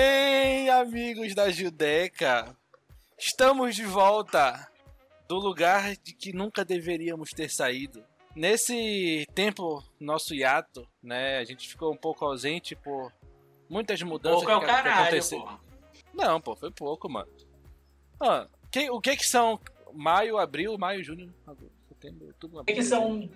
[0.00, 2.54] Bem, amigos da Judeca,
[3.18, 4.70] estamos de volta
[5.26, 8.04] do lugar de que nunca deveríamos ter saído.
[8.34, 13.10] Nesse tempo, nosso hiato, né, a gente ficou um pouco ausente por
[13.70, 15.42] muitas mudanças Pouco é o que, caralho, aconteceram.
[15.44, 15.60] porra.
[16.12, 17.32] Não, pô, foi pouco, mano.
[18.20, 19.58] Ah, que- o que que são
[19.94, 23.30] maio, abril, maio, junho, agosto, setembro, outubro, O que, que abril, são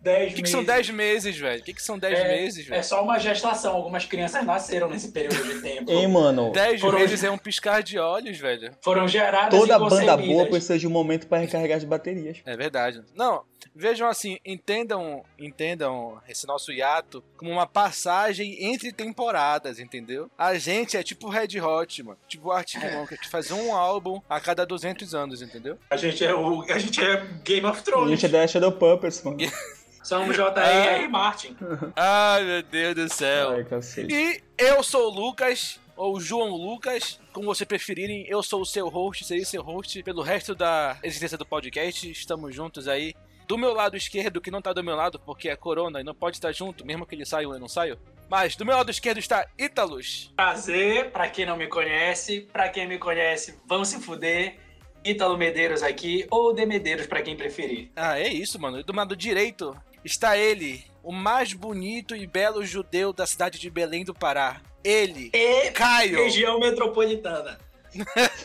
[0.00, 1.60] 10 O que, que são 10 meses, velho?
[1.60, 2.84] O que, que são 10 É- meses, É velho?
[2.84, 3.74] só uma gestação.
[3.74, 5.90] Algumas crianças nasceram nesse período de tempo.
[5.90, 8.72] Ei, mano, 10 Foram- meses é um piscar de olhos, velho.
[8.82, 12.38] Foram geradas toda banda boa precisa de um momento pra recarregar as baterias.
[12.44, 13.02] É verdade.
[13.14, 13.42] Não,
[13.74, 20.30] vejam assim, entendam, entendam esse nosso hiato como uma passagem entre temporadas, entendeu?
[20.36, 22.18] A gente é tipo Red Hot, mano.
[22.28, 25.78] Tipo Arctic Monkeys, que faz um álbum a cada 200 anos, entendeu?
[25.90, 28.10] A gente é o, a gente é Game of A Thrones.
[28.10, 29.38] gente é da Shadow Puppets, mano.
[30.04, 31.08] Somos J.R.R.
[31.08, 31.56] Martin.
[31.96, 33.52] Ai, meu Deus do céu.
[33.52, 33.66] Ai.
[34.06, 38.26] E eu sou o Lucas, ou João Lucas, como você preferirem.
[38.28, 42.10] Eu sou o seu host, serei seu host pelo resto da existência do podcast.
[42.10, 43.14] Estamos juntos aí.
[43.48, 46.14] Do meu lado esquerdo, que não tá do meu lado porque é corona e não
[46.14, 47.98] pode estar junto, mesmo que ele saia ou eu não saio.
[48.28, 50.32] Mas do meu lado esquerdo está Ítalos.
[50.36, 52.46] Prazer, pra quem não me conhece.
[52.52, 54.56] Pra quem me conhece, vão se fuder.
[55.02, 57.90] Ítalo Medeiros aqui, ou De Medeiros, pra quem preferir.
[57.94, 58.80] Ah, é isso, mano.
[58.80, 63.70] E do lado direito está ele, o mais bonito e belo judeu da cidade de
[63.70, 64.60] Belém do Pará.
[64.82, 66.16] Ele, E Caio.
[66.16, 67.58] região metropolitana.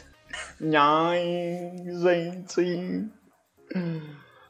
[0.73, 1.71] Ai,
[2.01, 3.09] gente.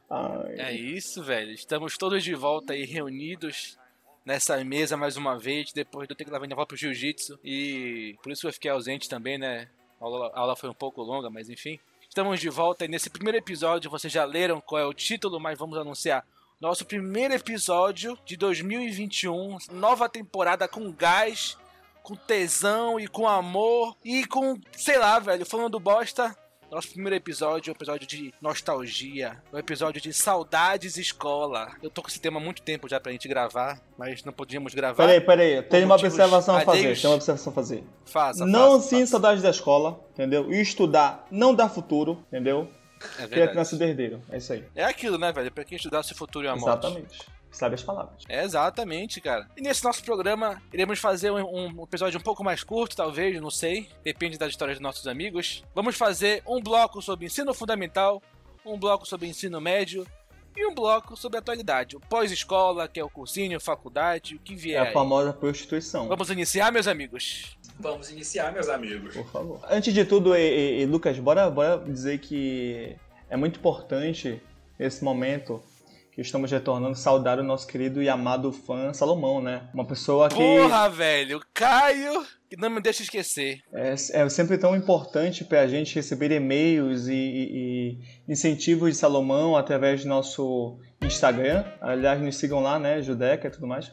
[0.10, 0.56] Ai.
[0.58, 1.52] É isso, velho.
[1.52, 3.78] Estamos todos de volta aí reunidos
[4.26, 7.40] nessa mesa mais uma vez, depois de eu ter que levar minha avó pro jiu-jitsu.
[7.44, 9.68] E por isso eu fiquei ausente também, né?
[10.00, 11.80] A aula, a aula foi um pouco longa, mas enfim.
[12.08, 15.58] Estamos de volta e nesse primeiro episódio, vocês já leram qual é o título, mas
[15.58, 16.26] vamos anunciar.
[16.60, 21.58] Nosso primeiro episódio de 2021, nova temporada com gás,
[22.04, 26.36] com tesão e com amor e com, sei lá, velho, falando bosta.
[26.70, 31.72] Nosso primeiro episódio é um episódio de nostalgia, um episódio de saudades escola.
[31.82, 34.76] Eu tô com esse tema há muito tempo já pra gente gravar, mas não podíamos
[34.76, 34.98] gravar.
[35.08, 37.00] Peraí, peraí, tem uma motivos observação a fazer.
[37.00, 37.84] Tem uma observação a fazer.
[38.06, 39.12] Faça, Não faça, sinta faça.
[39.12, 40.52] saudade da escola, entendeu?
[40.52, 42.70] E estudar não dá futuro, entendeu?
[43.18, 44.22] É criança de herdeiro.
[44.30, 44.64] É isso aí.
[44.76, 45.52] É aquilo, né, velho?
[45.52, 46.86] Pra quem estudar seu futuro e a morte.
[46.88, 47.20] Exatamente.
[47.52, 48.24] Sabe as palavras.
[48.30, 49.48] É, exatamente, cara.
[49.58, 53.50] E nesse nosso programa, iremos fazer um, um episódio um pouco mais curto, talvez, não
[53.50, 53.90] sei.
[54.04, 55.64] Depende das histórias dos nossos amigos.
[55.74, 58.22] Vamos fazer um bloco sobre ensino fundamental,
[58.64, 60.06] um bloco sobre ensino médio
[60.56, 61.96] e um bloco sobre atualidade.
[61.96, 64.82] O pós-escola, que é o cursinho, faculdade, o que É vier.
[64.82, 64.94] a aí.
[64.94, 66.08] famosa prostituição.
[66.08, 67.58] Vamos iniciar, meus amigos?
[67.80, 69.16] Vamos iniciar, meus amigos.
[69.16, 69.62] Por favor.
[69.70, 72.96] Antes de tudo, e, e- e, Lucas, bora, bora dizer que
[73.30, 74.42] é muito importante
[74.78, 75.62] nesse momento
[76.12, 79.70] que estamos retornando saudar o nosso querido e amado fã Salomão, né?
[79.74, 81.40] Uma pessoa que Porra, velho.
[81.54, 83.60] Caio, que não me deixa esquecer.
[83.72, 89.56] é, é sempre tão importante pra gente receber e-mails e, e- e incentivos de Salomão
[89.56, 91.64] através do nosso Instagram.
[91.80, 93.02] Aliás, nos sigam lá, né?
[93.02, 93.90] Judeca e tudo mais.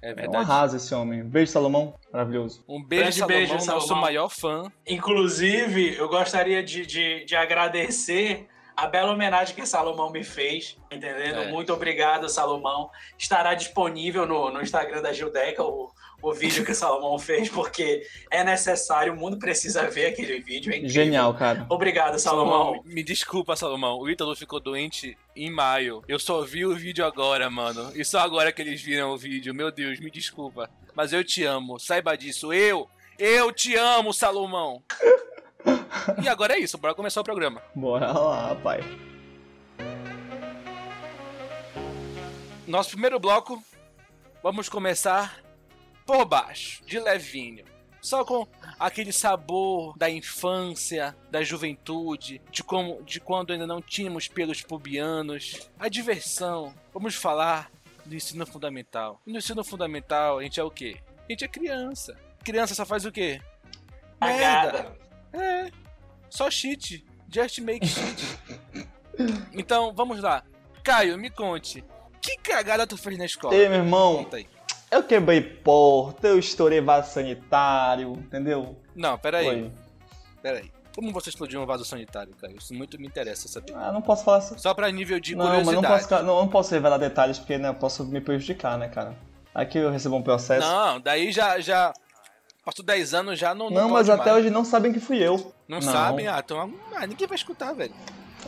[0.00, 0.36] É É um verdade.
[0.44, 1.22] arraso esse homem.
[1.24, 1.94] Beijo, Salomão.
[2.12, 2.64] Maravilhoso.
[2.68, 4.00] Um beijo, Salomão, beijo, nosso Salomão.
[4.00, 4.70] maior fã.
[4.86, 11.40] Inclusive, eu gostaria de, de, de agradecer a bela homenagem que Salomão me fez, entendendo?
[11.42, 11.50] É.
[11.50, 12.90] Muito obrigado, Salomão.
[13.18, 18.02] Estará disponível no, no Instagram da Gildeca o, o vídeo que o Salomão fez, porque
[18.30, 20.72] é necessário, o mundo precisa ver aquele vídeo.
[20.72, 20.88] É.
[20.88, 21.66] Genial, cara.
[21.68, 22.82] Obrigado, Salomão.
[22.84, 23.98] me desculpa, Salomão.
[23.98, 26.02] O Ítalo ficou doente em maio.
[26.08, 27.92] Eu só vi o vídeo agora, mano.
[27.94, 29.54] E só agora que eles viram o vídeo.
[29.54, 30.68] Meu Deus, me desculpa.
[30.94, 31.78] Mas eu te amo.
[31.78, 32.52] Saiba disso.
[32.52, 34.82] Eu, eu te amo, Salomão.
[36.22, 36.78] e agora é isso.
[36.78, 37.62] Bora começar o programa.
[37.74, 38.80] Bora lá, pai.
[42.66, 43.62] Nosso primeiro bloco,
[44.42, 45.40] vamos começar
[46.08, 47.66] por baixo, de levinho.
[48.00, 48.46] Só com
[48.80, 55.68] aquele sabor da infância, da juventude, de como de quando ainda não tínhamos pelos pubianos,
[55.78, 56.72] a diversão.
[56.94, 57.70] Vamos falar
[58.06, 59.20] do ensino fundamental.
[59.26, 60.96] E no ensino fundamental, a gente é o quê?
[61.28, 62.16] A gente é criança.
[62.42, 63.42] Criança só faz o quê?
[64.18, 64.72] Merda.
[64.72, 64.96] Cagada.
[65.34, 65.70] É.
[66.30, 67.04] Só cheat.
[67.30, 68.88] Just make shit.
[69.52, 70.44] Então, vamos lá.
[70.84, 71.84] Caio, me conte.
[72.22, 73.52] Que cagada tu fez na escola?
[73.52, 74.46] Ei, meu irmão, Conta aí.
[74.90, 78.76] Eu quebrei porta, eu estourei vaso sanitário, entendeu?
[78.94, 79.44] Não, peraí.
[79.44, 79.72] Foi.
[80.42, 80.70] Peraí.
[80.94, 82.56] Como você explodiu um vaso sanitário, Caio?
[82.56, 83.72] Isso muito me interessa saber.
[83.76, 84.40] Ah, não posso falar.
[84.40, 85.82] Só pra nível de Não, mas curiosidade.
[85.82, 89.14] não posso, não, não posso revelar detalhes porque né, eu posso me prejudicar, né, cara?
[89.54, 90.66] Aqui eu recebo um processo.
[90.66, 91.92] Não, daí já, já...
[92.64, 94.38] Passou 10 anos já, não Não, não mas até mais.
[94.38, 95.52] hoje não sabem que fui eu.
[95.68, 95.92] Não, não.
[95.92, 96.26] sabem?
[96.26, 96.74] Ah, então...
[96.94, 97.94] Ah, ninguém vai escutar, velho.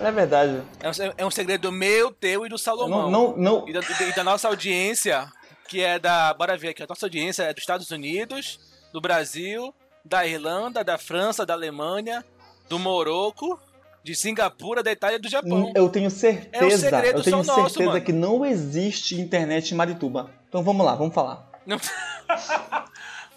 [0.00, 0.60] É verdade.
[0.80, 3.10] É um, é um segredo meu, teu e do Salomão.
[3.10, 3.68] não, não, não.
[3.68, 5.30] E da, e da nossa audiência,
[5.70, 6.34] que é da.
[6.34, 8.58] Bora ver aqui, a nossa audiência é dos Estados Unidos,
[8.92, 9.72] do Brasil,
[10.04, 12.24] da Irlanda, da França, da Alemanha,
[12.68, 13.56] do Morocco,
[14.02, 15.72] de Singapura, da Itália e do Japão.
[15.76, 18.04] Eu tenho certeza, É segredo eu tenho nosso, certeza mano.
[18.04, 20.28] que não existe internet em Marituba.
[20.48, 21.48] Então vamos lá, vamos falar.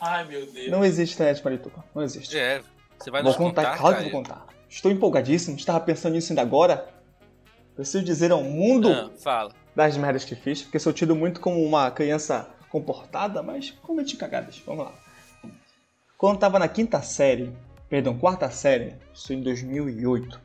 [0.01, 0.71] Ai, meu Deus.
[0.71, 1.83] Não existe internet em Marituba.
[1.93, 2.35] Não existe.
[2.37, 2.61] É,
[2.97, 4.45] você vai vou nos contar, contar, claro que vou contar.
[4.67, 6.89] Estou empolgadíssimo, estava pensando nisso ainda agora.
[7.75, 9.51] Preciso dizer ao mundo Ah, fala.
[9.75, 14.61] Das merdas que fiz, porque sou tido muito como uma criança comportada, mas cometi cagadas.
[14.65, 14.91] Vamos lá.
[16.17, 17.51] Quando tava na quinta série,
[17.89, 20.39] perdão, quarta série, isso em 2008,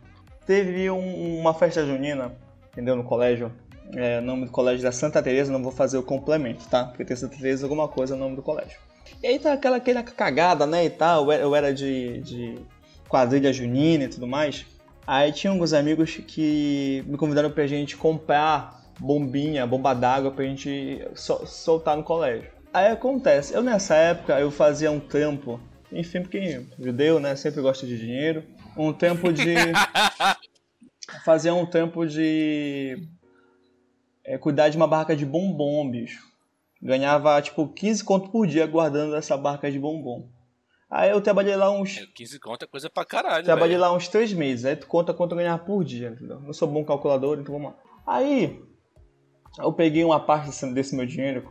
[0.46, 2.32] teve um- uma festa junina,
[2.72, 3.52] entendeu, no colégio.
[3.94, 6.84] É, nome do colégio da Santa Teresa, não vou fazer o complemento, tá?
[6.84, 8.78] Porque tem Santa Teresa alguma coisa no nome do colégio.
[9.22, 12.58] E aí tá aquela, aquela cagada, né, e tal, eu era de, de
[13.08, 14.66] quadrilha junina e tudo mais.
[15.06, 21.00] Aí tinha alguns amigos que me convidaram pra gente comprar bombinha, bomba d'água pra gente
[21.14, 22.50] sol- soltar no colégio.
[22.72, 25.60] Aí acontece, eu nessa época eu fazia um trampo,
[25.90, 28.44] enfim, porque judeu, né, sempre gosta de dinheiro,
[28.76, 29.54] um tempo de...
[31.24, 33.08] fazia um tempo de
[34.24, 36.26] é, cuidar de uma barca de bombom, bicho.
[36.80, 40.28] Ganhava, tipo, 15 conto por dia guardando essa barca de bombom.
[40.90, 43.80] Aí eu trabalhei lá uns É, 15 conto é coisa pra caralho, Trabalhei velho.
[43.80, 46.40] lá uns três meses, aí tu conta quanto eu ganhava por dia, entendeu?
[46.40, 47.76] Não sou bom calculador, então vamos lá.
[48.06, 48.62] Aí,
[49.58, 51.50] eu peguei uma parte desse, meu dinheiro,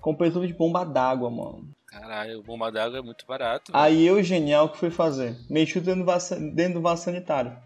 [0.00, 1.68] comprei tudo de bomba d'água, mano.
[1.86, 3.70] Caralho, bomba d'água é muito barato.
[3.74, 5.36] Aí eu, genial, o que fui fazer?
[5.48, 7.56] Mexi dentro do vaso, dentro do vaso sanitário.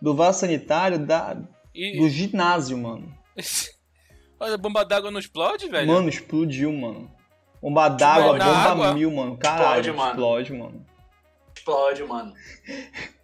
[0.00, 1.36] Do vaso sanitário da,
[1.74, 1.98] E...
[1.98, 3.12] do ginásio, mano.
[4.40, 5.86] Olha, a bomba d'água não explode, velho?
[5.88, 7.10] Mano, explodiu, mano.
[7.60, 8.94] Bomba d'água, bomba água?
[8.94, 9.36] mil, mano.
[9.36, 10.10] Caralho, Explode, mano.
[10.10, 10.86] explode, mano.
[11.56, 12.34] Explode, mano.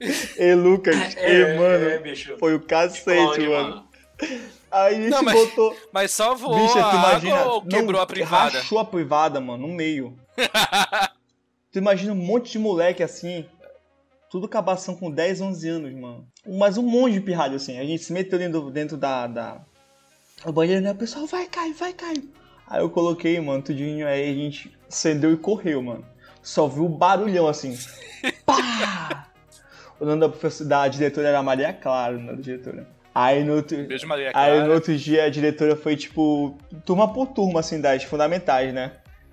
[0.37, 1.89] Ei, Lucas, ei, mano.
[1.89, 2.37] é, bicho.
[2.39, 3.89] Foi o cacete, Explode, mano.
[4.75, 5.77] Aí a gente Não, mas- botou.
[5.93, 7.37] Mas só voou Bicho, a tu imagina.
[7.37, 8.59] água ou quebrou não, a privada?
[8.59, 10.19] Rachou a privada, mano, no meio.
[11.71, 13.47] tu imagina um monte de moleque assim.
[14.29, 16.27] Tudo cabação com 10, 11 anos, mano.
[16.59, 17.79] Mas um monte de pirralho assim.
[17.79, 19.61] A gente se meteu dentro, dentro da, da.
[20.45, 20.91] O banheiro, né?
[20.91, 22.29] O pessoal vai, Caio, vai, Caio.
[22.67, 24.09] Aí eu coloquei, mano, tudinho.
[24.09, 26.05] Aí a gente acendeu e correu, mano.
[26.43, 27.79] Só viu o barulhão assim.
[28.45, 29.29] Pá!
[30.01, 30.33] O nome da,
[30.65, 32.89] da diretora era Maria Clara, o nome da diretora.
[33.15, 33.87] Aí no outro.
[33.87, 38.03] Beijo, Maria Aí no outro dia a diretora foi tipo, turma por turma, assim, das
[38.03, 38.93] fundamentais, né?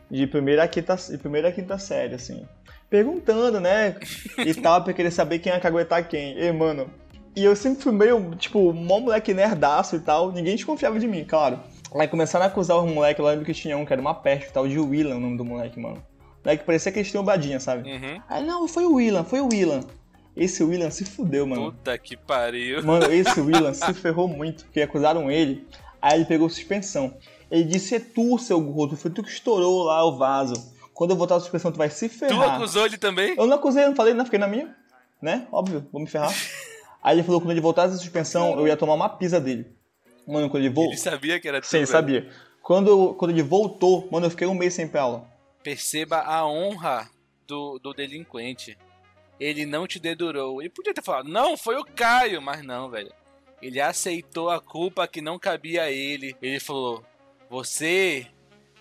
[0.10, 2.46] De primeira a quinta, de primeira a quinta série, assim.
[2.90, 3.96] Perguntando, né?
[4.38, 6.38] E tal, pra querer saber quem ia caguetar quem.
[6.38, 6.92] E, mano.
[7.36, 10.32] E eu sempre fui meio, tipo, mó moleque nerdaço e tal.
[10.32, 11.60] Ninguém desconfiava de mim, claro.
[11.96, 14.50] Aí começaram a acusar os moleques, eu lembro que tinha um que era uma peste
[14.50, 16.04] e tal, de Willan, o nome do moleque, mano.
[16.44, 17.90] Moleque parecia que eles tinham badinha, sabe?
[17.90, 18.22] Uhum.
[18.30, 19.82] Aí, não, foi o Willan, foi o Willan.
[20.36, 21.72] Esse Willan se fudeu, mano.
[21.72, 22.84] Puta que pariu.
[22.84, 25.68] Mano, esse Willan se ferrou muito, porque acusaram ele.
[26.02, 27.14] Aí ele pegou suspensão.
[27.50, 30.54] Ele disse: É tu, seu gordo, foi tu que estourou lá o vaso.
[30.94, 32.56] Quando eu voltar a suspensão, tu vai se Tu ferrar.
[32.56, 33.36] acusou ele também?
[33.38, 34.76] Eu não acusei, eu não falei, não, fiquei na minha.
[35.22, 35.48] Né?
[35.52, 36.32] Óbvio, vou me ferrar.
[37.04, 39.66] Aí ele falou que quando ele voltasse a suspensão, eu ia tomar uma pisa dele.
[40.28, 40.94] Mano, quando ele voltou.
[40.94, 41.88] Ele sabia que era tu, Sim, velho.
[41.88, 42.30] sabia.
[42.62, 45.28] Quando, quando ele voltou, mano, eu fiquei um mês sem aula.
[45.64, 47.10] Perceba a honra
[47.48, 48.78] do, do delinquente.
[49.42, 50.62] Ele não te dedurou.
[50.62, 53.12] Ele podia ter falado, não, foi o Caio, mas não, velho.
[53.60, 56.36] Ele aceitou a culpa que não cabia a ele.
[56.40, 57.04] Ele falou,
[57.50, 58.28] você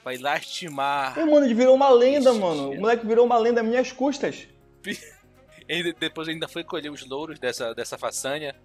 [0.04, 1.18] vai lastimar.
[1.18, 2.72] E, mano, ele virou uma lenda, Ixi, mano.
[2.72, 4.46] O moleque virou uma lenda às minhas custas.
[5.68, 8.56] Ele depois ainda foi colher os louros dessa, dessa façanha.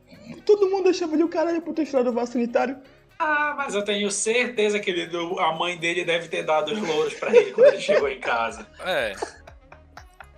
[0.44, 2.78] Todo mundo achava ele o caralho por ter estourado o vaso sanitário.
[3.20, 7.14] Ah, mas eu tenho certeza que ele a mãe dele deve ter dado os louros
[7.14, 8.66] pra ele quando ele chegou em casa.
[8.84, 9.14] É.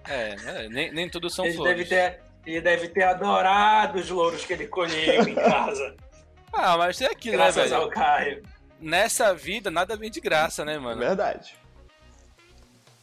[0.10, 1.90] É, é, nem, nem tudo são Ele flores.
[1.90, 5.96] deve, ter, ele deve ter adorado os louros que ele colheu em casa.
[6.54, 7.82] Ah, mas é aquilo, né, graças velho?
[7.84, 8.44] ao Caio.
[8.80, 11.00] Nessa vida nada vem de graça, né, mano?
[11.00, 11.56] Verdade.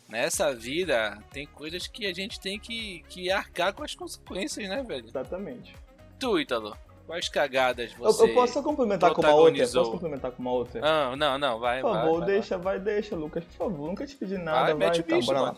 [0.09, 4.83] Nessa vida tem coisas que a gente tem que, que arcar com as consequências, né,
[4.83, 5.07] velho?
[5.07, 5.75] Exatamente.
[6.19, 8.23] Tu, Ítalo, quais cagadas Eu, você...
[8.23, 9.63] eu posso só complementar com uma outra?
[9.67, 10.81] Posso complementar com uma outra?
[10.85, 13.89] Ah, não, não, vai, por vai, favor, vai, deixa, vai, deixa, Lucas, por favor.
[13.89, 15.57] Nunca te pedi nada, vai, mete o tá, bicho, bora lá.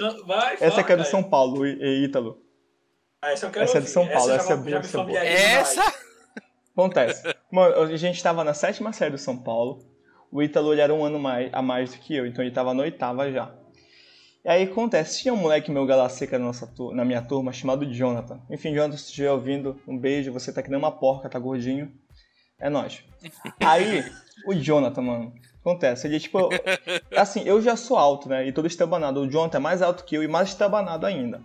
[0.00, 0.26] Mano.
[0.26, 1.04] Vai, Essa fala, aqui é do.
[1.04, 2.42] São Paulo, e, e Ítalo.
[3.22, 3.92] Ah, Essa, eu quero Essa é de ouvir.
[3.92, 5.18] São Paulo, já essa é boa, essa é boa.
[5.18, 5.94] Essa?
[6.72, 7.36] Acontece.
[7.50, 9.84] Mano, a gente tava na sétima série do São Paulo.
[10.32, 12.72] O Ítalo ele era um ano mais, a mais do que eu, então ele tava
[12.72, 13.52] na oitava já.
[14.44, 18.40] E aí acontece, tinha um moleque meu galaceca na, nossa na minha turma chamado Jonathan.
[18.48, 21.92] Enfim, Jonathan, se estiver ouvindo, um beijo, você tá que nem uma porca, tá gordinho.
[22.58, 23.04] É nóis.
[23.60, 24.02] Aí,
[24.46, 26.48] o Jonathan, mano, acontece, ele tipo.
[27.16, 28.46] Assim, eu já sou alto, né?
[28.46, 29.20] E todo estabanado.
[29.20, 31.40] O Jonathan é mais alto que eu e mais estabanado ainda.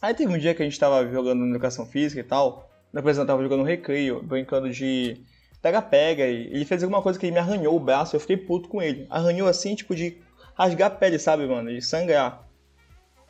[0.00, 2.70] Aí teve um dia que a gente tava jogando na educação física e tal.
[2.92, 5.20] Depois eu tava jogando no recreio, brincando de
[5.60, 6.26] pega-pega.
[6.26, 8.14] E ele fez alguma coisa que ele me arranhou o braço.
[8.16, 9.06] Eu fiquei puto com ele.
[9.10, 10.18] Arranhou assim, tipo de
[10.54, 11.70] rasgar a pele, sabe, mano?
[11.70, 12.46] De sangrar.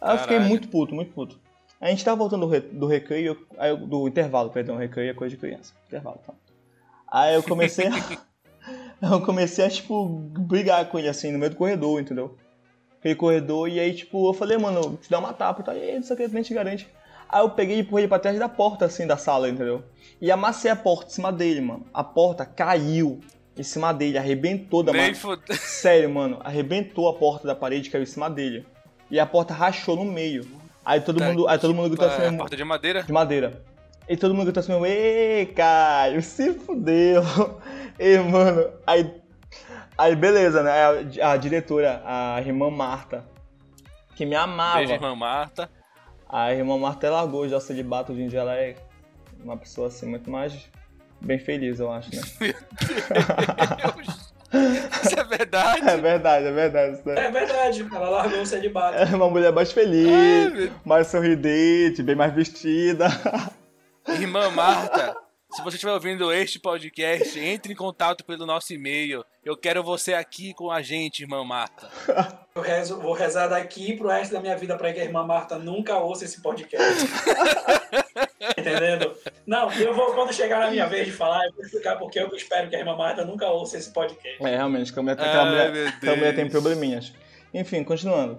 [0.01, 1.41] Aí eu fiquei muito puto, muito puto.
[1.81, 3.37] A gente tava voltando do, re- do recreio,
[3.87, 5.73] do intervalo, perdão, recreio é coisa de criança.
[5.87, 6.35] Intervalo, tá.
[7.11, 7.91] Aí eu comecei a.
[9.13, 12.37] eu comecei a, tipo, brigar com ele assim, no meio do corredor, entendeu?
[12.99, 15.81] Aquele corredor, e aí, tipo, eu falei, mano, te dá uma tapa e tal, e
[15.81, 16.89] aí, isso aqui a gente garante.
[17.29, 19.83] Aí eu peguei e empurrei ele pra trás da porta, assim, da sala, entendeu?
[20.21, 21.87] E amassei a porta em cima dele, mano.
[21.93, 23.21] A porta caiu
[23.57, 25.41] em cima dele, arrebentou da Nem ma- fud...
[25.55, 28.67] Sério, mano, arrebentou a porta da parede caiu em cima dele.
[29.11, 30.47] E a porta rachou no meio.
[30.85, 33.03] Aí todo Tá mundo, aí todo mundo gritou É, assim, porta de madeira.
[33.03, 33.63] de madeira.
[34.09, 37.23] E todo mundo gritou assim, ê, Caio, se fudeu.
[38.01, 39.13] E, mano, aí,
[39.99, 40.71] aí beleza, né?
[41.21, 43.25] A, a diretora, a irmã Marta,
[44.15, 44.79] que me amava.
[44.79, 45.69] Beijo, irmã Marta.
[46.29, 48.77] A irmã Marta largou já o celibato, hoje em dia ela é
[49.43, 50.55] uma pessoa assim muito mais
[51.21, 52.23] bem feliz, eu acho, né?
[55.03, 55.89] Isso é verdade?
[55.89, 56.93] É verdade, é verdade.
[57.01, 58.97] Isso é É verdade, ela largou o celibato.
[58.97, 63.09] é uma mulher mais feliz, Ai, meu- mais sorridente, bem mais vestida.
[64.09, 65.17] Irmã Marta,
[65.51, 69.25] se você estiver ouvindo este podcast, entre em contato pelo nosso e-mail.
[69.45, 71.89] Eu quero você aqui com a gente, irmã Marta.
[72.55, 75.59] Eu rezo- vou rezar daqui pro resto da minha vida pra que a irmã Marta
[75.59, 77.05] nunca ouça esse podcast.
[78.59, 79.15] Entendendo?
[79.47, 82.29] Não, eu vou, quando chegar na minha vez de falar, eu vou explicar porque eu
[82.35, 84.45] espero que a irmã Marta nunca ouça esse podcast.
[84.45, 87.13] É, realmente, que a mulher, aquela, mulher, aquela mulher tem probleminhas.
[87.55, 88.39] Enfim, continuando.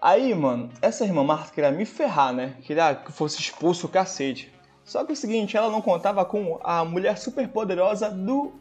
[0.00, 2.54] Aí, mano, essa irmã Marta queria me ferrar, né?
[2.62, 4.52] Queria que eu fosse expulso o cacete.
[4.86, 8.54] Só que o seguinte, ela não contava com a mulher super poderosa do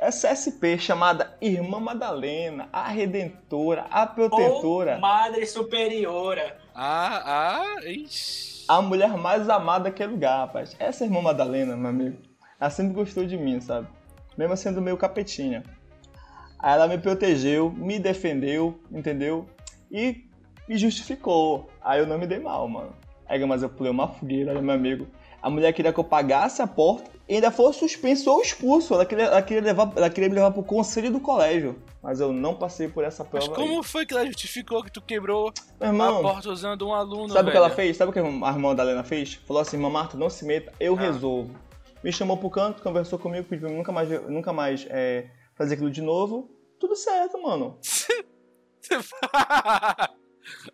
[0.00, 6.56] SSP, chamada Irmã Madalena, a Redentora, a Protetora, Ou Madre Superiora.
[6.72, 7.22] Ah,
[7.60, 8.64] ah, ixi.
[8.68, 10.76] a mulher mais amada que é lugar, rapaz.
[10.78, 12.18] Essa irmã Madalena, meu amigo,
[12.60, 13.88] ela sempre gostou de mim, sabe?
[14.38, 15.64] Mesmo sendo meio capetinha.
[16.56, 19.48] Aí ela me protegeu, me defendeu, entendeu?
[19.90, 20.24] E
[20.68, 21.68] me justificou.
[21.82, 22.94] Aí eu não me dei mal, mano.
[23.26, 25.06] Aí, mas eu pulei uma fogueira, meu amigo.
[25.44, 28.94] A mulher queria que eu pagasse a porta e ainda fosse suspenso ou expulso.
[28.94, 31.76] Ela queria, ela queria, levar, ela queria me levar pro conselho do colégio.
[32.02, 33.60] Mas eu não passei por essa Mas prova.
[33.62, 33.68] aí.
[33.68, 37.28] como foi que ela justificou que tu quebrou Meu a irmão, porta usando um aluno,
[37.28, 37.94] Sabe o que ela fez?
[37.94, 39.34] Sabe o que a irmã da Helena fez?
[39.46, 41.00] Falou assim, irmã Marta, não se meta, eu Ah.
[41.00, 41.54] resolvo.
[42.02, 46.00] Me chamou pro canto, conversou comigo, pediu nunca mais, nunca mais é, fazer aquilo de
[46.00, 46.48] novo.
[46.80, 47.78] Tudo certo, mano.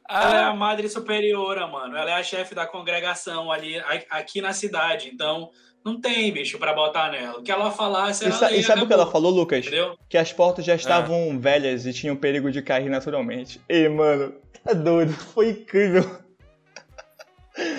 [0.08, 1.96] Ela é ah, a Madre Superiora, mano.
[1.96, 5.08] Ela é a chefe da congregação ali, aqui na cidade.
[5.12, 5.50] Então,
[5.84, 7.38] não tem, bicho, pra botar nela.
[7.38, 9.60] O que ela falasse, E, ela sa- lê e sabe o que ela falou, Lucas?
[9.66, 9.96] Entendeu?
[10.08, 10.66] Que as portas Ah.
[10.66, 13.60] já estavam velhas e tinham perigo de cair naturalmente.
[13.68, 14.34] E, mano,
[14.64, 15.12] tá doido.
[15.12, 16.02] Foi incrível.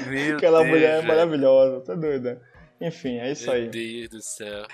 [0.07, 2.41] meu Aquela Deus, mulher é maravilhosa, tá doida.
[2.79, 3.67] Enfim, é isso Meu aí.
[3.69, 4.65] Deus do céu.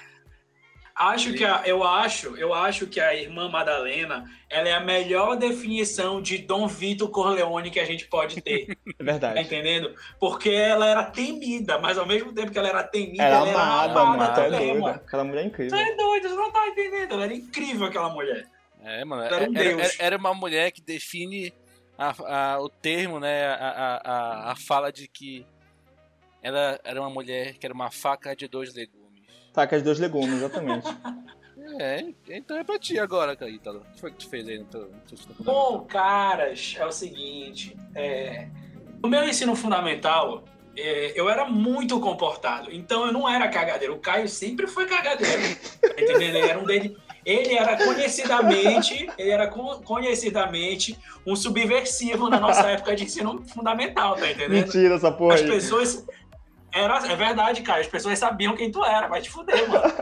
[0.99, 5.35] Acho que a, eu acho, eu acho que a irmã Madalena, ela é a melhor
[5.37, 9.39] definição de Dom Vito Corleone que a gente pode ter, É tá verdade.
[9.41, 9.93] entendendo?
[10.19, 13.61] Porque ela era temida, mas ao mesmo tempo que ela era temida, Era ela era
[13.61, 14.27] amada, amada.
[14.33, 14.79] Tá também, doida.
[14.81, 14.95] mano.
[15.05, 15.77] Aquela mulher é Você incrível.
[15.77, 17.13] é doido, você não tá entendendo.
[17.13, 18.47] Ela era incrível, aquela mulher.
[18.83, 21.53] É, mano, Era um era, era- era uma mulher que define
[21.97, 22.15] a-
[22.55, 25.45] a- o termo, né, a, a, a, a fala de que
[26.41, 28.96] ela era uma mulher que era uma faca de dois legumes.
[29.57, 30.85] Taca as dois legumes, exatamente.
[31.79, 33.79] É, então é pra ti agora, Caítalo.
[33.89, 36.91] O que foi que tu fez aí no teu, no teu Bom, caras, é o
[36.91, 37.75] seguinte.
[37.93, 38.47] é,
[39.03, 40.43] No meu ensino fundamental,
[40.75, 42.71] é, eu era muito comportado.
[42.73, 43.93] Então eu não era cagadeiro.
[43.95, 45.41] O Caio sempre foi cagadeiro.
[45.81, 46.35] tá entendendo?
[46.37, 46.97] Ele era um dele.
[47.23, 50.97] Ele era conhecidamente, ele era con- conhecidamente
[51.27, 54.51] um subversivo na nossa época de ensino fundamental, tá entendendo?
[54.65, 55.47] Mentira essa porra As aí.
[55.47, 56.07] pessoas.
[56.77, 57.81] Era, é verdade, cara.
[57.81, 59.07] As pessoas sabiam quem tu era.
[59.07, 59.93] Vai te fuder, mano.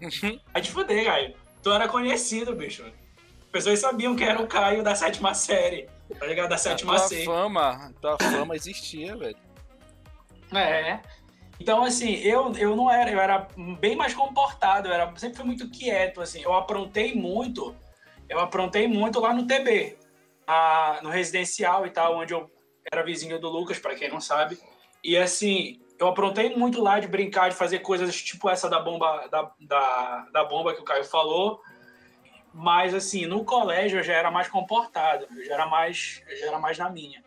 [0.52, 1.34] Vai te fuder, Caio.
[1.62, 2.84] Tu era conhecido, bicho.
[2.84, 5.88] As pessoas sabiam que era o Caio da sétima série.
[6.18, 6.48] Tá ligado?
[6.48, 7.24] Da A sétima tua C.
[7.24, 9.36] fama, a tua fama existia, velho.
[10.54, 11.00] É.
[11.58, 13.46] Então, assim, eu, eu não era, eu era
[13.80, 16.42] bem mais comportado, eu era, sempre fui muito quieto, assim.
[16.42, 17.74] Eu aprontei muito,
[18.28, 19.96] eu aprontei muito lá no TB,
[20.46, 22.50] a- no residencial e tal, onde eu
[22.92, 24.58] era vizinho do Lucas, pra quem não sabe.
[25.02, 29.28] E, assim, eu aprontei muito lá de brincar, de fazer coisas tipo essa da bomba,
[29.28, 31.60] da, da, da bomba que o Caio falou.
[32.52, 36.58] Mas, assim, no colégio eu já era mais comportado, eu já era mais, já era
[36.58, 37.22] mais na minha.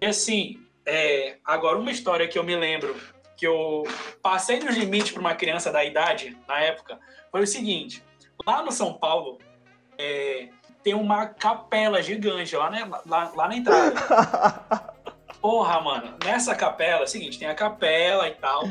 [0.00, 2.96] E, assim, é, agora uma história que eu me lembro
[3.36, 3.84] que eu
[4.22, 6.98] passei dos limites para uma criança da idade na época
[7.30, 8.02] foi o seguinte:
[8.46, 9.38] lá no São Paulo
[9.96, 10.48] é,
[10.82, 14.94] tem uma capela gigante lá, né, lá, lá na entrada.
[15.40, 18.64] Porra, mano, nessa capela, é o seguinte, tem a capela e tal.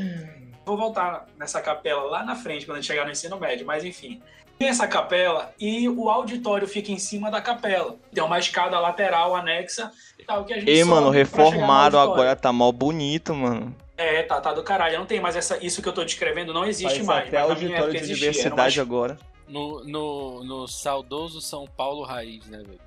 [0.66, 3.84] Vou voltar nessa capela lá na frente quando a gente chegar no ensino médio, mas
[3.84, 4.22] enfim.
[4.58, 7.96] Tem essa capela e o auditório fica em cima da capela.
[8.14, 12.52] Tem uma escada lateral anexa e tal que a gente Ei, mano, reformaram agora, tá
[12.52, 13.74] mó bonito, mano.
[13.98, 15.00] É, tá, tá do caralho.
[15.00, 17.28] Não tem mais essa, isso que eu tô descrevendo, não existe Parece mais.
[17.30, 18.16] até mas auditório de existia.
[18.32, 19.18] Diversidade uma- agora.
[19.48, 22.80] No, no, no saudoso São Paulo Raiz, né, velho?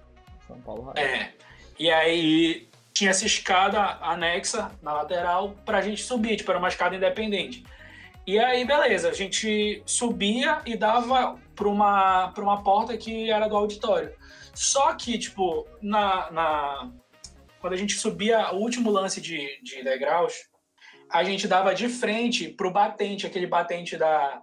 [0.47, 0.93] São Paulo.
[0.95, 1.31] É.
[1.79, 6.95] E aí tinha essa escada anexa na lateral pra gente subir, tipo, era uma escada
[6.95, 7.65] independente.
[8.27, 13.57] E aí, beleza, a gente subia e dava pra uma, uma porta que era do
[13.57, 14.15] auditório.
[14.55, 16.93] Só que, tipo, na, na,
[17.61, 20.35] quando a gente subia o último lance de, de degraus,
[21.11, 24.41] a gente dava de frente pro batente, aquele batente da,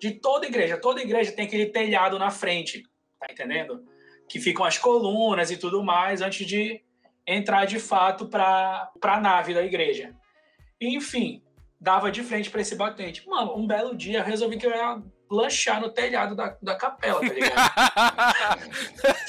[0.00, 0.78] de toda igreja.
[0.78, 2.82] Toda igreja tem aquele telhado na frente,
[3.20, 3.84] tá entendendo?
[4.28, 6.82] Que ficam as colunas e tudo mais antes de
[7.28, 10.14] entrar de fato para a nave da igreja.
[10.80, 11.42] E, enfim,
[11.78, 13.28] dava de frente para esse batente.
[13.28, 17.20] Mano, um belo dia eu resolvi que eu ia lanchar no telhado da, da capela,
[17.20, 17.52] tá ligado?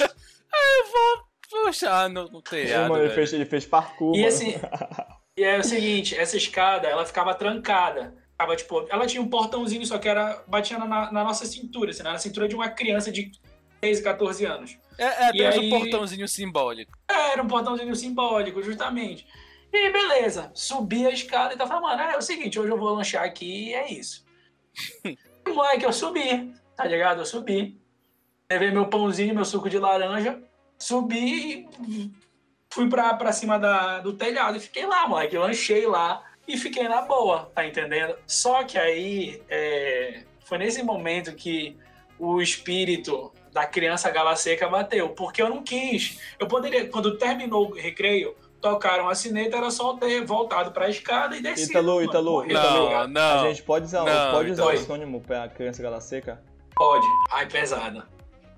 [0.00, 4.54] eu vou puxar no, no telhado, mano, ele fez, ele fez parkour, E assim,
[5.36, 8.14] e é o seguinte, essa escada, ela ficava trancada.
[8.30, 12.02] Ficava, tipo, ela tinha um portãozinho, só que era batia na, na nossa cintura, assim,
[12.02, 13.30] na cintura de uma criança de
[13.80, 14.78] 13, 14 anos.
[14.98, 16.92] É, é apenas aí- um portãozinho simbólico.
[17.08, 19.26] É, era um portãozinho simbólico, justamente.
[19.72, 22.92] E beleza, subi a escada e tava falando, mano, é, o seguinte, hoje eu vou
[22.94, 24.24] lanchar aqui e é isso.
[25.46, 27.22] E, moleque, eu subi, tá ligado?
[27.22, 27.80] Eu subi.
[28.52, 30.38] Levei meu pãozinho, meu suco de laranja,
[30.78, 32.12] subi e
[32.68, 35.34] fui pra, pra cima da, do telhado e fiquei lá, moleque.
[35.34, 38.16] Eu lanchei lá e fiquei na boa, tá entendendo?
[38.26, 41.76] Só que aí é, foi nesse momento que
[42.18, 46.20] o espírito da criança gala seca bateu, porque eu não quis.
[46.38, 51.36] Eu poderia, quando terminou o recreio, tocaram a sineta, era só ter voltado pra escada
[51.36, 51.72] e descido.
[51.72, 53.04] Ítalo, mano, Ítalo, morrer, tá Não, ligado?
[53.04, 53.48] A não.
[53.48, 56.42] gente pode usar, Não, pode usar o sinônimo pra criança gala seca?
[56.76, 57.06] Pode.
[57.30, 58.06] Ai, pesada.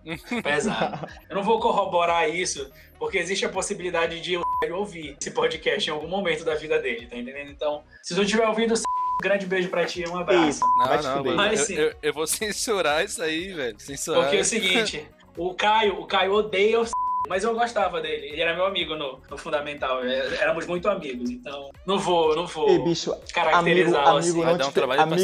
[0.43, 1.09] Pesada.
[1.31, 5.93] Eu não vou corroborar isso, porque existe a possibilidade de eu ouvir esse podcast em
[5.93, 7.51] algum momento da vida dele, tá entendendo?
[7.51, 8.75] Então, se tu estiver ouvindo,
[9.15, 10.61] um grande beijo pra ti, um abraço.
[10.79, 11.37] Não, Vai não, mano.
[11.37, 11.75] Mas Eu, sim.
[11.75, 13.77] eu- eu vou censurar isso aí, velho.
[13.79, 14.23] Censurar.
[14.23, 16.87] Porque é o seguinte, o Caio, o Caio odeia o
[17.29, 18.27] mas eu gostava dele.
[18.29, 20.05] Ele era meu amigo no, no Fundamental.
[20.05, 24.29] é, Éramos muito amigos, então não vou, não vou Ei, bicho, amigo, caracterizá-lo assim.
[24.31, 25.15] amigo, Vai não te, um trabalho amigo,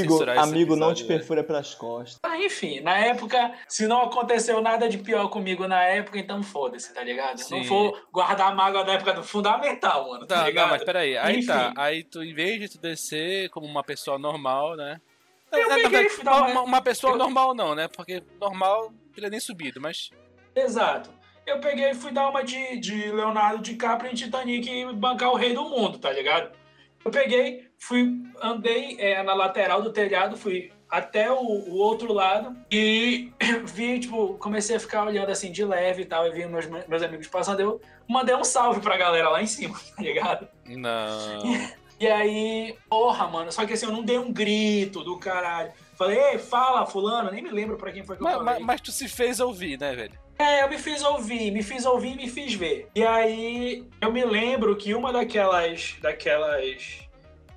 [0.40, 1.18] amigo não te episódio, velho.
[1.20, 2.18] perfura pelas costas.
[2.22, 6.92] Ah, enfim, na época, se não aconteceu nada de pior comigo na época, então foda-se,
[6.94, 7.38] tá ligado?
[7.38, 7.58] Sim.
[7.58, 10.64] Não vou guardar mágoa da época do fundamental, mano, tá, Tá, ligado?
[10.66, 11.16] não, mas peraí.
[11.18, 11.46] Aí Enfim.
[11.46, 11.72] tá.
[11.76, 15.00] Aí tu, em vez de tu descer como uma pessoa normal, né?
[15.50, 17.88] Eu É, na peguei e uma- uma, uma pessoa eu- normal não, né?
[17.88, 20.10] Porque normal ele é nem subido, mas.
[20.54, 21.08] Exato.
[21.48, 25.36] Eu peguei e fui dar uma de, de Leonardo DiCaprio em Titanic e bancar o
[25.36, 26.52] rei do mundo, tá ligado?
[27.02, 32.54] Eu peguei, fui, andei é, na lateral do telhado, fui até o, o outro lado
[32.70, 33.32] e
[33.64, 37.02] vi, tipo, comecei a ficar olhando assim de leve e tal, e vi meus, meus
[37.02, 40.48] amigos passando, eu mandei um salve pra galera lá em cima, tá ligado?
[40.66, 41.42] Não.
[41.98, 45.72] E aí, porra, mano, só que assim, eu não dei um grito do caralho.
[45.96, 48.54] Falei, ei, fala, fulano, nem me lembro pra quem foi que eu mas, falei.
[48.54, 50.27] mas, mas tu se fez ouvir, né, velho?
[50.38, 52.88] É, eu me fiz ouvir, me fiz ouvir e me fiz ver.
[52.94, 55.96] E aí, eu me lembro que uma daquelas.
[56.00, 57.00] daquelas.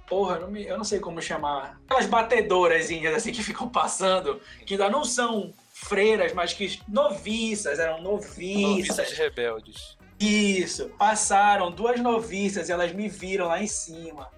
[0.08, 1.80] Porra, eu não, me- eu não sei como chamar.
[1.86, 8.02] Aquelas batedoras assim que ficam passando, que ainda não são freiras, mas que noviças, eram
[8.02, 9.12] Noviças noviças.
[9.14, 9.98] rebeldes.
[10.20, 10.90] Isso.
[10.98, 14.30] Passaram duas noviças e elas me viram lá em cima.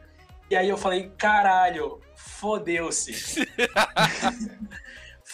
[0.50, 3.14] E aí eu falei, caralho, fodeu-se.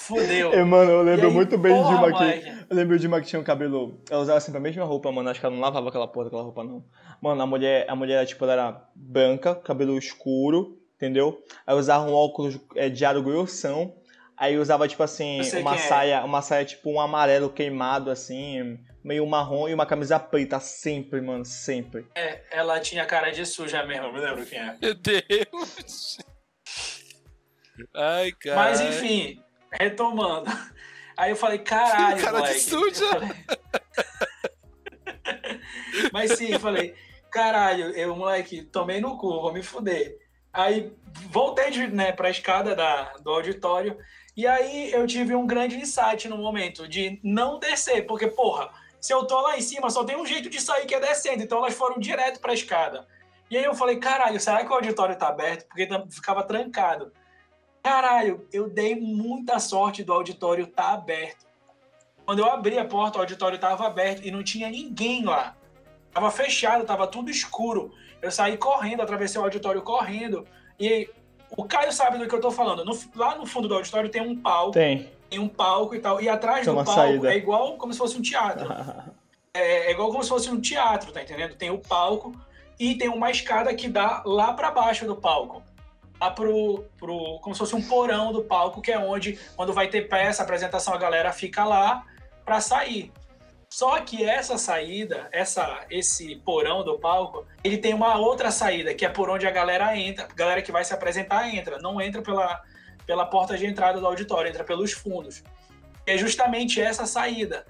[0.09, 0.51] Fodeu.
[0.51, 2.47] Ei, mano, eu E lembro aí, muito bem de porra, uma que.
[2.49, 4.01] Eu lembro de uma que tinha um cabelo.
[4.09, 5.29] Ela usava sempre a mesma roupa, mano.
[5.29, 6.83] Acho que ela não lavava aquela porra daquela roupa, não.
[7.21, 11.43] Mano, a mulher, a mulher, tipo, ela era branca, cabelo escuro, entendeu?
[11.65, 13.95] Aí usava um óculos é, de aro grossão.
[14.35, 15.77] Aí usava, tipo assim, uma é.
[15.77, 21.19] saia, uma saia, tipo, um amarelo queimado, assim, meio marrom e uma camisa preta, sempre,
[21.19, 22.07] mano, sempre.
[22.15, 24.77] É, ela tinha cara de suja mesmo, eu me lembro quem é.
[24.81, 26.19] Meu Deus.
[27.93, 28.55] Ai, cara.
[28.55, 30.49] Mas enfim, retomando.
[31.17, 32.59] Aí eu falei, caralho, Cara de moleque.
[32.59, 33.05] suja.
[33.05, 33.35] Eu falei-
[36.13, 36.95] Mas sim, falei,
[37.31, 40.17] caralho, eu, moleque, tomei no cu, vou me fuder.
[40.51, 40.91] Aí
[41.29, 43.97] voltei de, né, pra escada da, do auditório
[44.35, 49.13] e aí eu tive um grande insight no momento de não descer, porque, porra, se
[49.13, 51.59] eu tô lá em cima, só tem um jeito de sair que é descendo, então
[51.59, 53.07] elas foram direto pra escada.
[53.49, 55.67] E aí eu falei, caralho, será que o auditório tá aberto?
[55.67, 57.11] Porque ficava trancado.
[57.83, 61.47] Caralho, eu dei muita sorte do auditório estar tá aberto.
[62.25, 65.55] Quando eu abri a porta, o auditório estava aberto e não tinha ninguém lá.
[66.13, 67.91] Tava fechado, tava tudo escuro.
[68.21, 70.45] Eu saí correndo, atravessei o auditório correndo
[70.79, 71.09] e
[71.57, 72.85] o Caio sabe do que eu tô falando.
[72.85, 75.09] No- lá no fundo do auditório tem um palco, Tem.
[75.29, 76.21] tem um palco e tal.
[76.21, 77.33] E atrás Tem do palco saída.
[77.33, 78.67] é igual como se fosse um teatro.
[79.51, 81.55] É, é igual como se fosse um teatro, tá entendendo?
[81.55, 82.39] Tem o palco
[82.79, 85.63] e tem uma escada que dá lá pra baixo do palco.
[86.19, 87.39] Lá pro, pro.
[87.41, 90.93] como se fosse um porão do palco, que é onde, quando vai ter peça, apresentação,
[90.93, 92.03] a galera fica lá
[92.43, 93.11] pra sair.
[93.69, 99.05] Só que essa saída, essa, esse porão do palco, ele tem uma outra saída, que
[99.05, 100.25] é por onde a galera entra.
[100.25, 101.77] A galera que vai se apresentar entra.
[101.77, 102.61] Não entra pela,
[103.05, 105.43] pela porta de entrada do auditório, entra pelos fundos.
[106.05, 107.63] É justamente essa saída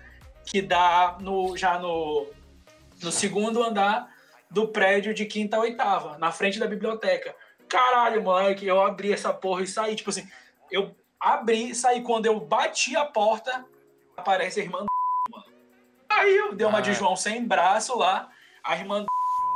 [0.45, 2.27] que dá no, já no,
[3.03, 4.09] no segundo andar
[4.49, 7.35] do prédio de quinta a oitava, na frente da biblioteca.
[7.69, 9.95] Caralho, moleque, eu abri essa porra e saí.
[9.95, 10.27] Tipo assim,
[10.71, 12.01] eu abri, saí.
[12.01, 13.65] Quando eu bati a porta,
[14.17, 14.85] aparece a irmã do
[15.31, 15.45] mano.
[16.09, 16.93] Aí eu dei uma de Ah.
[16.93, 18.29] João sem braço lá.
[18.63, 19.07] A irmã do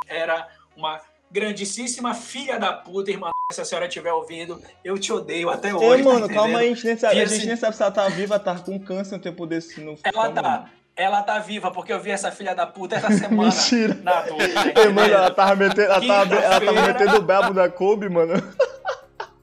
[0.08, 3.32] era uma grandíssima filha da puta, irmã.
[3.52, 5.86] Se a senhora estiver ouvindo, eu te odeio até hoje.
[5.86, 6.58] Ei, tá mano, calma entendendo?
[6.60, 8.58] aí, a gente nem sabe, a gente assim- nem sabe se ela tá viva, tá
[8.60, 9.82] com câncer um tempo desse.
[9.82, 9.98] No...
[10.04, 10.42] Ela Calma, tá.
[10.42, 10.70] mano.
[10.96, 13.50] Ela tá viva, porque eu vi essa filha da puta essa semana.
[13.50, 13.96] Mentira.
[14.04, 17.70] Na tá Ei, mano, ela tava metendo, ela tava, ela tava metendo o babo da
[17.70, 18.34] Kobe, mano.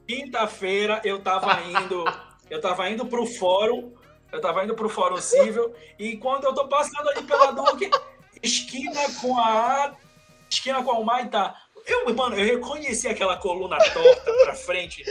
[0.07, 2.05] Quinta-feira eu tava indo,
[2.49, 3.93] eu tava indo pro fórum,
[4.31, 7.89] eu tava indo pro fórum civil, e quando eu tô passando ali pela Duque,
[8.41, 9.93] esquina com a
[10.49, 15.03] esquina com a Humaitá, eu, mano, eu reconheci aquela coluna torta pra frente,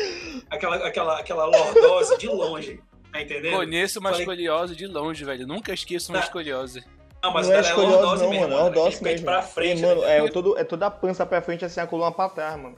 [0.50, 2.80] aquela, aquela, aquela lordose de longe,
[3.12, 3.56] tá entendendo?
[3.56, 5.46] Conheço uma Falei- escoliose de longe, velho.
[5.46, 6.24] Nunca esqueço uma Tá.
[6.26, 6.84] escoliose.
[7.22, 8.54] Não, mas não é é escoliose, lordose não, mesmo, mano.
[8.58, 9.24] É lordose mesmo.
[9.26, 10.18] pra frente, Ei, mano, né?
[10.18, 12.76] é, todo, é toda a pança pra frente, assim, a coluna pra trás, mano.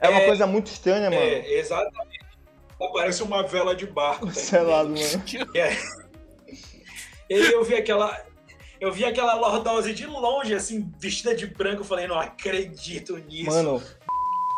[0.00, 1.22] É uma É, coisa muito estranha, mano.
[1.22, 2.24] É, exatamente.
[2.92, 4.26] Parece uma vela de barco.
[4.26, 5.00] tá Selado, mano.
[7.30, 8.20] E aí eu vi aquela.
[8.80, 11.80] Eu vi aquela lordose de longe, assim, vestida de branco.
[11.80, 13.50] Eu falei, não acredito nisso.
[13.50, 13.82] Mano,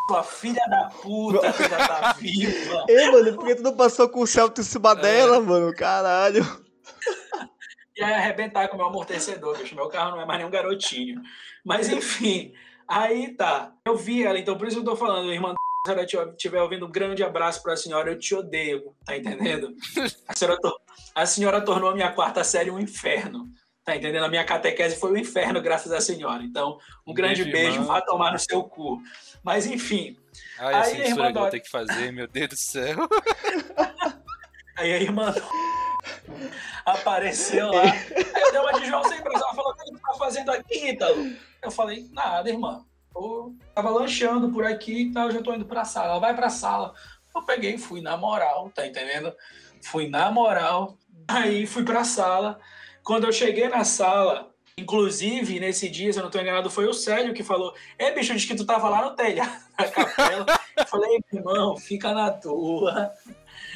[0.09, 2.85] Sua filha da puta ainda tá viva.
[2.89, 5.75] ei, mano, por que tu não passou com o Celta em cima dela, mano?
[5.75, 6.45] Caralho.
[7.99, 9.75] E aí arrebentar com o meu amortecedor, bicho.
[9.75, 11.19] Meu carro não é mais nenhum garotinho.
[11.65, 12.53] Mas enfim,
[12.87, 13.73] aí tá.
[13.87, 15.55] Eu vi ela, então por isso que eu tô falando, irmã.
[15.87, 19.73] Se a senhora estiver ouvindo, um grande abraço pra senhora, eu te odeio, tá entendendo?
[20.29, 20.77] A senhora, tor-
[21.15, 23.47] a senhora tornou a minha quarta série um inferno,
[23.83, 24.25] tá entendendo?
[24.25, 26.43] A minha catequese foi um inferno, graças à senhora.
[26.43, 28.99] Então, um grande Beijo, beijo, vá tomar no seu cu.
[29.47, 30.17] Mas enfim,
[30.59, 32.97] Ai, a Aí, censura irmã que eu vou ter que fazer, meu Deus do céu.
[34.77, 35.33] Aí a irmã
[36.85, 37.83] apareceu lá.
[37.83, 39.19] Aí eu dei uma de João sem.
[39.19, 41.33] Ela falou: O que você tá fazendo aqui, Ítalo?
[41.63, 42.85] Eu falei: Nada, irmã.
[43.15, 46.09] Eu tava lanchando por aqui e tal, já tô indo pra sala.
[46.09, 46.93] Ela vai pra sala.
[47.33, 49.33] Eu peguei fui na moral, tá entendendo?
[49.81, 50.99] Fui na moral.
[51.29, 52.59] Aí fui pra sala.
[53.05, 56.95] Quando eu cheguei na sala, inclusive nesse dia, se eu não tô enganado, foi o
[56.95, 60.47] Célio que falou: É, bicho, diz que tu tava lá no telhado da capela.
[60.77, 63.13] Eu falei: Irmão, fica na tua.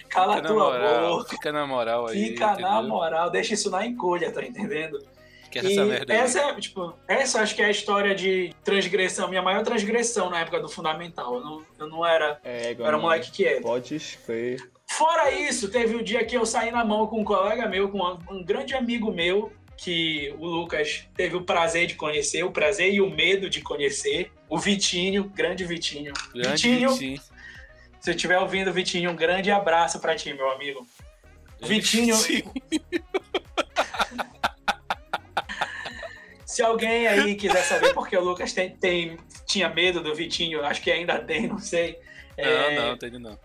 [0.09, 1.29] Cala Fica a na tua moral, boca.
[1.31, 2.25] fica na moral aí.
[2.29, 2.83] Fica na entendeu?
[2.89, 4.99] moral, deixa isso na encolha, tá entendendo?
[5.45, 6.19] Esquece E essa merda aí.
[6.19, 10.41] essa é, tipo, essa acho que é a história de transgressão, minha maior transgressão na
[10.41, 11.35] época do fundamental.
[11.37, 13.63] Eu não, eu não era, É, eu era um moleque quieto.
[13.63, 14.61] Pode escrever.
[14.89, 18.19] Fora isso, teve o dia que eu saí na mão com um colega meu, com
[18.29, 23.01] um grande amigo meu, que o Lucas teve o prazer de conhecer, o prazer e
[23.01, 26.13] o medo de conhecer, o Vitinho, grande Vitinho.
[26.35, 27.21] Grande Vitinho, Vitinho.
[27.99, 30.87] se eu estiver ouvindo, Vitinho, um grande abraço pra ti, meu amigo.
[31.63, 32.15] Vitinho,
[36.45, 39.17] Se alguém aí quiser saber porque o Lucas tem, tem-
[39.47, 41.97] tinha medo do Vitinho, acho que ainda tem, não sei.
[42.37, 43.39] É, Não, não, tô indo não.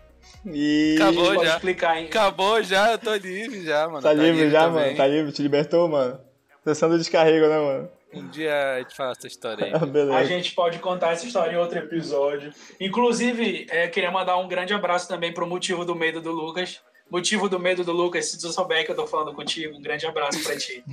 [0.44, 0.96] E...
[0.96, 1.54] Acabou pode já.
[1.54, 2.06] explicar, hein?
[2.06, 4.02] Acabou já, eu tô livre já, mano.
[4.02, 4.84] Tá livre já, também.
[4.84, 4.96] mano?
[4.96, 5.32] Tá livre?
[5.32, 6.20] Te libertou, mano?
[6.66, 7.88] Sessão do descarrego, né, mano?
[8.12, 9.72] Um dia a gente fala essa história aí.
[10.16, 12.52] A gente pode contar essa história em outro episódio.
[12.80, 16.80] Inclusive, é, queria mandar um grande abraço também pro motivo do medo do Lucas.
[17.08, 20.04] Motivo do medo do Lucas, se tu souber que eu tô falando contigo, um grande
[20.06, 20.82] abraço pra ti.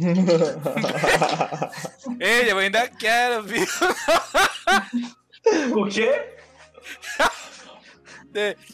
[2.20, 3.66] Ei, eu ainda quero, viu?
[5.76, 6.36] O quê?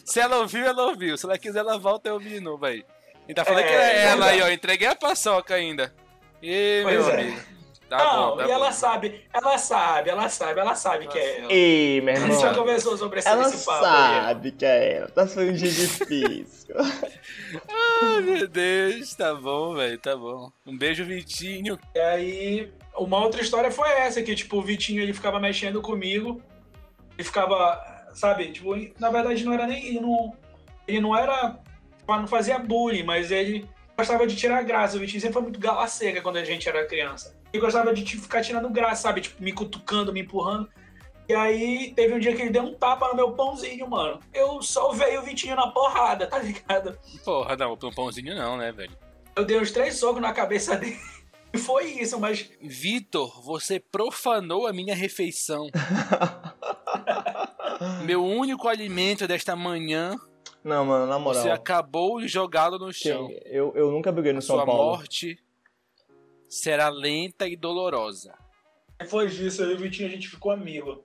[0.04, 1.16] Se ela ouviu, ela ouviu.
[1.16, 2.84] Se ela quiser, ela volta e ouvir de novo aí.
[3.26, 4.50] E tá falando É, que era é ela aí, ó.
[4.50, 5.94] Entreguei a paçoca ainda.
[6.42, 7.20] Ê, Pois meu é.
[7.22, 7.50] amigo.
[7.88, 8.72] Tá não, bom, tá e ela bom.
[8.72, 11.52] sabe, ela sabe, ela sabe, ela sabe que é ela.
[11.52, 12.54] Ei, meu A gente já irmão.
[12.54, 13.84] conversou sobre esse, Ela esse papo.
[13.84, 14.20] aí.
[14.26, 15.08] sabe que é ela.
[15.08, 16.76] Tá sendo um dia difícil.
[17.68, 19.12] Ai, meu Deus.
[19.16, 19.98] Tá bom, velho.
[19.98, 20.52] Tá bom.
[20.64, 21.76] Um beijo, Vitinho.
[21.92, 26.40] E aí, uma outra história foi essa, que, tipo, o Vitinho, ele ficava mexendo comigo,
[27.18, 27.80] ele ficava,
[28.14, 30.32] sabe, tipo, na verdade não era nem, ele não,
[30.86, 31.58] ele não era,
[32.06, 33.68] não fazia bullying, mas ele
[34.00, 36.86] gostava de tirar graça, o Vitinho sempre foi muito gala seca quando a gente era
[36.86, 37.36] criança.
[37.52, 40.68] Ele gostava de tipo, ficar tirando graça, sabe, tipo, me cutucando, me empurrando,
[41.28, 44.18] E aí teve um dia que ele deu um tapa no meu pãozinho, mano.
[44.32, 46.98] Eu só veio o Vitinho na porrada, tá ligado?
[47.24, 48.96] Porra, não, um pãozinho não, né, velho?
[49.36, 50.98] Eu dei uns três socos na cabeça dele.
[51.52, 52.48] E foi isso, mas.
[52.60, 55.66] Vitor, você profanou a minha refeição.
[58.06, 60.14] Meu único alimento desta manhã.
[60.62, 61.42] Não, mano, na moral.
[61.42, 63.30] Você acabou de jogá-lo no chão.
[63.44, 64.84] Eu, eu nunca briguei no a São sua Paulo.
[64.84, 65.38] morte
[66.48, 68.34] será lenta e dolorosa.
[68.98, 71.04] Depois disso, eu e o Vitinho a gente ficou amigo.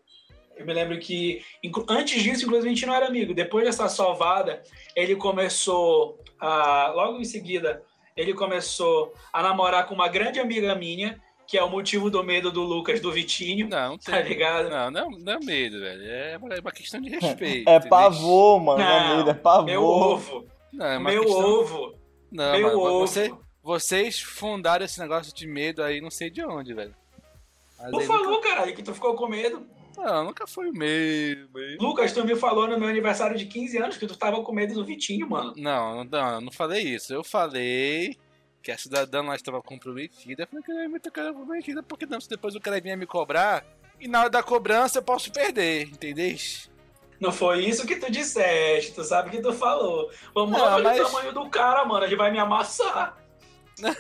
[0.57, 1.43] Eu me lembro que,
[1.89, 3.33] antes disso, inclusive, a gente não era amigo.
[3.33, 4.61] Depois dessa salvada,
[4.95, 6.91] ele começou a.
[6.95, 7.83] Logo em seguida,
[8.15, 12.51] ele começou a namorar com uma grande amiga minha, que é o motivo do medo
[12.51, 14.69] do Lucas, do Vitinho, Não, tá tem, ligado?
[14.69, 16.03] não, não, não é medo, velho.
[16.03, 17.69] É uma, é questão de respeito.
[17.69, 18.79] É pavor, mano.
[18.79, 19.65] Não, Não, é medo, é pavor.
[19.65, 21.45] Meu ovo, Não, é meu questão...
[21.45, 21.95] ovo,
[22.31, 22.99] Não, meu mano, ovo.
[23.07, 26.95] Você, vocês fundaram esse negócio de medo aí, não sei de onde, velho.
[27.79, 29.57] Mas Tu falou, caralho, que tu ficou com medo.
[29.59, 29.75] Nunca...
[30.11, 31.81] Não, nunca foi medo, medo.
[31.81, 34.73] Lucas, tu me falou no meu aniversário de 15 anos que tu tava com medo
[34.73, 35.53] do Vitinho, mano.
[35.55, 37.13] Não, não, eu não falei isso.
[37.13, 38.17] Eu falei
[38.65, 40.41] que a cidadã lá estava comprometida.
[40.41, 43.63] Eu falei que me tocar comprometida, porque não, se depois o cara vinha me cobrar,
[43.99, 46.35] e na hora da cobrança eu posso perder, entendeu?
[47.19, 50.09] Não foi isso que tu disseste, tu sabe que tu falou.
[50.33, 53.15] Vamos Não, lá, mas- o tamanho do cara, mano, ele vai me amassar.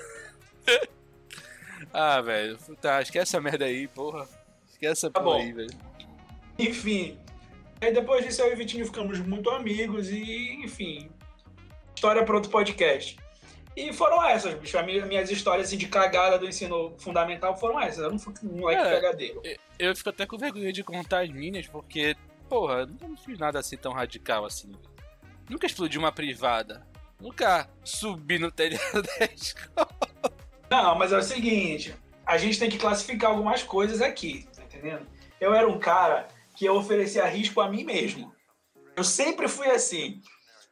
[1.93, 4.27] Ah, velho, tá, esquece essa merda aí, porra.
[4.69, 5.43] Esquece essa Tá porra bom.
[5.43, 5.69] aí, velho.
[6.59, 7.17] Enfim.
[7.79, 11.09] Aí depois disso eu e o Vitinho ficamos muito amigos e, enfim.
[11.95, 13.17] História para outro podcast.
[13.75, 14.77] E foram essas, bicho.
[14.77, 17.99] As minhas histórias assim, de cagada do ensino fundamental foram essas.
[18.03, 18.91] Eu não fui um moleque É.
[18.95, 19.41] cagadeiro.
[19.77, 22.15] Eu fico até com vergonha de contar as minhas, porque,
[22.47, 24.71] porra, eu não fiz nada assim tão radical assim.
[25.49, 26.85] Nunca explodi uma privada.
[27.19, 29.89] Nunca subi no telhado da escola.
[30.69, 31.93] Não, mas é o seguinte,
[32.25, 35.05] a gente tem que classificar algumas coisas aqui, tá entendendo?
[35.39, 38.33] Eu era um cara que eu oferecia risco a mim mesmo.
[38.95, 40.21] Eu sempre fui assim.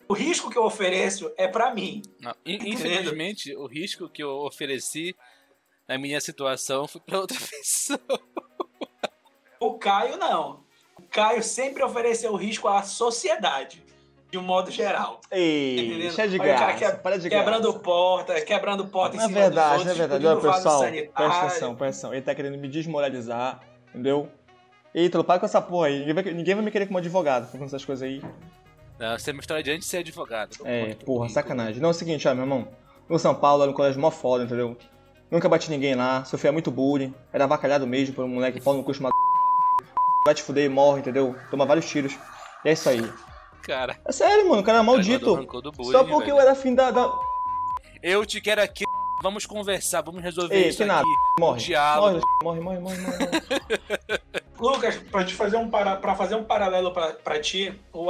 [0.08, 2.02] O risco que eu ofereço é pra mim.
[2.20, 5.16] Não, in- infelizmente, o risco que eu ofereci
[5.88, 8.00] na minha situação foi pra outra pessoa.
[9.60, 10.64] O Caio não.
[11.00, 13.84] O Caio sempre ofereceu risco à sociedade,
[14.30, 15.22] de um modo geral.
[15.32, 16.00] Ei, Entendendo?
[16.02, 16.74] deixa de o graça.
[16.92, 17.80] que- para de Quebrando graça.
[17.80, 21.76] porta, quebrando porta em Na cima verdade, dos na outros, verdade, pessoal, presta atenção, presta
[21.76, 22.14] atenção.
[22.14, 24.30] Ele tá querendo me desmoralizar, entendeu?
[24.94, 26.00] Ei, tu para com essa porra aí.
[26.00, 28.22] Ninguém vai, ninguém vai me querer como advogado falando essas coisas aí.
[29.00, 30.56] Não, você é uma história de antes de ser advogado.
[30.66, 31.82] É, porra, sacanagem.
[31.82, 32.68] Não, é o seguinte, ó, meu irmão.
[33.10, 34.78] No São Paulo era um colégio mó foda, entendeu?
[35.30, 38.84] Nunca bati ninguém lá, sofria muito bullying, era avacalhado mesmo por um moleque pau no
[38.84, 39.14] cu chamado
[40.26, 41.36] vai te fuder e morre, entendeu?
[41.52, 42.14] Toma vários tiros.
[42.64, 43.02] E é isso aí.
[43.64, 45.36] Cara, É sério, mano, o cara é maldito.
[45.62, 46.38] do bullying, Só porque velho.
[46.38, 46.92] eu era fim da.
[46.92, 47.12] da...
[48.02, 48.84] Eu te quero aqui.
[49.22, 50.92] Vamos conversar, vamos resolver Ei, isso que aqui.
[50.92, 51.06] nada.
[51.40, 51.60] Morre.
[51.62, 52.22] diálogo.
[52.44, 53.18] Morre, morre, morre, morre, morre.
[53.20, 54.22] morre.
[54.60, 58.10] Lucas, pra te fazer um para para fazer um paralelo pra, pra ti, o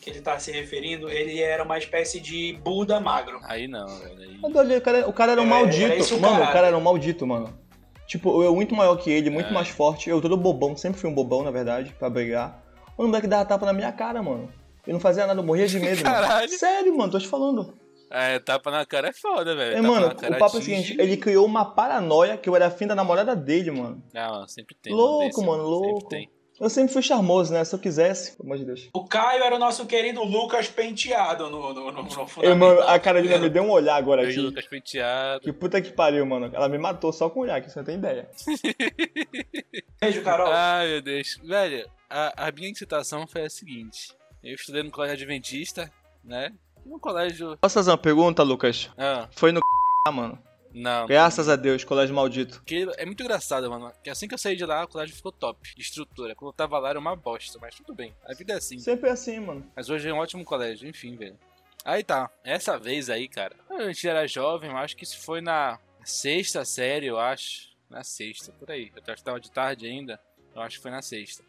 [0.00, 3.38] que ele tá se referindo, ele era uma espécie de Buda magro.
[3.44, 4.20] Aí não, velho.
[4.20, 4.38] Aí...
[4.42, 5.84] O cara, o cara era um É, maldito.
[5.84, 7.58] era isso mano, o cara era um maldito, mano.
[8.06, 9.52] Tipo, eu muito maior que ele, muito É.
[9.52, 10.10] mais forte.
[10.10, 12.60] Eu todo bobão, sempre fui um bobão, na verdade, pra brigar.
[12.98, 14.48] O moleque dava tapa na minha cara, mano.
[14.86, 16.28] Eu não fazia nada, eu morria de medo, Caralho.
[16.28, 16.48] mano.
[16.48, 17.72] Sério, mano, tô te falando.
[18.10, 19.76] É, tapa na cara é foda, velho.
[19.76, 22.86] É, mano, o papo é o seguinte, ele criou uma paranoia que eu era afim
[22.86, 24.02] da namorada dele, mano.
[24.12, 24.92] Não, sempre tem.
[24.92, 26.08] Louco, desse, mano, Sempre louco.
[26.08, 26.28] tem.
[26.60, 27.64] Eu sempre fui charmoso, né?
[27.64, 28.90] Se eu quisesse, pelo amor de Deus.
[28.92, 32.56] O Caio era o nosso querido Lucas Penteado no, no, no, no fundamental.
[32.56, 34.38] mano, a Carolina me deu um olhar agora Eu aqui.
[34.40, 35.40] Lucas Penteado.
[35.40, 36.50] Que puta que pariu, mano.
[36.52, 38.28] Ela me matou só com o olhar, que você não tem ideia.
[39.98, 40.52] Beijo, Carol.
[40.52, 41.38] Ai, meu Deus.
[41.42, 44.14] Velho, a, a minha excitação foi a seguinte.
[44.44, 45.90] Eu estudei no colégio adventista,
[46.22, 46.52] né?
[46.84, 47.56] No colégio...
[47.58, 48.90] Posso fazer uma pergunta, Lucas?
[48.98, 49.60] Ah, Foi no
[50.12, 50.38] mano.
[50.72, 51.06] Não.
[51.06, 52.56] Graças a Deus, colégio maldito.
[52.58, 53.92] Porque é muito engraçado, mano.
[54.02, 55.74] Que assim que eu saí de lá, o colégio ficou top.
[55.74, 56.34] De estrutura.
[56.34, 58.14] Quando eu tava lá era uma bosta, mas tudo bem.
[58.24, 58.78] A vida é assim.
[58.78, 59.70] Sempre assim, mano.
[59.74, 61.38] Mas hoje é um ótimo colégio, enfim, velho.
[61.84, 62.30] Aí tá.
[62.44, 63.56] Essa vez aí, cara.
[63.70, 67.70] A gente era jovem, eu acho que isso foi na sexta série, eu acho.
[67.88, 68.92] Na sexta, por aí.
[68.94, 70.20] Eu acho que tava de tarde ainda.
[70.54, 71.42] Eu acho que foi na sexta.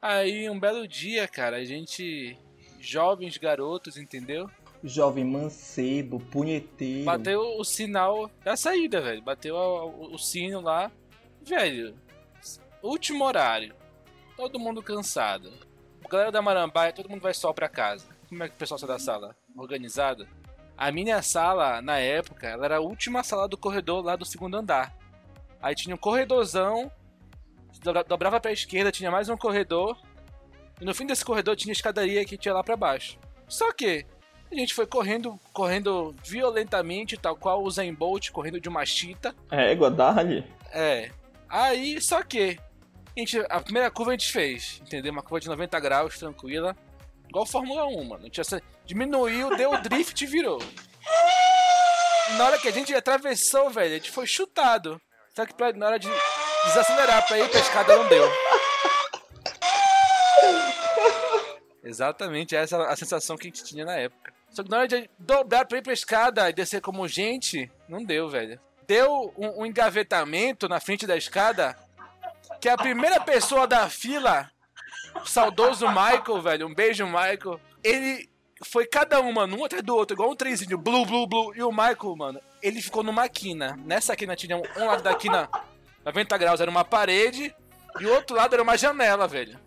[0.00, 2.38] Aí, um belo dia, cara, a gente.
[2.80, 4.50] Jovens garotos, entendeu?
[4.86, 7.06] Jovem mancebo, punheteiro.
[7.06, 9.22] Bateu o sinal da saída, velho.
[9.22, 10.92] Bateu o, o sino lá.
[11.42, 11.94] Velho,
[12.82, 13.74] último horário.
[14.36, 15.50] Todo mundo cansado.
[16.08, 18.06] Galera da Marambaia, todo mundo vai só pra casa.
[18.28, 19.34] Como é que o pessoal sai da sala?
[19.56, 20.28] Organizado?
[20.76, 24.56] A minha sala, na época, ela era a última sala do corredor lá do segundo
[24.56, 24.94] andar.
[25.62, 26.90] Aí tinha um corredorzão,
[27.82, 29.96] dobra- dobrava pra esquerda, tinha mais um corredor.
[30.80, 33.18] E no fim desse corredor tinha escadaria que tinha lá pra baixo.
[33.48, 34.04] Só que
[34.60, 39.34] a gente foi correndo, correndo violentamente, tal qual o Zen Bolt correndo de uma chita.
[39.50, 40.44] É, dá ali.
[40.72, 41.10] É.
[41.48, 42.58] Aí, só que
[43.16, 45.12] A, gente, a primeira curva a gente fez, entendeu?
[45.12, 46.76] Uma curva de 90 graus, tranquila.
[47.28, 48.26] Igual Fórmula 1, mano.
[48.84, 50.60] Diminuiu, deu o drift e virou.
[52.36, 55.00] Na hora que a gente atravessou, velho, a gente foi chutado.
[55.34, 56.08] Só que pra, na hora de
[56.64, 58.28] desacelerar pra ir pra escada não deu.
[61.82, 64.32] Exatamente, essa é a sensação que a gente tinha na época.
[64.54, 68.04] Só que na hora de dobrar pra ir pra escada e descer como gente, não
[68.04, 68.60] deu, velho.
[68.86, 71.76] Deu um, um engavetamento na frente da escada
[72.60, 74.50] que a primeira pessoa da fila,
[75.22, 78.30] o saudoso Michael, velho, um beijo, Michael, ele
[78.64, 81.52] foi cada uma, num atrás do outro, igual um trenzinho, blue, blue, blue.
[81.54, 83.76] E o Michael, mano, ele ficou numa quina.
[83.84, 85.48] Nessa quina tinha um, um lado da quina,
[86.04, 87.54] 90 graus, era uma parede,
[87.98, 89.58] e o outro lado era uma janela, velho.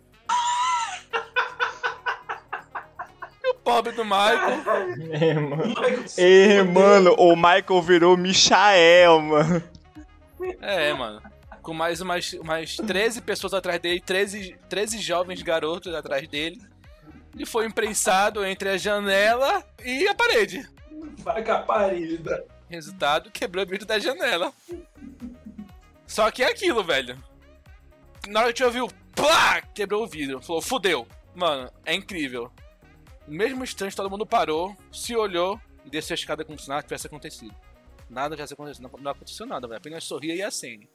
[3.44, 4.64] E o pobre do Michael.
[5.12, 5.74] É, mano.
[6.18, 9.64] Ei, mano, o Michael virou Michael, mano.
[10.62, 11.22] É, mano.
[11.62, 16.62] Com mais umas, umas 13 pessoas atrás dele, 13, 13 jovens garotos atrás dele.
[17.38, 20.66] E foi imprensado entre a janela e a parede.
[21.18, 22.46] Vaca parida.
[22.70, 24.54] Resultado, quebrou o vidro da janela.
[26.06, 27.22] Só que é aquilo, velho.
[28.30, 30.42] Na hora que eu ouviu, plá, quebrou o vidro.
[30.42, 31.06] Falou, fudeu.
[31.36, 32.50] Mano, é incrível.
[33.28, 36.84] No mesmo instante, todo mundo parou, se olhou e desceu a escada como se nada
[36.84, 37.56] tivesse acontecido.
[38.10, 38.90] Nada tivesse acontecido.
[38.90, 39.78] Não, não aconteceu nada, velho.
[39.80, 40.90] Apenas sorria e acende.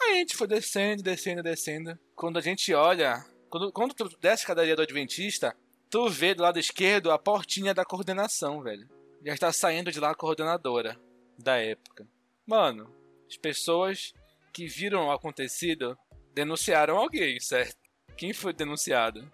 [0.00, 1.98] Aí a gente foi descendo, descendo, descendo.
[2.14, 3.24] Quando a gente olha.
[3.48, 5.56] Quando, quando tu desce a escadaria do Adventista,
[5.88, 8.88] tu vê do lado esquerdo a portinha da coordenação, velho.
[9.24, 11.00] Já está saindo de lá a coordenadora
[11.38, 12.06] da época.
[12.46, 12.94] Mano,
[13.28, 14.12] as pessoas
[14.52, 15.98] que viram o acontecido
[16.34, 17.76] denunciaram alguém, certo?
[18.16, 19.30] Quem foi denunciado?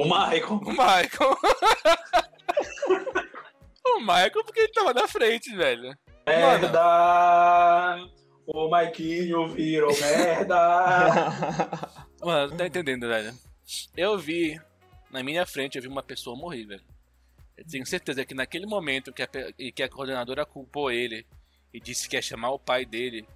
[0.00, 0.60] O Michael.
[0.64, 1.36] O Michael.
[3.84, 5.94] o Michael porque ele tava na frente, velho.
[6.26, 7.98] Merda!
[8.46, 10.56] O Maiquinho virou merda!
[12.24, 13.34] Mano, tá entendendo, velho?
[13.94, 14.58] Eu vi,
[15.10, 16.84] na minha frente, eu vi uma pessoa morrer, velho.
[17.58, 21.26] Eu tenho certeza que naquele momento que a, que a coordenadora culpou ele
[21.74, 23.28] e disse que ia chamar o pai dele,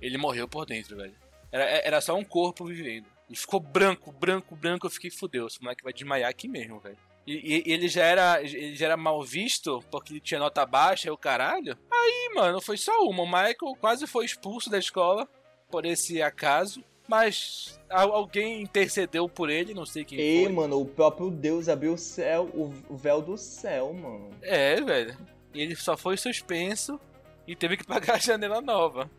[0.00, 1.14] ele morreu por dentro, velho.
[1.52, 3.06] Era, era só um corpo vivendo.
[3.30, 4.86] E ficou branco, branco, branco.
[4.86, 6.96] Eu fiquei, fudeu, esse moleque vai desmaiar aqui mesmo, velho.
[7.26, 11.08] E, e ele, já era, ele já era mal visto porque ele tinha nota baixa
[11.08, 11.76] e o caralho.
[11.90, 13.22] Aí, mano, foi só uma.
[13.22, 15.28] O Michael quase foi expulso da escola
[15.70, 16.82] por esse acaso.
[17.06, 20.52] Mas al- alguém intercedeu por ele, não sei quem Ei, foi.
[20.52, 24.30] mano, o próprio Deus abriu o céu, o o véu do céu, mano.
[24.42, 25.16] É, velho.
[25.54, 27.00] E ele só foi suspenso
[27.46, 29.10] e teve que pagar a janela nova.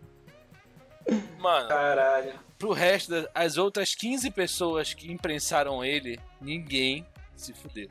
[1.39, 2.33] Mano, Caralho.
[2.57, 7.89] pro resto das as outras 15 pessoas que imprensaram ele, ninguém se fudeu.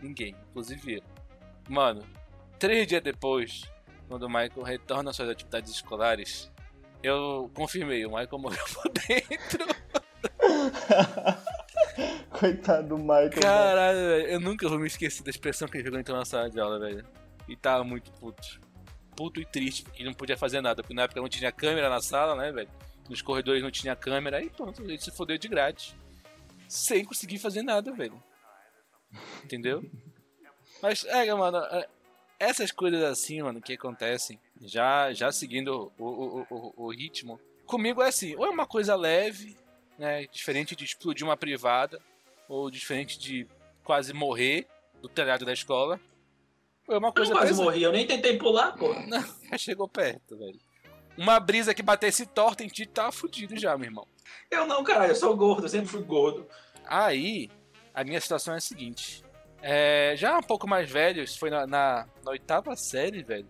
[0.00, 1.02] Ninguém, inclusive eu.
[1.68, 2.02] Mano,
[2.58, 3.62] três dias depois,
[4.08, 6.50] quando o Michael retorna às suas atividades escolares,
[7.02, 9.66] eu confirmei, o Michael morreu por dentro.
[12.30, 13.40] Coitado do Michael.
[13.40, 16.50] Caralho, velho, eu nunca vou me esquecer da expressão que ele jogou entrou na sala
[16.50, 17.04] de aula, velho.
[17.48, 18.60] E tava muito puto.
[19.14, 22.00] Puto e triste, ele não podia fazer nada, porque na época não tinha câmera na
[22.00, 22.68] sala, né, velho?
[23.08, 25.94] Nos corredores não tinha câmera, aí pronto, ele se fodeu de grátis.
[26.68, 28.22] Sem conseguir fazer nada, velho.
[29.44, 29.84] Entendeu?
[30.82, 31.88] Mas, é, mano, é,
[32.38, 38.02] essas coisas assim, mano, que acontecem, já, já seguindo o, o, o, o ritmo, comigo
[38.02, 39.56] é assim, ou é uma coisa leve,
[39.98, 42.00] né, diferente de explodir uma privada,
[42.48, 43.46] ou diferente de
[43.82, 44.66] quase morrer
[45.00, 46.00] do telhado da escola.
[46.84, 47.64] Foi uma Eu coisa quase pesada.
[47.64, 48.92] morri, eu nem tentei pular, pô.
[49.08, 50.58] Não, já chegou perto, velho.
[51.16, 54.06] Uma brisa que batesse torta em ti, tava fudido já, meu irmão.
[54.50, 56.46] Eu não, caralho, eu sou gordo, eu sempre fui gordo.
[56.86, 57.48] Aí,
[57.94, 59.22] a minha situação é a seguinte.
[59.62, 63.46] É, já um pouco mais velho, isso foi na, na, na oitava série, velho.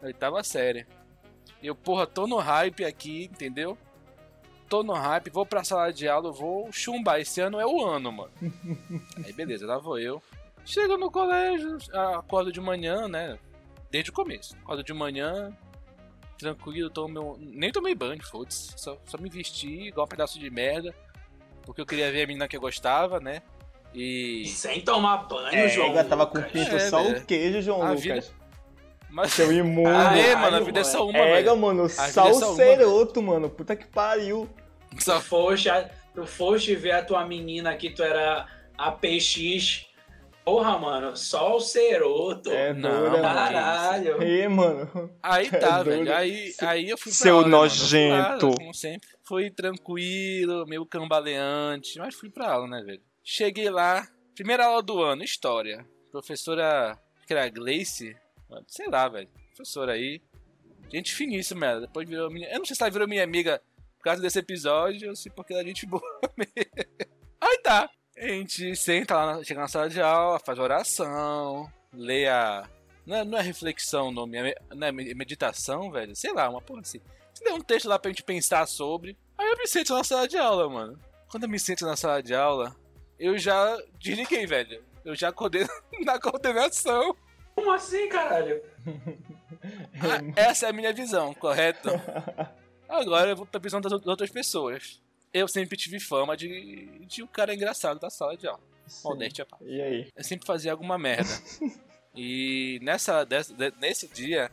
[0.00, 0.86] Na oitava série.
[1.62, 3.76] Eu, porra, tô no hype aqui, entendeu?
[4.68, 7.20] Tô no hype, vou pra sala de aula, vou chumbar.
[7.20, 8.32] Esse ano é o ano, mano.
[9.26, 10.22] Aí, beleza, lá vou eu.
[10.64, 11.78] Chego no colégio,
[12.16, 13.38] acordo de manhã, né?
[13.90, 14.56] Desde o começo.
[14.62, 15.56] Acordo de manhã,
[16.38, 17.36] tranquilo, tomo meu...
[17.40, 18.72] nem tomei banho, foda-se.
[18.76, 20.94] Só, só me vesti igual um pedaço de merda.
[21.62, 23.42] Porque eu queria ver a menina que eu gostava, né?
[23.94, 24.46] E.
[24.48, 25.94] Sem tomar banho, É, João.
[25.94, 28.02] eu tava com pinto É, só o queijo, João A Lucas.
[28.02, 28.26] vida-
[29.10, 29.32] Mas.
[29.32, 29.88] Seu imundo.
[29.90, 31.56] Ah, é, Caralho, mano, a vida é só uma, Pega, velho.
[31.58, 33.50] mano, só é o ceroto, mano.
[33.50, 34.48] Puta que pariu.
[34.98, 35.68] Só- Tu foste,
[36.14, 38.48] tu foste ver a tua menina que tu era
[38.78, 39.86] a PX.
[40.44, 42.50] Porra, mano, só o ceroto.
[42.50, 43.20] É Não.
[43.22, 44.20] Caralho.
[44.22, 45.10] Ei, mano.
[45.22, 46.04] Aí É tá, doido.
[46.04, 46.16] velho.
[46.16, 47.64] Aí, aí eu fui pra Seu aula, né, mano?
[47.66, 48.48] Eu fui nojento.
[48.48, 49.08] lá, como sempre.
[49.24, 53.00] Fui tranquilo, meio cambaleante, mas fui pra aula, né, velho?
[53.22, 55.86] Cheguei lá, primeira aula do ano, história.
[56.10, 58.16] Professora, acho que era Gleice,
[58.66, 59.28] sei lá, velho.
[59.54, 60.20] Professora aí.
[60.92, 61.80] Gente finíssima, ela.
[61.82, 62.50] Depois virou minha.
[62.50, 63.62] Eu não sei se ela virou minha amiga
[63.96, 66.02] Por causa desse episódio, eu sei porque a gente boa
[66.36, 66.52] mesmo.
[67.40, 67.88] Aí tá.
[68.16, 72.68] A gente senta lá, chega na sala de aula, faz oração, lê a.
[73.06, 76.14] Não é, não é reflexão o nome, é, não é meditação, velho?
[76.14, 77.00] Sei lá, uma porra assim.
[77.42, 79.16] Tem um texto lá pra gente pensar sobre.
[79.36, 80.98] Aí eu me sento na sala de aula, mano.
[81.28, 82.76] Quando eu me sento na sala de aula,
[83.18, 84.84] eu já desliguei, velho.
[85.04, 85.66] Eu já acordei
[86.04, 87.16] na coordenação.
[87.54, 88.62] Como assim, caralho?
[89.94, 91.88] Ah, essa é a minha visão, correto?
[92.88, 95.00] Agora eu vou pra visão das outras pessoas.
[95.32, 98.60] Eu sempre tive fama de, de um cara engraçado da sala de aula.
[99.04, 99.56] Modéstia, pá.
[99.62, 100.08] E aí?
[100.14, 101.30] Eu sempre fazia alguma merda.
[102.14, 104.50] e nessa, dessa, nesse dia,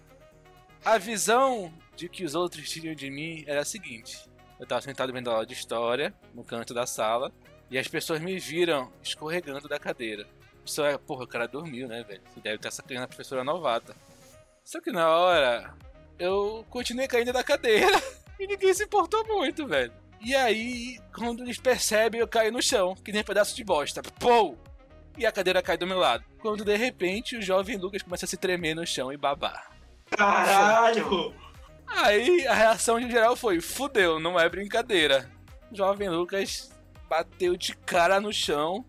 [0.84, 4.30] a visão de que os outros tinham de mim era a seguinte.
[4.59, 7.32] Eu tava sentado vendo aula de história, no canto da sala,
[7.69, 10.25] e as pessoas me viram escorregando da cadeira.
[10.65, 12.21] Isso é, porra, o cara dormiu, né, velho?
[12.38, 13.95] Deve estar sacando a professora novata.
[14.63, 15.73] Só que na hora,
[16.17, 17.97] eu continuei caindo da cadeira
[18.39, 19.91] e ninguém se importou muito, velho.
[20.22, 24.01] E aí, quando eles percebem, eu caio no chão, que nem um pedaço de bosta.
[24.20, 24.57] Pou!
[25.17, 26.24] E a cadeira cai do meu lado.
[26.41, 29.72] Quando de repente o jovem Lucas começa a se tremer no chão e babar.
[30.11, 31.34] Caralho!
[31.88, 35.30] Aí a reação de geral foi: fudeu, não é brincadeira.
[35.72, 36.72] O jovem Lucas
[37.09, 38.86] bateu de cara no chão,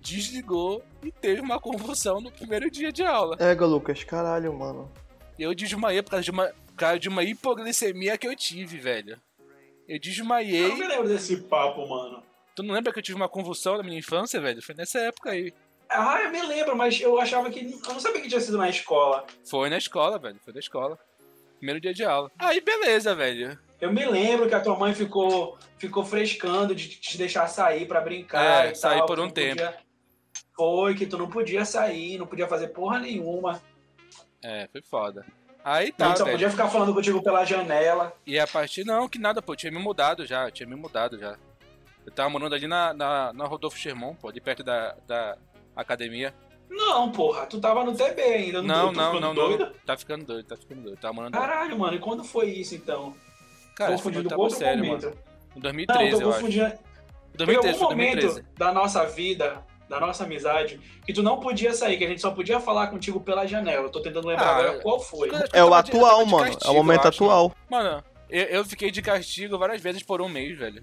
[0.00, 3.36] desligou e teve uma convulsão no primeiro dia de aula.
[3.40, 4.90] Ega, Lucas, caralho, mano.
[5.38, 9.18] Eu desmaiei por causa de uma, por causa de uma hipoglicemia que eu tive, velho.
[9.92, 10.64] Eu desmaiei.
[10.64, 12.22] Eu não me lembro desse papo, mano.
[12.56, 14.62] Tu não lembra que eu tive uma convulsão na minha infância, velho?
[14.62, 15.52] Foi nessa época aí.
[15.86, 17.60] Ah, eu me lembro, mas eu achava que.
[17.60, 19.26] Eu não sabia que tinha sido na escola.
[19.44, 20.40] Foi na escola, velho.
[20.42, 20.98] Foi na escola.
[21.58, 22.32] Primeiro dia de aula.
[22.38, 23.58] Aí, beleza, velho.
[23.78, 28.00] Eu me lembro que a tua mãe ficou, ficou frescando de te deixar sair para
[28.00, 28.68] brincar.
[28.68, 29.62] É, sair por um tempo.
[29.62, 29.78] Podia...
[30.56, 33.60] Foi, que tu não podia sair, não podia fazer porra nenhuma.
[34.42, 35.26] É, foi foda.
[35.64, 36.08] Aí tá.
[36.08, 36.36] Não, só velho.
[36.36, 38.12] podia ficar falando contigo pela janela.
[38.26, 38.84] E a partir.
[38.84, 39.52] Não, que nada, pô.
[39.52, 40.46] Eu tinha me mudado já.
[40.46, 41.36] Eu tinha me mudado já.
[42.04, 45.36] Eu tava morando ali na, na, na Rodolfo Sherman, pô, ali perto da, da
[45.76, 46.34] academia.
[46.68, 48.62] Não, porra, tu tava no TB ainda.
[48.62, 49.66] Não, não, não, doido?
[49.66, 49.72] não.
[49.86, 50.98] Tá ficando doido, tá ficando doido.
[50.98, 51.32] Tava morando.
[51.32, 53.14] Caralho, mano, e quando foi isso então?
[53.76, 55.04] Cara, confundindo com outro sério, momento.
[55.04, 55.16] mano.
[55.50, 56.38] Em Não, 2013, tô eu acho.
[56.40, 56.66] confundindo.
[56.66, 58.58] Foi 2013, algum foi momento 2013.
[58.58, 62.30] da nossa vida, da nossa amizade, que tu não podia sair, que a gente só
[62.30, 63.84] podia falar contigo pela janela.
[63.84, 65.30] Eu tô tentando lembrar Ah, agora qual foi.
[65.52, 66.46] É o atual, de mano.
[66.46, 67.54] É castigo, o momento acho, atual.
[67.70, 70.82] Mano, eu, eu fiquei de castigo várias vezes por um mês, velho.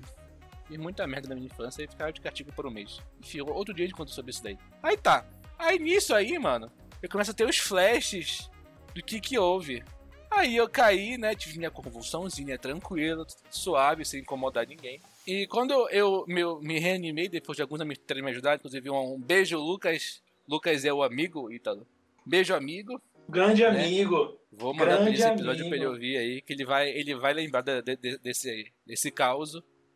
[0.68, 3.00] Fiz muita merda na minha infância e ficava de castigo por um mês.
[3.20, 4.60] Enfim, outro dia a gente sobre isso daí.
[4.84, 5.26] Aí tá.
[5.58, 8.48] Aí nisso aí, mano, eu começo a ter os flashes
[8.94, 9.84] do que que houve.
[10.30, 11.34] Aí eu caí, né?
[11.34, 15.02] Tive minha convulsãozinha tranquila, suave, sem incomodar ninguém.
[15.32, 19.14] E quando eu me, me reanimei, depois de alguns amigos terem me ajudado, inclusive um,
[19.16, 20.22] um beijo, Lucas.
[20.48, 21.86] Lucas é o amigo, Ítalo.
[22.26, 23.00] Beijo, amigo.
[23.28, 23.70] Grande né?
[23.70, 24.40] amigo.
[24.52, 25.70] Vou mandar Grande esse episódio amigo.
[25.70, 29.52] pra ele ouvir aí, que ele vai, ele vai lembrar de- de- desse, desse caos.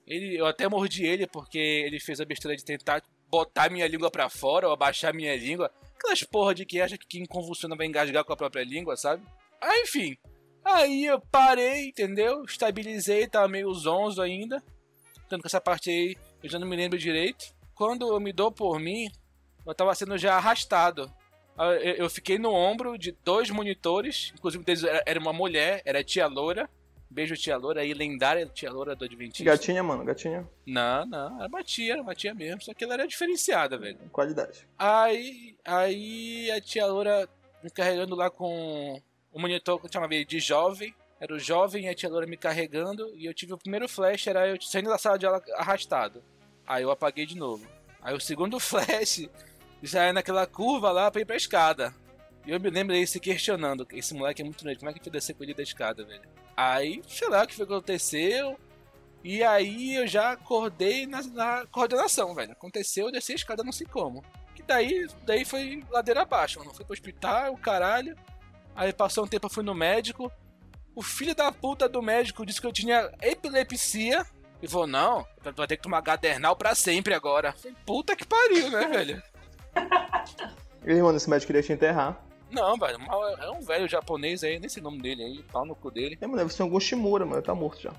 [0.05, 4.11] Ele, eu até mordi ele porque ele fez a besteira de tentar botar minha língua
[4.11, 5.71] pra fora ou abaixar minha língua.
[5.95, 9.23] Aquelas porra de que acha que quem convulsiona vai engasgar com a própria língua, sabe?
[9.59, 10.15] Ah, enfim.
[10.63, 12.43] Aí eu parei, entendeu?
[12.43, 14.61] Estabilizei, tava meio zonzo ainda.
[15.33, 17.55] Tanto que essa parte aí eu já não me lembro direito.
[17.73, 19.09] Quando eu me dou por mim,
[19.65, 21.11] eu tava sendo já arrastado.
[21.57, 26.03] Ah, Eu fiquei no ombro de dois monitores, inclusive deles era uma mulher, era a
[26.03, 26.69] tia Loura.
[27.09, 29.43] Beijo, tia Loura aí, lendária tia Loura do Adventista.
[29.43, 30.47] Gatinha, mano, gatinha.
[30.67, 33.97] Não, não, era uma tia, era uma tia mesmo, só que ela era diferenciada, velho.
[34.11, 34.67] Qualidade.
[34.77, 37.27] Aí, aí a tia Loura
[37.63, 40.93] me carregando lá com o monitor que eu chamava ele de jovem.
[41.23, 43.09] Era o jovem e a tia Loura me carregando.
[43.15, 46.21] E eu tive o primeiro flash, era eu saindo da sala de aula arrastado.
[46.67, 47.65] Aí eu apaguei de novo.
[48.01, 49.29] Aí o segundo flash
[49.81, 51.95] já é naquela curva lá pra ir pra escada.
[52.45, 53.87] E eu me lembro dele se questionando.
[53.93, 56.23] Esse moleque é muito doido, como é que eu descer com ele da escada, velho?
[56.57, 58.59] Aí, sei lá o que foi que aconteceu.
[59.23, 62.51] E aí eu já acordei na, na coordenação, velho.
[62.51, 64.21] Aconteceu, eu desci a escada, não sei como.
[64.53, 66.73] Que daí, daí foi ladeira abaixo, mano.
[66.73, 68.13] Fui pro hospital, caralho.
[68.75, 70.29] Aí passou um tempo, eu fui no médico.
[70.95, 74.25] O filho da puta do médico disse que eu tinha epilepsia.
[74.61, 77.53] E falou, não, vai ter que tomar gadernal pra sempre agora.
[77.85, 79.23] Puta que pariu, né, velho?
[80.85, 82.23] E aí, mano, esse médico queria te enterrar.
[82.49, 85.65] Não, velho, mal- é um velho japonês aí, nem sei o nome dele aí, pau
[85.65, 86.17] no cu dele.
[86.21, 87.41] É, mano, deve ser algum Shimura, mano.
[87.41, 87.91] Tá morto já.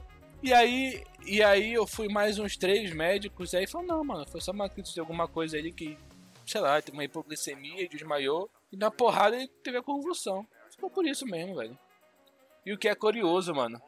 [0.43, 4.27] E aí, e aí eu fui mais uns três médicos, e aí falou, não, mano,
[4.27, 5.99] foi só uma crise de alguma coisa ali que,
[6.47, 8.49] sei lá, teve uma hipoglicemia e desmaiou.
[8.73, 10.47] E na porrada ele teve a convulsão.
[10.71, 11.79] Ficou por isso mesmo, velho.
[12.65, 13.81] E o que é curioso, mano.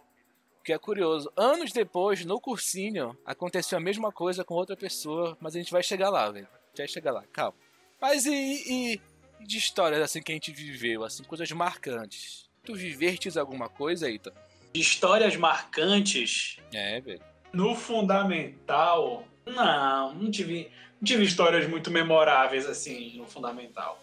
[0.60, 5.36] O que é curioso, anos depois, no cursinho, aconteceu a mesma coisa com outra pessoa,
[5.40, 6.46] mas a gente vai chegar lá, velho.
[6.46, 7.56] A gente vai chegar lá, calma.
[8.00, 9.00] Mas e, e,
[9.40, 12.50] e de histórias assim que a gente viveu, assim, coisas marcantes?
[12.64, 14.34] Tu vivestes alguma coisa, Ita?
[14.72, 16.58] De histórias marcantes.
[16.74, 17.22] É, velho.
[17.52, 20.70] No fundamental, não, não tive,
[21.00, 24.02] não tive histórias muito memoráveis assim no fundamental.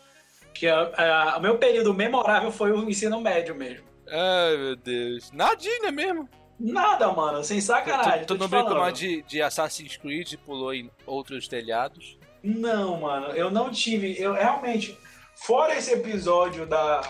[0.53, 3.93] Que o meu período memorável foi o ensino médio mesmo.
[4.14, 5.32] Ai, meu Deus.
[5.32, 6.30] Nadinha mesmo.
[6.59, 8.26] Nada, mano, sem sacanagem.
[8.26, 12.18] Tu, tu não brincou mais de, de Assassin's Creed e pulou em outros telhados?
[12.43, 14.16] Não, mano, eu não tive.
[14.22, 14.97] Eu realmente,
[15.36, 17.01] fora esse episódio da,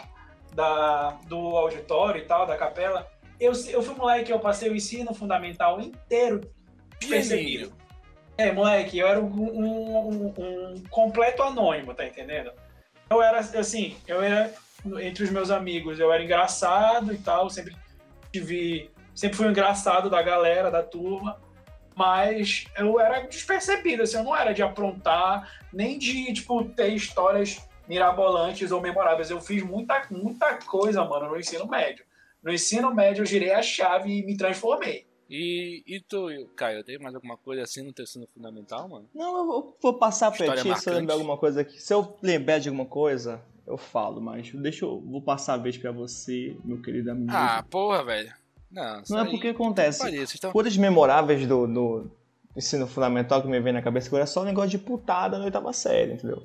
[0.56, 3.06] da, do auditório e tal, da capela,
[3.39, 6.41] eu, eu fui moleque, eu passei o ensino fundamental inteiro
[6.99, 7.74] perseguido.
[8.38, 12.51] É, moleque, eu era um, um, um, um, completo anônimo, tá entendendo?
[13.10, 14.51] Eu era, assim, eu era,
[15.02, 17.76] entre os meus amigos, eu era engraçado e tal, sempre
[18.32, 21.40] tive, sempre fui engraçado da galera, da turma,
[21.96, 27.62] mas eu era despercebido, assim, eu não era de aprontar, nem de, tipo, ter histórias
[27.88, 29.30] mirabolantes ou memoráveis.
[29.30, 32.06] Eu fiz muita, muita coisa, mano, no ensino médio.
[32.42, 35.06] No ensino médio eu girei a chave e me transformei.
[35.30, 39.10] E, e tu, Caio, tem mais alguma coisa assim no teu ensino fundamental, mano?
[39.14, 41.82] Não, eu vou, vou passar pra ti se eu lembrar alguma coisa aqui.
[41.82, 45.01] Se eu lembrar de alguma coisa, eu falo, mas deixa eu.
[45.01, 47.32] Vou passar a vez pra você, meu querido amigo.
[47.34, 48.34] Ah, porra, velho.
[48.72, 50.16] Não, não é porque acontece.
[50.16, 50.51] Estão...
[50.51, 52.11] Coisas memoráveis do, do
[52.55, 55.45] ensino fundamental que me vem na cabeça agora é só um negócio de putada na
[55.45, 56.41] oitava série, entendeu?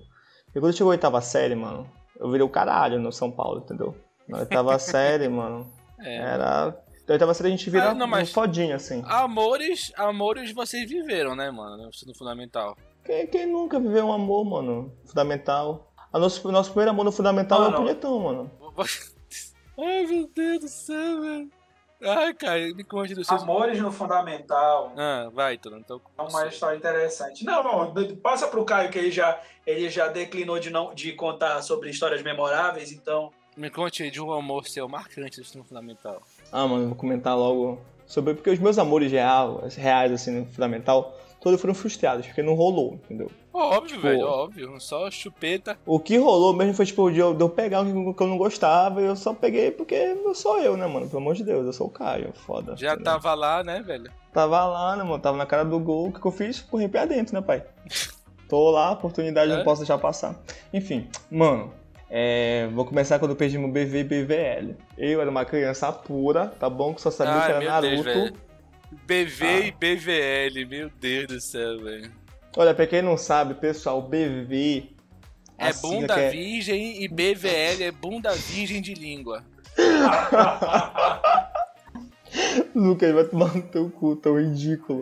[0.54, 3.94] E quando chegou a oitava série, mano, eu virei o caralho no São Paulo, entendeu?
[4.28, 6.16] Na oitava série, mano, é.
[6.16, 6.76] era
[7.08, 9.02] então, oitava série a gente vira ah, não, um fodinho, assim.
[9.06, 11.78] Amores, amores vocês viveram, né, mano?
[11.78, 12.76] No ensino fundamental.
[13.02, 14.92] Quem, quem, nunca viveu um amor, mano?
[15.06, 15.87] Fundamental.
[16.12, 18.50] A nosso, nosso primeiro amor no fundamental é o punhetão, mano.
[19.78, 21.50] Ai, meu Deus do céu, velho.
[22.00, 23.36] Ai, cara, me conte do seu...
[23.36, 24.92] Amores no fundamental.
[24.96, 25.78] Ah, vai, Tuno.
[25.78, 26.00] Então...
[26.16, 27.44] É uma história interessante.
[27.44, 31.60] Não, não, passa pro Caio que ele já, ele já declinou de, não, de contar
[31.62, 33.32] sobre histórias memoráveis, então...
[33.56, 36.22] Me conte de um amor seu marcante no ensino fundamental.
[36.52, 38.34] Ah, mano, vou comentar logo sobre.
[38.34, 42.94] Porque os meus amores reais, reais assim, no fundamental, todos foram frustrados, porque não rolou,
[42.94, 43.30] entendeu?
[43.52, 44.80] Óbvio, tipo, velho, óbvio.
[44.80, 45.78] Só chupeta.
[45.84, 48.38] O que rolou mesmo foi, tipo, de eu, de eu pegar o que eu não
[48.38, 51.08] gostava e eu só peguei porque eu sou eu, né, mano?
[51.08, 52.76] Pelo amor de Deus, eu sou o Caio, foda.
[52.76, 53.04] Já entendeu?
[53.12, 54.10] tava lá, né, velho?
[54.32, 55.18] Tava lá, né, mano?
[55.18, 56.08] Tava na cara do gol.
[56.08, 56.60] O que eu fiz?
[56.60, 57.64] Corri pra dentro, né, pai?
[58.48, 59.56] Tô lá, oportunidade é?
[59.56, 60.34] não posso deixar passar.
[60.72, 61.70] Enfim, mano,
[62.10, 64.76] é, vou começar quando eu perdi meu BV e BVL.
[64.96, 66.94] Eu era uma criança pura, tá bom?
[66.94, 68.02] Que só sabia Ai, que era Naruto.
[68.04, 68.32] Deus,
[68.90, 69.60] BV ah.
[69.60, 72.10] e BVL, meu Deus do céu, velho.
[72.56, 74.90] Olha, pra quem não sabe, pessoal, BV.
[75.58, 76.30] É bunda é...
[76.30, 79.44] virgem e BVL é bunda virgem de língua.
[82.74, 85.00] Lucas, vai tomar no teu cu, tão ridículo.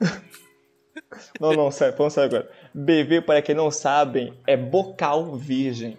[1.40, 2.50] não, não, sério, vamos sério agora.
[2.74, 5.96] BV, para quem não sabem, é bocal virgem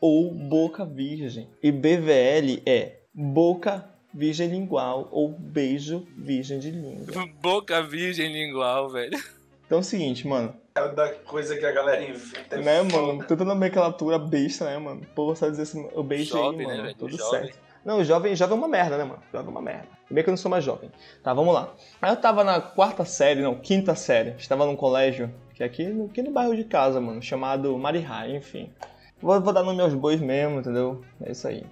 [0.00, 1.48] ou boca virgem.
[1.62, 7.28] E BVL é boca virgem lingual ou beijo virgem de língua.
[7.40, 9.18] Boca virgem lingual, velho.
[9.66, 10.54] Então é o seguinte, mano.
[10.74, 12.56] É da coisa que a galera inventa.
[12.56, 13.24] Né, mano?
[13.24, 15.02] Tanta nomenclatura besta, né, mano?
[15.14, 16.82] Pô, só dizer assim, eu beijo jovem, aí, mano.
[16.82, 17.42] Né, tudo jovem.
[17.42, 17.58] certo.
[17.84, 19.22] Não, jovem, jovem é uma merda, né, mano?
[19.32, 19.88] Jovem é uma merda.
[20.10, 20.90] Bem que eu não sou mais jovem.
[21.22, 21.72] Tá, vamos lá.
[22.02, 24.34] Aí eu tava na quarta série, não, quinta série.
[24.38, 28.70] Estava num colégio, que é aqui, aqui no bairro de casa, mano, chamado Marihai, enfim.
[29.20, 31.02] Vou, vou dar nome aos bois mesmo, entendeu?
[31.22, 31.64] É isso aí.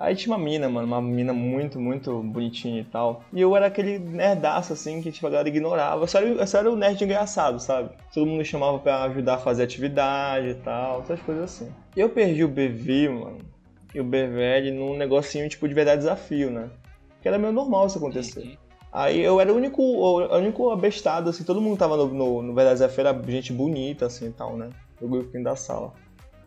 [0.00, 3.22] Aí tinha uma mina, mano, uma mina muito, muito bonitinha e tal.
[3.30, 6.02] E eu era aquele nerdaço, assim, que tipo, a galera ignorava.
[6.02, 7.90] Eu só, era, eu só era o nerd engraçado, sabe?
[8.14, 11.70] Todo mundo chamava pra ajudar a fazer atividade e tal, essas coisas assim.
[11.94, 13.38] Eu perdi o BV, mano,
[13.94, 16.70] e o BVL num negocinho, tipo, de verdade desafio, né?
[17.20, 18.40] Que era meio normal isso acontecer.
[18.40, 18.56] Uhum.
[18.90, 22.54] Aí eu era o único, o único abestado, assim, todo mundo tava no, no, no
[22.54, 24.70] Verdade Desafio, era gente bonita, assim e tal, né?
[24.98, 25.92] O grupinho da sala.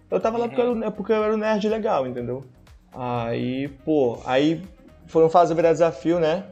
[0.09, 2.43] Eu tava lá porque eu, era, porque eu era um nerd legal, entendeu?
[2.95, 4.61] Aí, pô, aí
[5.07, 6.45] foram fazer o desafio, né?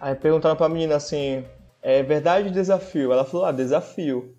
[0.00, 1.44] Aí perguntaram pra menina assim,
[1.82, 3.12] é verdade desafio?
[3.12, 4.34] Ela falou, ah, desafio.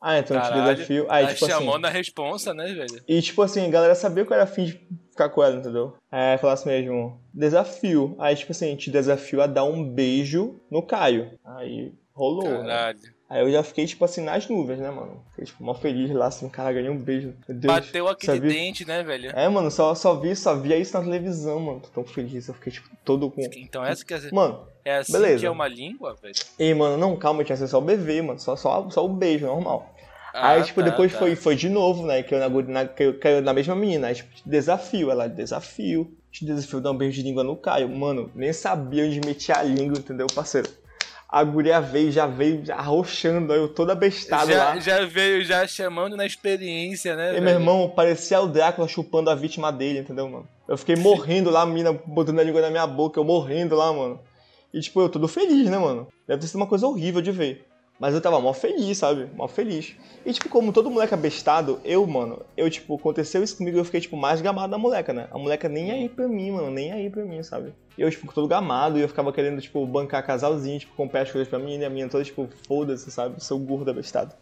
[0.00, 1.06] Ah, então Caralho, te desafio.
[1.10, 3.02] Aí, tá tipo chamando assim, a responsa, né, velho?
[3.06, 4.80] E tipo assim, a galera sabia que eu era afim de
[5.10, 5.94] ficar com ela, entendeu?
[6.10, 8.16] Aí falasse mesmo, desafio.
[8.18, 11.38] Aí, tipo assim, te desafio a dar um beijo no Caio.
[11.44, 12.44] Aí rolou.
[12.44, 12.98] Caralho.
[12.98, 13.10] Né?
[13.30, 15.22] Aí eu já fiquei, tipo assim, nas nuvens, né, mano?
[15.30, 17.32] Fiquei, tipo, mó feliz lá, assim, cara, ganhei um beijo.
[17.48, 18.52] Meu Deus, Bateu aquele sabia?
[18.52, 19.30] dente, né, velho?
[19.36, 21.78] É, mano, só, só vi, só via isso na televisão, mano.
[21.78, 23.40] Tô tão feliz, eu fiquei, tipo, todo com...
[23.56, 24.34] Então essa quer dizer...
[24.34, 25.38] Mano, é assim beleza.
[25.38, 26.34] que é uma língua, velho?
[26.58, 28.40] Ei, mano, não, calma, tinha que ser só o BV, mano.
[28.40, 29.94] Só, só, só o beijo, normal.
[30.34, 31.18] Ah, aí, tipo, tá, depois tá.
[31.20, 32.24] Foi, foi de novo, né?
[32.24, 34.08] Caiu na, na, caiu, caiu na mesma menina.
[34.08, 35.10] Aí, tipo, desafio.
[35.10, 36.16] Ela, desafio.
[36.30, 37.88] Te desafio dar um beijo de língua no Caio.
[37.88, 40.68] Mano, nem sabia onde metia a língua, entendeu, parceiro?
[41.30, 44.80] A guria veio, já veio arrochando, eu toda bestada já, lá.
[44.80, 47.28] Já veio já chamando na experiência, né?
[47.28, 47.44] E velho?
[47.44, 50.48] meu irmão, parecia o Drácula chupando a vítima dele, entendeu, mano?
[50.66, 53.92] Eu fiquei morrendo lá, a mina botando a língua na minha boca, eu morrendo lá,
[53.92, 54.20] mano.
[54.74, 56.08] E, tipo, eu todo feliz, né, mano?
[56.26, 57.66] Deve ter sido uma coisa horrível de ver.
[58.00, 59.28] Mas eu tava mó feliz, sabe?
[59.36, 59.94] Mó feliz.
[60.24, 64.00] E, tipo, como todo moleque abestado, eu, mano, eu, tipo, aconteceu isso comigo eu fiquei,
[64.00, 65.28] tipo, mais gamado da moleca, né?
[65.30, 67.74] A moleca nem aí pra mim, mano, nem aí pra mim, sabe?
[67.98, 71.30] E eu, tipo, todo gamado e eu ficava querendo, tipo, bancar casalzinho, tipo, comprar as
[71.30, 73.44] coisas pra mim e a minha toda, tipo, foda-se, sabe?
[73.44, 74.34] Sou gordo abestado.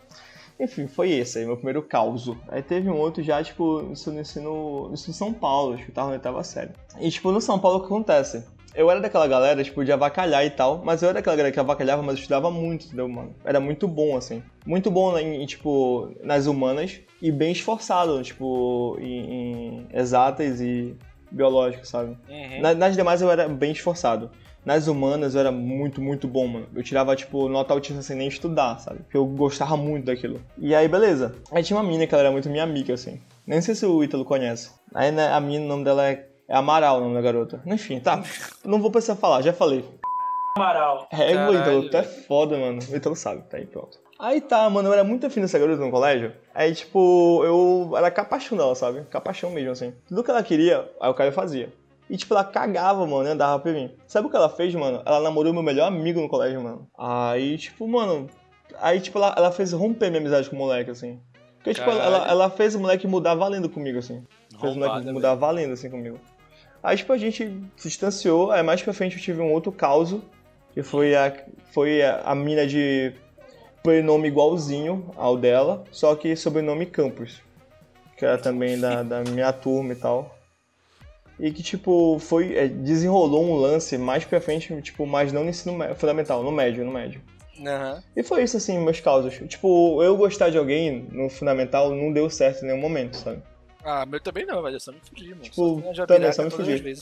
[0.60, 2.30] Enfim, foi esse aí, meu primeiro caos.
[2.48, 6.08] Aí teve um outro já, tipo, no ensino, no ensino São Paulo, acho que tava
[6.08, 6.70] na oitava série.
[7.00, 8.44] E, tipo, no São Paulo o que acontece?
[8.78, 11.58] Eu era daquela galera, tipo, de avacalhar e tal, mas eu era daquela galera que
[11.58, 13.34] avacalhava, mas eu estudava muito, entendeu, mano?
[13.44, 14.40] Era muito bom, assim.
[14.64, 20.96] Muito bom em, tipo, nas humanas e bem esforçado, tipo, em, em exatas e
[21.28, 22.16] biológicas, sabe?
[22.28, 22.60] Uhum.
[22.60, 24.30] Na, nas demais eu era bem esforçado.
[24.64, 26.66] Nas humanas eu era muito, muito bom, mano.
[26.72, 29.00] Eu tirava, tipo, nota altíssima sem nem estudar, sabe?
[29.00, 30.40] Porque eu gostava muito daquilo.
[30.56, 31.34] E aí, beleza.
[31.50, 33.20] Aí tinha uma mina que ela era muito minha amiga, assim.
[33.44, 34.70] Nem sei se o Ítalo conhece.
[34.94, 37.62] Aí, né, a mina, o nome dela é é Amaral o nome da garota.
[37.66, 38.22] Enfim, tá.
[38.64, 39.84] Não vou precisar falar, já falei.
[40.56, 41.06] Amaral.
[41.12, 42.80] É, o Ítalo, tu é foda, mano.
[42.90, 43.98] O Ítalo sabe, tá aí, pronto.
[44.18, 46.32] Aí tá, mano, eu era muito afim dessa garota no colégio.
[46.52, 49.02] Aí, tipo, eu era capachão dela, sabe?
[49.10, 49.92] Capachão mesmo, assim.
[50.08, 51.72] Tudo que ela queria, aí o Caio fazia.
[52.10, 53.94] E, tipo, ela cagava, mano, e andava pra mim.
[54.06, 55.02] Sabe o que ela fez, mano?
[55.04, 56.88] Ela namorou meu melhor amigo no colégio, mano.
[56.98, 58.26] Aí, tipo, mano.
[58.80, 61.20] Aí, tipo, ela, ela fez romper minha amizade com o moleque, assim.
[61.56, 64.24] Porque, tipo, ela, ela, fez o moleque mudar valendo comigo, assim.
[64.58, 66.18] Fez o moleque mudar valendo, assim, comigo.
[66.82, 67.44] Aí, tipo, a gente
[67.76, 68.50] se distanciou.
[68.50, 70.16] Aí, mais pra frente, eu tive um outro caos,
[70.72, 71.34] que foi a,
[71.72, 73.12] foi a, a mina de
[73.82, 77.40] prenome igualzinho ao dela, só que sobrenome Campos,
[78.16, 80.36] que era também da, da minha turma e tal.
[81.38, 82.56] E que, tipo, foi.
[82.56, 86.84] É, desenrolou um lance mais pra frente, tipo, mas não no ensino fundamental, no médio,
[86.84, 87.20] no médio.
[87.58, 88.02] Uhum.
[88.16, 89.34] E foi isso, assim, meus causos.
[89.48, 93.40] Tipo, eu gostar de alguém no fundamental não deu certo em nenhum momento, sabe?
[93.88, 94.76] Ah, meu também não, velho.
[94.76, 95.40] Eu só me fudi, mano.
[95.40, 97.00] Tipo, só também, só me fudi.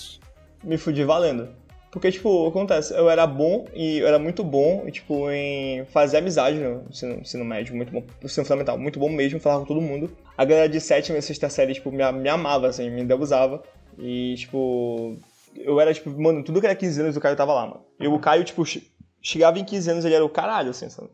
[0.63, 1.49] Me fudi valendo.
[1.91, 6.59] Porque, tipo, acontece, eu era bom e eu era muito bom, tipo, em fazer amizade
[6.59, 10.11] no ensino, ensino médio, muito bom, ensino fundamental, muito bom mesmo, falava com todo mundo.
[10.37, 13.63] A galera de sétima e sexta série, tipo, me, me amava, assim, me deusava.
[13.99, 15.17] E, tipo,
[15.57, 17.85] eu era, tipo, mano, tudo que era 15 anos o Caio tava lá, mano.
[17.99, 18.63] E o Caio, tipo,
[19.21, 21.09] chegava em 15 anos, ele era o caralho, assim, sabe?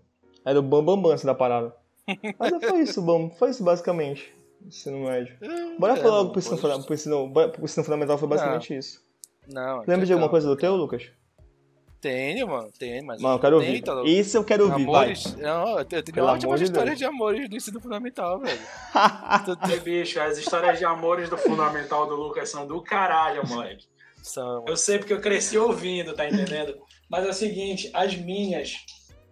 [0.44, 1.72] Era o bambambam, bam, bam, assim, da parada.
[2.38, 5.36] Mas foi isso, bom, foi isso basicamente ensino médio.
[5.40, 8.78] É, bora falar logo pro ensino, pro, ensino, pro ensino fundamental, foi basicamente não.
[8.78, 9.02] isso.
[9.48, 9.84] Não.
[9.86, 11.10] Lembra de alguma coisa do teu, Lucas?
[12.02, 13.22] Tenho, mano, tenho, mas.
[13.22, 13.80] Mano, eu quero ouvir.
[13.80, 15.42] Tá Isso eu quero ouvir, amores, vai.
[15.42, 18.58] Não, eu tenho Pelo ótimas de histórias de amores do ensino fundamental, velho.
[19.46, 23.86] tu, bicho, as histórias de amores do fundamental do Lucas são do caralho, moleque.
[24.20, 24.64] São.
[24.66, 26.76] Eu sei porque eu cresci ouvindo, tá entendendo?
[27.08, 28.74] Mas é o seguinte, as minhas.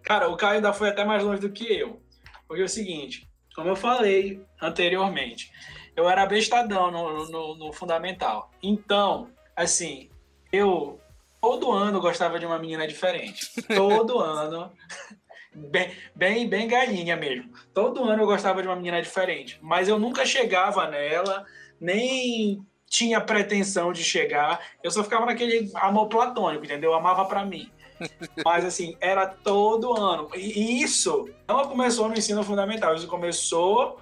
[0.01, 2.01] Cara, o Caio ainda foi até mais longe do que eu.
[2.47, 3.27] Porque é o seguinte,
[3.61, 5.51] como eu falei anteriormente,
[5.95, 8.49] eu era bestadão no, no, no fundamental.
[8.61, 10.09] Então, assim,
[10.51, 10.99] eu
[11.39, 13.51] todo ano gostava de uma menina diferente.
[13.75, 14.71] Todo ano.
[15.53, 17.51] Bem, bem, bem galinha mesmo.
[17.71, 19.59] Todo ano eu gostava de uma menina diferente.
[19.61, 21.45] Mas eu nunca chegava nela,
[21.79, 24.59] nem tinha pretensão de chegar.
[24.81, 26.91] Eu só ficava naquele amor platônico, entendeu?
[26.91, 27.71] Eu amava pra mim.
[28.43, 30.29] Mas assim, era todo ano.
[30.35, 33.99] E isso não começou no ensino fundamental, isso começou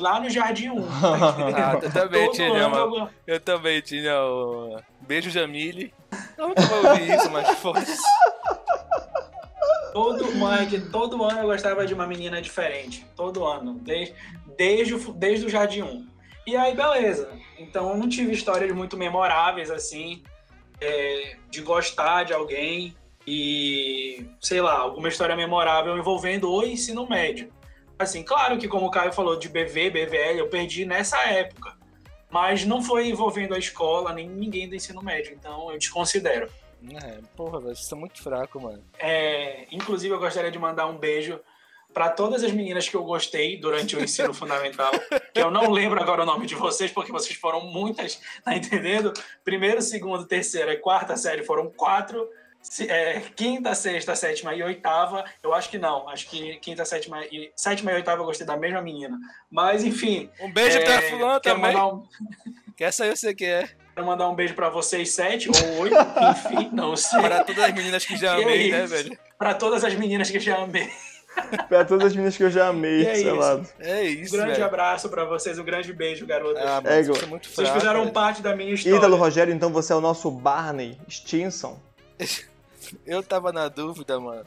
[0.00, 0.84] lá no Jardim 1.
[0.88, 3.08] ah, eu também tinha, ano, eu...
[3.26, 5.94] eu também tinha o Beijo Jamile.
[6.36, 7.96] Eu nunca vou ouvir isso, mas foda-se.
[9.92, 13.06] Todo, mãe, todo ano eu gostava de uma menina diferente.
[13.16, 13.74] Todo ano.
[13.74, 14.14] Desde,
[14.56, 16.06] desde, o, desde o Jardim 1.
[16.46, 17.28] E aí, beleza.
[17.58, 20.22] Então eu não tive histórias muito memoráveis, assim,
[20.80, 22.96] é, de gostar de alguém
[23.32, 27.52] e, sei lá, alguma história memorável envolvendo o ensino médio.
[27.96, 31.76] Assim, claro que como o Caio falou de BV, BVL, eu perdi nessa época,
[32.28, 36.50] mas não foi envolvendo a escola, nem ninguém do ensino médio, então eu desconsidero.
[37.04, 38.82] É, porra, vocês muito fraco, mano.
[38.98, 41.38] É, inclusive, eu gostaria de mandar um beijo
[41.94, 44.90] para todas as meninas que eu gostei durante o ensino fundamental,
[45.32, 49.12] que eu não lembro agora o nome de vocês, porque vocês foram muitas, tá entendendo?
[49.44, 52.28] Primeiro, segundo, terceira e quarta série foram quatro,
[52.88, 56.08] é, quinta, sexta, sétima e oitava, eu acho que não.
[56.08, 59.18] Acho que quinta, sétima e sétima e oitava eu gostei da mesma menina.
[59.50, 60.30] Mas enfim.
[60.40, 61.76] Um beijo é, pra fulano também.
[61.76, 62.02] Um...
[62.76, 63.68] Que essa eu sei que é.
[63.94, 67.20] Quero mandar um beijo pra vocês, sete ou oito, enfim, não sei.
[67.20, 69.18] Para todas as meninas que já amei, é né, velho?
[69.38, 70.90] Pra todas as meninas que já amei.
[71.68, 73.60] pra todas as meninas que eu já amei, é sei lá.
[73.78, 74.34] É isso.
[74.34, 74.64] Um grande velho.
[74.64, 76.62] abraço pra vocês, um grande beijo, garotas.
[76.64, 78.12] Ah, é, vocês, muito fraco, vocês fizeram velho.
[78.12, 78.96] parte da minha história.
[78.96, 81.78] Ídalo Rogério, então você é o nosso Barney Stinson.
[83.06, 84.46] eu tava na dúvida, mano,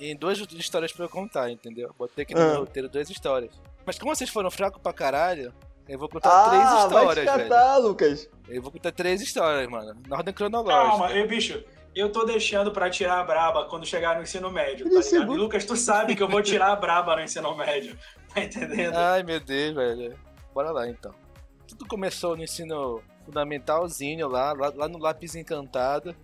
[0.00, 1.94] em duas histórias pra eu contar, entendeu?
[1.98, 2.56] Botei aqui no ah.
[2.56, 3.52] roteiro duas histórias.
[3.86, 5.52] Mas como vocês foram fracos pra caralho,
[5.88, 7.88] eu vou contar ah, três histórias, vai te catar, velho.
[7.88, 8.30] Lucas.
[8.48, 9.94] Eu vou contar três histórias, mano.
[10.08, 10.88] Na ordem cronológica.
[10.88, 11.62] Calma, eu, bicho.
[11.94, 15.34] eu tô deixando pra tirar a braba quando chegar no ensino médio, tá ligado?
[15.34, 17.96] E Lucas, tu sabe que eu vou tirar a braba no ensino médio.
[18.34, 18.96] Tá entendendo?
[18.96, 20.18] Ai, meu Deus, velho.
[20.52, 21.14] Bora lá, então.
[21.68, 26.16] Tudo começou no ensino fundamentalzinho lá, lá, lá no Lápis Encantado.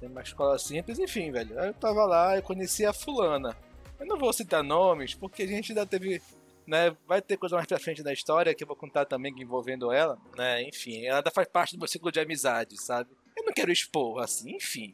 [0.00, 1.60] Tem uma escola simples, enfim, velho.
[1.60, 3.54] Aí eu tava lá, eu conheci a fulana.
[3.98, 6.22] Eu não vou citar nomes, porque a gente ainda teve...
[6.66, 9.92] Né, vai ter coisa mais pra frente da história que eu vou contar também envolvendo
[9.92, 10.62] ela, né?
[10.62, 13.10] Enfim, ela ainda faz parte do meu ciclo de amizade, sabe?
[13.36, 14.92] Eu não quero expor, assim, enfim.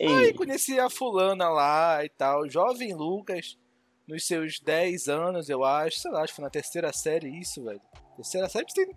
[0.00, 3.58] Aí Ei, conheci a fulana lá e tal, jovem Lucas,
[4.06, 7.64] nos seus 10 anos, eu acho, sei lá, acho que foi na terceira série isso,
[7.64, 7.80] velho.
[8.14, 8.88] Terceira série, tem...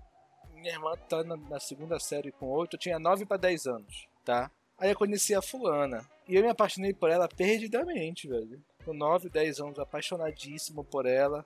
[0.53, 4.07] minha irmã tá na, na segunda série com 8, eu tinha 9 pra 10 anos,
[4.24, 4.51] tá?
[4.80, 8.63] Aí eu conheci a fulana, e eu me apaixonei por ela perdidamente, velho.
[8.86, 11.45] Com 9, 10 anos, apaixonadíssimo por ela.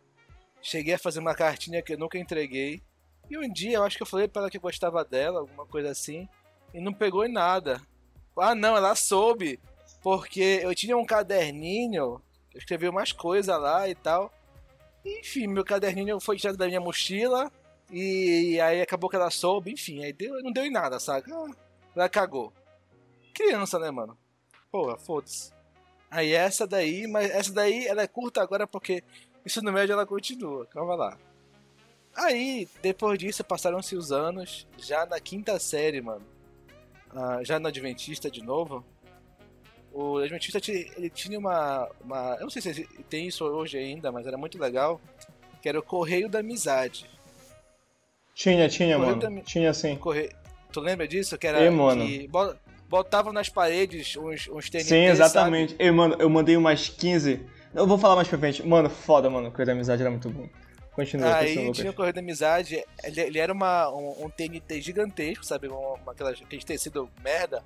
[0.62, 2.82] Cheguei a fazer uma cartinha que eu nunca entreguei.
[3.30, 5.66] E um dia eu acho que eu falei pra ela que eu gostava dela, alguma
[5.66, 6.28] coisa assim,
[6.74, 7.82] e não pegou em nada.
[8.38, 9.60] Ah, não, ela soube.
[10.02, 12.22] Porque eu tinha um caderninho,
[12.54, 14.32] eu escrevi umas coisas lá e tal.
[15.06, 17.52] Enfim, meu caderninho foi tirado da minha mochila.
[17.90, 21.32] E aí acabou que ela soube, enfim, aí deu, não deu em nada, saca?
[21.96, 22.52] Ela cagou.
[23.34, 24.18] Criança, né, mano?
[24.72, 25.52] Porra, foda-se.
[26.10, 29.04] Aí essa daí, mas essa daí ela é curta agora porque
[29.46, 31.18] isso no médio ela continua, calma lá.
[32.16, 36.24] Aí, depois disso, passaram-se os anos, já na quinta série, mano.
[37.16, 38.86] ah, já no Adventista de novo.
[39.92, 42.36] O Adventista ti- ele tinha uma, uma.
[42.36, 45.02] Eu não sei se tem isso hoje ainda, mas era muito legal.
[45.62, 47.10] Que era o Correio da Amizade.
[48.36, 49.22] tinha, tinha, Correio mano.
[49.22, 49.44] também.
[49.44, 49.96] Tinha sim.
[49.96, 50.30] Correio...
[50.72, 51.38] Tu lembra disso?
[51.38, 51.62] Que era.
[51.64, 52.06] Ei, mano.
[52.06, 52.28] Que
[52.94, 55.76] botavam nas paredes uns, uns TNT, Sim, exatamente.
[55.80, 57.44] Ei, mano, eu mandei umas 15.
[57.74, 58.62] Eu vou falar mais pra frente.
[58.64, 59.52] Mano, foda, mano.
[59.52, 60.48] Coisa da amizade era muito bom.
[60.92, 64.80] Continua, Aí continua, tinha o Correio da Amizade, ele, ele era uma, um, um TNT
[64.80, 65.68] gigantesco, sabe?
[65.68, 67.64] Uma, aquelas, aquele tecido merda.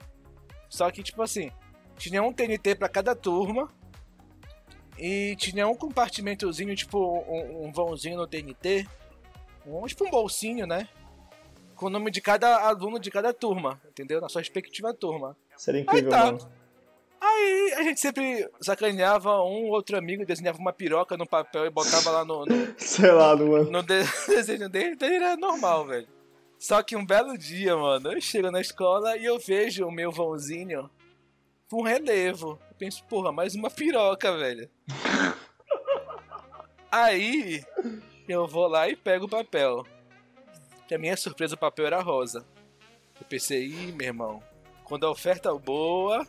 [0.70, 1.52] Só que, tipo assim,
[1.98, 3.70] tinha um TNT pra cada turma.
[4.98, 6.98] E tinha um compartimentozinho, tipo
[7.28, 8.88] um, um vãozinho no TNT.
[9.66, 10.88] Um, tipo um bolsinho, né?
[11.78, 14.20] Com o nome de cada aluno de cada turma, entendeu?
[14.20, 15.38] Na sua respectiva turma.
[15.56, 16.26] Seria incrível, tá.
[16.26, 16.52] mano.
[17.22, 22.12] Aí a gente sempre sacaneava um outro amigo, desenhava uma piroca no papel e botava
[22.12, 23.72] lá no- no, Sei lá, mano.
[23.72, 26.08] no de- desenho dele, daí era normal, velho.
[26.60, 30.12] Só que um belo dia, mano, eu chego na escola e eu vejo o meu
[30.12, 30.90] vãozinho
[31.70, 32.60] com relevo.
[32.70, 34.68] Eu penso, porra, mais uma piroca, velho.
[36.92, 37.64] Aí
[38.28, 39.86] eu vou lá e pego o papel.
[40.88, 42.46] Pra minha surpresa, o papel era rosa.
[43.20, 44.44] Eu pensei, ih, meu irmão,
[44.84, 46.26] quando a oferta é boa,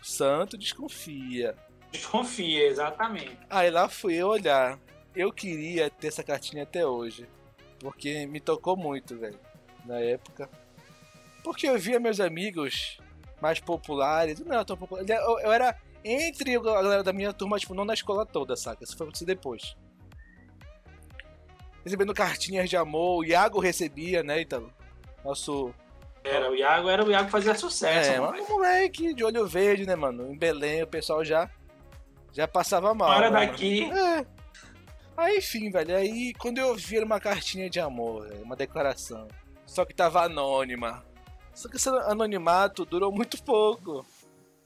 [0.00, 1.54] o santo desconfia.
[1.92, 3.38] Desconfia, exatamente.
[3.48, 4.78] Aí lá fui eu olhar.
[5.14, 7.28] Eu queria ter essa cartinha até hoje.
[7.78, 9.38] Porque me tocou muito, velho.
[9.84, 10.48] Na época.
[11.42, 12.98] Porque eu via meus amigos
[13.40, 14.40] mais populares.
[14.40, 15.08] Não era tão popular.
[15.08, 18.84] Eu, eu era entre a galera da minha turma, tipo, não na escola toda, saca?
[18.84, 19.76] Isso foi acontecer depois.
[21.84, 23.18] Recebendo cartinhas de amor.
[23.18, 24.72] O Iago recebia, né, Ítalo?
[25.24, 25.74] Nosso.
[26.22, 28.10] Era, o Iago era o Iago que fazia sucesso.
[28.10, 28.42] É, mano.
[28.42, 30.30] um moleque de olho verde, né, mano?
[30.30, 31.48] Em Belém o pessoal já.
[32.32, 33.12] Já passava mal.
[33.12, 33.50] Era né, mano?
[33.50, 33.90] daqui.
[33.90, 34.26] É.
[35.16, 39.28] Aí, enfim, velho, aí quando eu vi uma cartinha de amor, velho, uma declaração.
[39.66, 41.04] Só que tava anônima.
[41.54, 44.04] Só que esse anonimato durou muito pouco.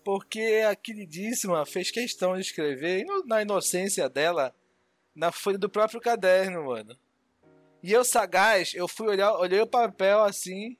[0.04, 4.54] Porque a queridíssima fez questão de escrever, na inocência dela,
[5.14, 6.94] na folha do próprio caderno, mano.
[7.84, 10.74] E eu, sagaz, eu fui olhar, olhei o papel assim.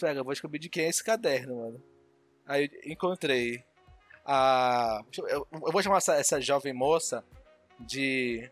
[0.00, 1.84] Falei, "Ah, eu vou descobrir de quem é esse caderno, mano.
[2.46, 3.62] Aí encontrei
[4.24, 5.02] a.
[5.14, 7.22] Eu, eu vou chamar essa, essa jovem moça
[7.78, 8.50] de.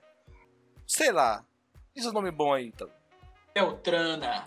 [0.87, 1.47] Sei lá.
[1.95, 2.91] Diz o nome bom aí, então.
[3.55, 4.45] Beltrana.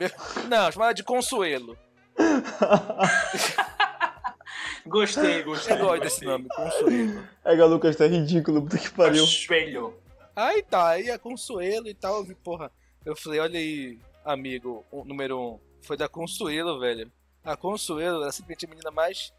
[0.47, 1.76] Não, chamar ela de Consuelo.
[4.86, 5.76] Gostei, gostei.
[5.76, 7.28] Eu gosto desse nome, Consuelo.
[7.43, 9.24] É que o Lucas tá ridículo, puta que pariu.
[9.24, 9.99] Espelho.
[10.36, 12.72] Aí tá, aí a Consuelo e tal, eu vi, porra.
[13.10, 15.60] Eu falei, olha aí, amigo, o número um.
[15.82, 17.12] Foi da Consuelo, velho.
[17.43, 19.34] A Consuelo era simplesmente a menina mais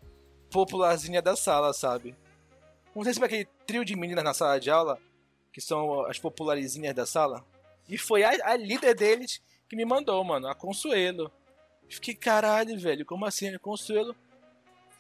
[0.51, 2.17] popularzinha da sala, sabe?
[2.93, 4.99] Não sei se foi aquele trio de meninas na sala de aula,
[5.53, 7.45] que são as popularizinhas da sala.
[7.89, 11.31] E foi a, a líder deles que me mandou, mano, a Consuelo.
[11.89, 13.55] Fiquei, caralho, velho, como assim?
[13.55, 14.17] A Consuelo.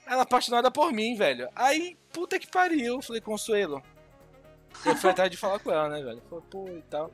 [0.06, 1.48] Ela apaixonada por mim, velho.
[1.56, 3.82] Aí, puta que pariu, falei, Consuelo.
[4.86, 6.22] Eu fui atrás de falar com ela, né, velho?
[6.30, 7.10] Falei, pô, e tal.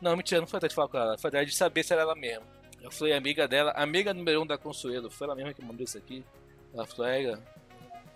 [0.00, 1.18] Não, mentira, não foi atrás de falar com ela.
[1.18, 2.44] Foi atrás de saber se era ela mesmo.
[2.80, 5.10] Eu fui amiga dela, amiga número um da Consuelo.
[5.10, 6.24] Foi ela mesma que mandou isso aqui.
[6.72, 7.38] Ela falou, é,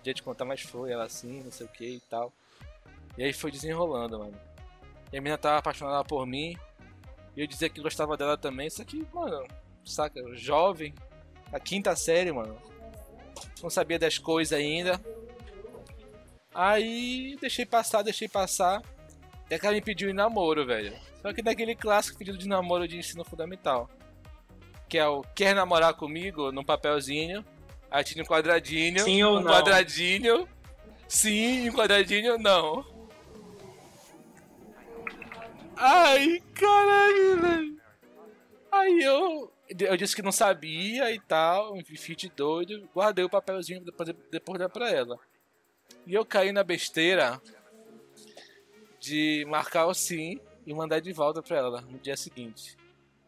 [0.01, 0.91] dia de contar, mas foi.
[0.91, 2.33] Ela assim, não sei o que e tal.
[3.17, 4.39] E aí foi desenrolando, mano.
[5.13, 6.57] E a menina tava apaixonada por mim.
[7.35, 8.69] E eu dizia que gostava dela também.
[8.69, 9.45] Só que, mano,
[9.83, 10.93] saca, jovem.
[11.53, 12.57] A quinta série, mano.
[13.61, 14.99] não sabia das coisas ainda.
[16.53, 18.81] Aí deixei passar, deixei passar.
[19.49, 20.97] E ela me pediu em namoro, velho.
[21.25, 23.89] Só que daquele clássico pedido de namoro de ensino fundamental.
[24.87, 27.43] Que é o quer namorar comigo num papelzinho.
[27.89, 29.03] Aí tinha um quadradinho.
[29.03, 29.51] Sim ou um não?
[29.51, 30.47] quadradinho.
[31.07, 32.85] Sim, um quadradinho não.
[35.75, 37.81] Ai, caralho, velho.
[38.71, 43.83] Aí eu, eu disse que não sabia e tal, um fit doido, guardei o papelzinho
[43.83, 45.17] depois, depois dar pra ela.
[46.05, 47.41] E eu caí na besteira
[48.99, 52.75] de marcar o sim e mandar de volta pra ela no dia seguinte.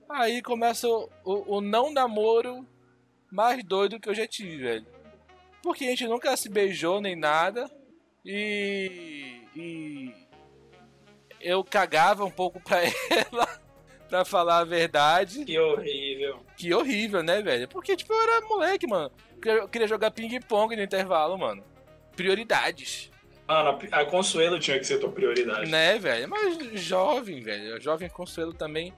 [0.09, 2.65] Aí começa o, o, o não namoro
[3.31, 4.85] mais doido que eu já tive, velho.
[5.61, 7.69] Porque a gente nunca se beijou nem nada.
[8.25, 9.41] E.
[9.55, 10.13] E.
[11.39, 12.79] Eu cagava um pouco pra
[13.31, 13.61] ela,
[14.09, 15.45] pra falar a verdade.
[15.45, 16.39] Que horrível.
[16.55, 17.67] Que horrível, né, velho?
[17.67, 19.11] Porque, tipo, eu era moleque, mano.
[19.35, 21.63] Eu queria- Eu queria jogar ping-pong no intervalo, mano.
[22.15, 23.11] Prioridades.
[23.47, 25.69] Mano, a, a Consuelo tinha que ser tua prioridade.
[25.69, 26.27] Né, velho?
[26.29, 27.75] Mas jovem, velho.
[27.75, 28.93] A jovem Consuelo também.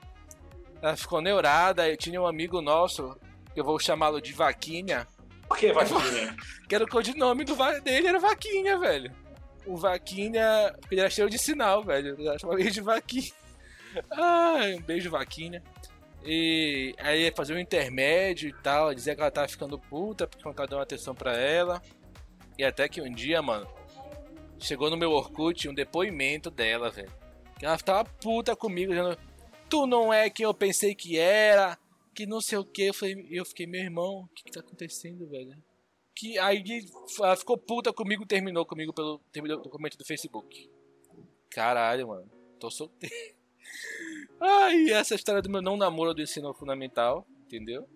[0.81, 1.87] Ela ficou neurada.
[1.87, 3.15] Eu tinha um amigo nosso,
[3.53, 5.07] que eu vou chamá-lo de Vaquinha.
[5.47, 6.35] Por que, Vaquinha?
[6.67, 9.11] Que era o codinome do va- dele, era Vaquinha, velho.
[9.65, 10.73] O Vaquinha.
[10.91, 12.15] Ele era cheio de sinal, velho.
[12.19, 13.31] Eu chamava ele de Vaquinha.
[14.11, 15.63] Ai, um beijo, Vaquinha.
[16.23, 18.93] E aí ia fazer um intermédio e tal.
[18.93, 21.81] Dizia que ela tava ficando puta porque não tava dando atenção pra ela.
[22.57, 23.67] E até que um dia, mano,
[24.59, 27.11] chegou no meu Orkut um depoimento dela, velho.
[27.57, 29.17] Que ela tava puta comigo, dizendo:
[29.69, 31.77] Tu não é quem eu pensei que era.
[32.13, 32.83] Que não sei o que.
[32.83, 35.55] Eu, falei, eu fiquei, meu irmão, o que, que tá acontecendo, velho?
[36.15, 36.63] Que aí
[37.19, 40.69] ela ficou puta comigo terminou comigo pelo terminou o documento do Facebook.
[41.49, 42.29] Caralho, mano.
[42.59, 43.15] Tô solteiro.
[44.39, 47.87] Ai, essa é história do meu não namoro do ensino fundamental, entendeu?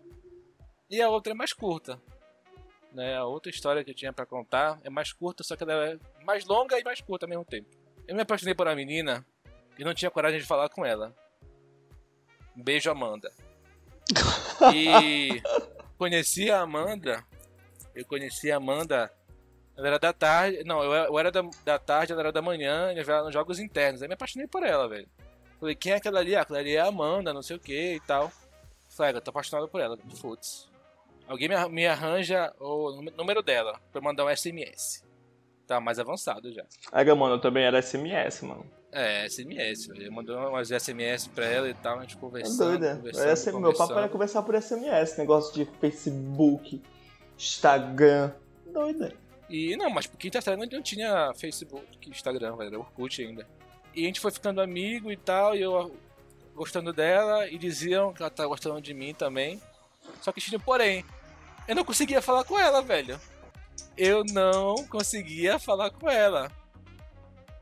[0.90, 2.02] E a outra é mais curta.
[2.92, 3.16] Né?
[3.16, 6.00] A outra história que eu tinha pra contar é mais curta, só que ela é
[6.24, 7.70] mais longa e mais curta ao mesmo tempo.
[8.08, 9.26] Eu me apaixonei por uma menina
[9.78, 11.14] e não tinha coragem de falar com ela.
[12.56, 13.32] Um beijo, Amanda.
[14.74, 15.42] E
[15.98, 17.24] conheci a Amanda.
[17.96, 19.12] Eu conheci a Amanda.
[19.76, 20.64] Ela era da tarde.
[20.64, 23.60] Não, eu era- da, da tarde, ela era da manhã, e eu era nos jogos
[23.60, 24.02] internos.
[24.02, 25.08] Aí me apaixonei por ela, velho.
[25.60, 26.36] Falei, quem é aquela ali?
[26.36, 28.32] Ah, aquela ali é a Amanda, não sei o que e tal.
[28.90, 30.68] Falei, "Ah, eu tô apaixonado por ela, foda-se.
[31.28, 35.04] Alguém me, arran- me arranja o nú- número dela pra mandar um SMS.
[35.74, 36.64] Tá mais avançado já.
[36.92, 38.64] Aí, mano, eu também era SMS, mano.
[38.92, 39.90] É, SMS.
[39.90, 42.70] Eu mandei umas SMS pra ela e tal, a gente É conversando.
[42.78, 42.96] doida.
[42.98, 46.80] conversando, Esse, meu papo era conversar por SMS, negócio de Facebook,
[47.36, 48.32] Instagram.
[48.72, 49.14] Doida.
[49.50, 53.48] E não, mas por quinta série não tinha Facebook, Instagram, velho, era Orkut ainda.
[53.96, 55.96] E a gente foi ficando amigo e tal, e eu
[56.54, 59.60] gostando dela, e diziam que ela tá gostando de mim também.
[60.22, 61.04] Só que tinha um porém,
[61.68, 63.20] eu não conseguia falar com ela, velho.
[63.98, 66.52] Eu não conseguia falar com ela.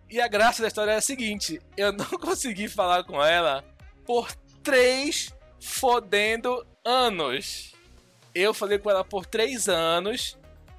[0.10, 3.64] E a graça da história é a seguinte: eu não consegui falar com ela
[4.06, 4.32] por
[4.62, 7.74] três fodendo anos.
[8.34, 10.38] Eu falei com ela por três anos.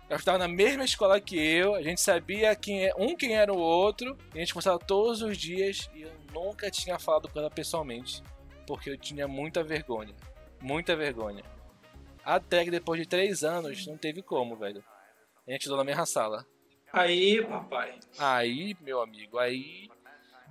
[0.09, 1.75] Ela estava na mesma escola que eu.
[1.75, 4.19] A gente sabia quem é, um quem era o outro.
[4.35, 5.89] A gente conversava todos os dias.
[5.95, 8.23] E eu nunca tinha falado com ela pessoalmente.
[8.67, 10.15] Porque eu tinha muita vergonha.
[10.61, 11.43] Muita vergonha.
[12.25, 14.85] Até que depois de três anos, não teve como, velho.
[15.47, 16.47] A gente estudou na mesma sala.
[16.93, 17.99] Aí, papai.
[18.19, 19.89] Aí, meu amigo, aí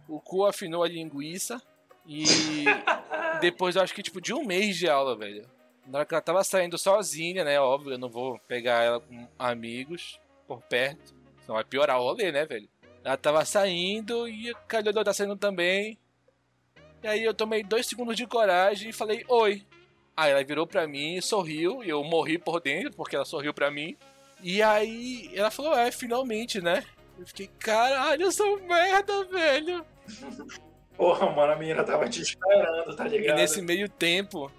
[0.08, 1.62] o cu afinou a linguiça
[2.06, 2.26] e
[3.40, 5.48] depois eu acho que tipo de um mês de aula, velho.
[5.88, 7.60] Na hora que ela tava saindo sozinha, né?
[7.60, 11.16] Óbvio, eu não vou pegar ela com amigos por perto.
[11.42, 12.70] Senão vai piorar o rolê, né, velho?
[13.04, 15.98] Ela tava saindo e calhou de eu estar saindo também.
[17.04, 19.66] E aí eu tomei dois segundos de coragem e falei, oi.
[20.16, 23.72] Aí ela virou pra mim, sorriu, e eu morri por dentro, porque ela sorriu pra
[23.72, 23.98] mim.
[24.42, 26.84] E aí ela falou, é, finalmente, né?
[27.20, 29.86] Eu fiquei, caralho, eu sou merda, velho.
[30.98, 33.38] Porra, mano, a menina tava te esperando, tá E ligado?
[33.38, 34.52] nesse meio tempo,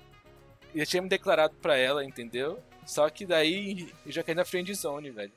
[0.74, 2.61] eu tinha me declarado pra ela, entendeu?
[2.87, 5.33] Só que daí eu já caí na friend zone, velho.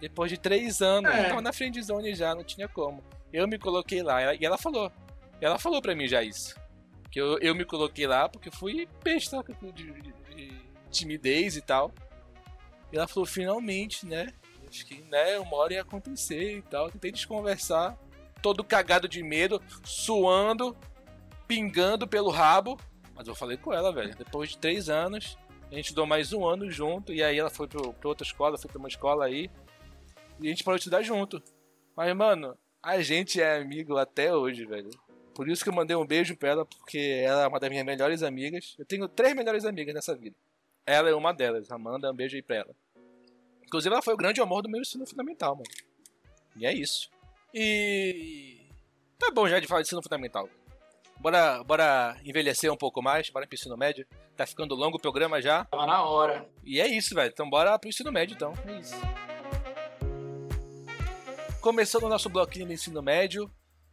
[0.00, 1.20] Depois de três anos, É.
[1.24, 3.02] eu tava na friend zone já, não tinha como.
[3.32, 4.90] Eu me coloquei lá, e ela falou.
[5.40, 6.54] Ela falou pra mim já isso.
[7.10, 9.42] Que eu, eu me coloquei lá porque eu fui besta
[9.74, 10.52] de, de- de
[10.90, 11.92] timidez e tal.
[12.92, 14.32] E ela falou, finalmente, né?
[14.62, 15.38] Eu fiquei, né?
[15.38, 16.90] Uma hora ia acontecer e tal.
[16.90, 17.98] Tentei desconversar.
[18.42, 20.76] Todo cagado de medo, suando,
[21.46, 22.78] pingando pelo rabo.
[23.14, 24.14] Mas eu falei com ela, velho.
[24.16, 25.38] Depois de três anos,
[25.70, 27.12] a gente estudou mais um ano junto.
[27.12, 29.50] E aí ela foi pro, pra outra escola, foi pra uma escola aí.
[30.40, 31.42] E a gente parou de estudar junto.
[31.96, 34.90] Mas, mano, a gente é amigo até hoje, velho.
[35.34, 37.86] Por isso que eu mandei um beijo pra ela, porque ela é uma das minhas
[37.86, 38.74] melhores amigas.
[38.78, 40.36] Eu tenho três melhores amigas nessa vida.
[40.86, 41.70] Ela é uma delas.
[41.70, 42.74] Amanda, um beijo aí pra ela.
[43.64, 45.68] Inclusive, ela foi o grande amor do meu ensino fundamental, mano.
[46.56, 47.08] E é isso.
[47.54, 48.60] E.
[49.18, 50.48] Tá bom já de falar de ensino fundamental.
[51.18, 54.06] Bora, bora envelhecer um pouco mais, bora pro ensino médio.
[54.36, 55.64] Tá ficando longo o programa já.
[55.66, 56.48] Tava na hora.
[56.64, 57.30] E é isso, velho.
[57.32, 58.52] Então bora pro ensino médio, então.
[58.66, 58.96] É isso.
[61.60, 63.48] Começando o nosso bloquinho do ensino médio.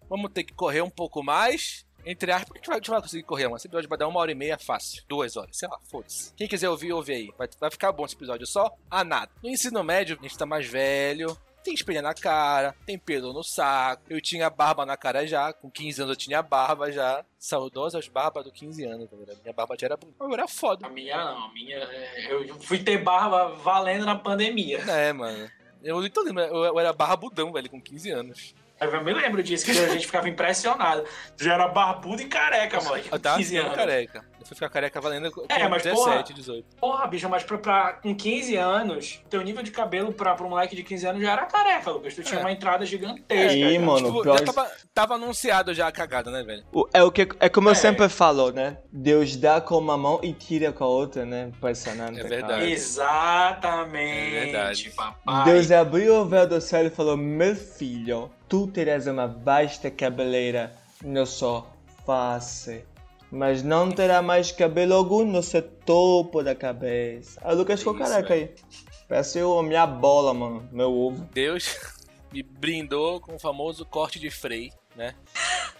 [0.10, 1.86] Vamos ter que correr um pouco mais.
[2.06, 3.58] Entre aspas, vai, a gente vai conseguir correr, mano.
[3.58, 5.04] Esse episódio vai dar uma hora e meia fácil.
[5.08, 6.34] Duas horas, sei lá, foda-se.
[6.36, 7.30] Quem quiser ouvir, ouve aí.
[7.38, 9.32] Vai, vai ficar bom esse episódio só a nada.
[9.44, 11.38] No ensino médio, a gente tá mais velho.
[11.62, 14.04] Tem espelha na cara, tem pelo no saco.
[14.10, 15.52] Eu tinha barba na cara já.
[15.52, 17.24] Com 15 anos eu tinha barba já.
[17.38, 19.36] Saudosas barbas do 15 anos, galera.
[19.44, 20.24] Minha barba já era bonita.
[20.24, 20.88] Eu era foda.
[20.88, 21.78] A minha não, a minha.
[21.78, 24.80] é, Eu fui ter barba valendo na pandemia.
[24.90, 25.50] É, mano.
[25.84, 28.56] Eu, então, lembro, eu, era barbudão, velho, com 15 anos.
[28.80, 31.04] Eu me lembro disso, que a gente ficava impressionado.
[31.38, 33.04] Já era barbudo e careca, mano.
[33.12, 33.78] Eu tava 15 ficando anos.
[33.78, 34.26] careca.
[34.52, 36.24] Eu fui ficar careca valendo com É, mas 17, porra.
[36.24, 36.66] 18.
[36.78, 40.50] Porra, bicho, mas pra, pra- com 15 anos, teu nível de cabelo pra, pra um
[40.50, 42.16] moleque de 15 anos já era careca, Lucas.
[42.16, 42.44] Tu tinha É.
[42.44, 43.60] uma entrada gigantesca.
[43.60, 43.80] Cara.
[43.80, 46.64] mano, Tipo, pior- já tava, tava anunciado já a cagada, né, velho?
[46.74, 47.76] O- É o que é como eu É.
[47.76, 48.78] sempre falo, né?
[48.92, 51.52] Deus dá com uma mão e tira com a outra, né?
[51.56, 52.20] Impressionante.
[52.20, 52.30] É cara.
[52.30, 52.72] verdade.
[52.72, 54.90] Exatamente, É verdade.
[54.96, 55.46] papai.
[55.46, 60.72] Deus abriu o véu do céu e falou: Meu filho, tu terás uma vasta cabeleira
[61.04, 61.66] no sua
[62.06, 62.84] face,
[63.32, 67.40] mas não terá mais cabelo algum no seu topo da cabeça.
[67.44, 68.54] Aí o Lucas ficou Isso, careca aí.
[69.08, 71.28] Parece a minha bola, mano, meu ovo.
[71.34, 71.78] Deus
[72.32, 75.16] me brindou com o famoso corte de freio, né?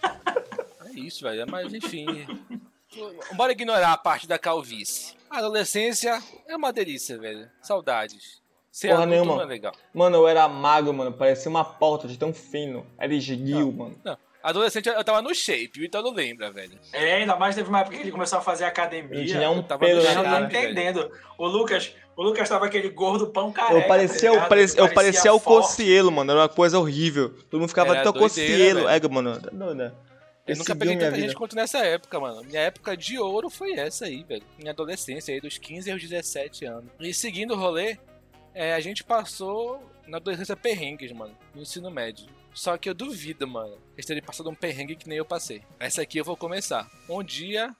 [0.92, 1.46] É isso, velho.
[1.48, 2.04] Mas enfim.
[3.36, 5.14] Bora ignorar a parte da calvície.
[5.30, 7.48] A adolescência é uma delícia, velho.
[7.62, 8.42] Saudades.
[8.72, 9.42] Ser Porra nenhuma.
[9.42, 9.72] é legal.
[9.94, 12.84] Mano, eu era magro, mano, parecia uma porta de tão fino.
[12.98, 13.96] Era esguio, mano.
[14.02, 14.18] Não.
[14.42, 16.78] Adolescente eu tava no shape, o Ítalo lembra, velho.
[16.92, 19.26] É, ainda mais teve uma época que ele começou a fazer Não academia.
[19.26, 20.44] tinha um eu tava pelo não shape.
[20.44, 21.10] entendendo.
[21.36, 23.74] O Lucas, o Lucas tava aquele gordo pão careca.
[23.80, 25.40] Eu parecia, tá eu parecia, eu Ele parecia o.
[25.40, 26.30] Cocielo, mano.
[26.30, 27.30] Era uma coisa horrível.
[27.50, 28.86] Todo mundo ficava tão doideira, Cocielo.
[28.86, 29.06] velho.
[29.06, 29.40] É, mano.
[29.40, 29.92] Tá doido, né?
[30.46, 31.38] Eu nunca peguei minha tanta gente vida.
[31.38, 32.42] quanto nessa época, mano.
[32.42, 34.42] Minha época de ouro foi essa aí, velho.
[34.58, 36.90] Minha adolescência, aí dos 15 aos 17 anos.
[36.98, 37.98] E seguindo o rolê,
[38.54, 42.26] é, a gente passou na adolescência perrengues, mano, no ensino médio.
[42.52, 45.62] Só que eu duvido, mano, eles terem passado um perrengue que nem eu passei.
[45.78, 46.90] Essa aqui eu vou começar.
[47.08, 47.74] Um dia,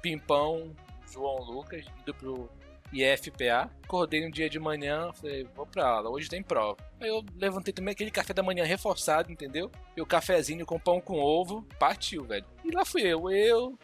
[0.00, 0.74] Pimpão,
[1.10, 2.50] João Lucas, indo pro
[2.92, 3.70] IFPA.
[3.82, 6.78] Acordei um dia de manhã, falei, vou pra aula, hoje tem prova.
[7.00, 9.70] Aí eu levantei também aquele café da manhã reforçado, entendeu?
[9.96, 12.46] E o cafezinho com pão com ovo, partiu, velho.
[12.64, 13.78] E lá fui eu, eu,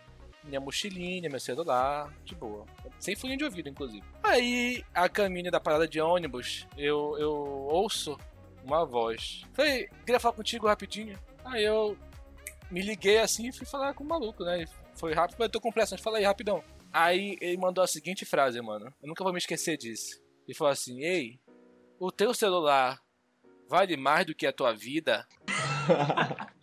[0.44, 2.64] minha mochilinha, meu celular, de boa.
[2.98, 4.04] Sem fone de ouvido, inclusive.
[4.22, 7.30] Aí, a caminho da parada de ônibus, eu, eu
[7.68, 8.16] ouço
[8.70, 9.42] uma voz.
[9.52, 11.18] Falei, queria falar contigo rapidinho.
[11.44, 11.96] Aí eu
[12.70, 14.64] me liguei assim e fui falar com o maluco, né?
[14.94, 16.62] Foi rápido, mas eu tô com pressa, mas fala aí rapidão.
[16.92, 18.92] Aí ele mandou a seguinte frase, mano.
[19.02, 20.20] Eu nunca vou me esquecer disso.
[20.46, 21.40] Ele falou assim: Ei,
[21.98, 23.00] o teu celular
[23.68, 25.26] vale mais do que a tua vida?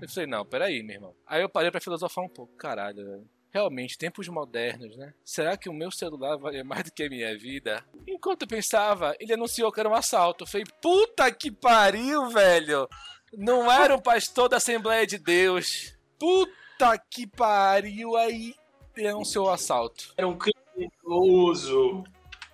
[0.00, 1.14] Eu falei, não, peraí, meu irmão.
[1.26, 2.56] Aí eu parei pra filosofar um pouco.
[2.56, 3.28] Caralho, velho.
[3.52, 5.12] Realmente, tempos modernos, né?
[5.24, 7.84] Será que o meu celular vale mais do que a minha vida?
[8.06, 10.44] Enquanto eu pensava, ele anunciou que era um assalto.
[10.44, 12.88] Eu falei, puta que pariu, velho!
[13.32, 15.96] Não era um pastor da Assembleia de Deus.
[16.16, 18.16] Puta que pariu!
[18.16, 18.54] Aí
[19.04, 20.14] anunciou o assalto.
[20.16, 22.04] Era um criminoso.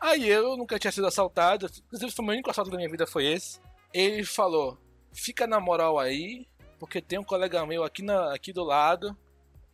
[0.00, 1.66] Aí eu nunca tinha sido assaltado.
[1.66, 3.60] Inclusive, foi o meu único assalto da minha vida foi esse.
[3.92, 4.78] Ele falou:
[5.12, 6.46] fica na moral aí,
[6.78, 9.16] porque tem um colega meu aqui, na, aqui do lado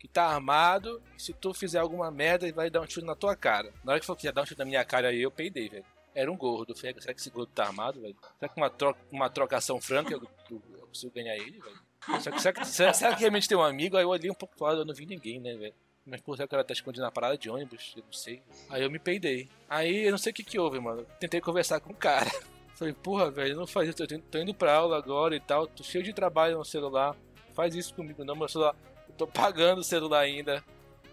[0.03, 1.01] que tá armado.
[1.17, 3.73] Se tu fizer alguma merda, ele vai dar um tiro na tua cara.
[3.85, 5.69] Na hora que falou que ia dar um tiro na minha cara aí, eu peidei,
[5.69, 5.85] velho.
[6.13, 6.77] Era um gordo.
[6.77, 8.17] Será que esse gordo tá armado, velho?
[8.37, 8.73] Será que uma,
[9.13, 12.21] uma trocação franca eu, eu, consigo ganhar ele, velho?
[12.21, 13.97] Será que, será, que, será, será que realmente tem um amigo?
[13.97, 15.75] Aí eu olhei um pouco pro lado, eu não vi ninguém, né, velho?
[16.05, 17.95] Mas por que cara tá escondido na parada de ônibus?
[17.97, 18.43] Eu não sei.
[18.71, 19.49] Aí eu me peidei.
[19.71, 21.07] Aí eu não sei o que que houve, mano.
[21.21, 22.29] Tentei conversar com o cara.
[22.75, 24.03] Falei, porra, velho, não faz isso.
[24.03, 25.69] Eu tô indo pra aula agora e tal.
[25.69, 27.15] Tô cheio de trabalho no celular.
[27.55, 28.75] Faz isso comigo não, meu celular.
[29.23, 30.64] Tô pagando o celular ainda.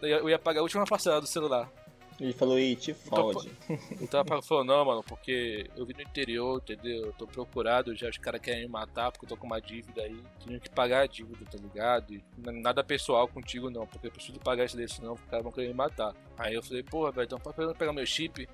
[0.01, 1.71] Eu ia- pagar a última parcela do celular.
[2.19, 3.51] Ele falou, ih, te fode.
[4.01, 7.05] Então ela falou, não, mano, porque eu vim do interior, entendeu?
[7.05, 10.01] Eu tô procurado, já os caras querem me matar porque eu tô com uma dívida
[10.01, 10.19] aí.
[10.43, 12.11] Tenho que pagar a dívida, tá ligado?
[12.15, 15.51] E nada pessoal contigo não, porque eu preciso pagar isso daí, senão os caras vão
[15.51, 16.15] querer me matar.
[16.35, 18.49] Aí eu falei, porra, velho, então pode pegar meu chip,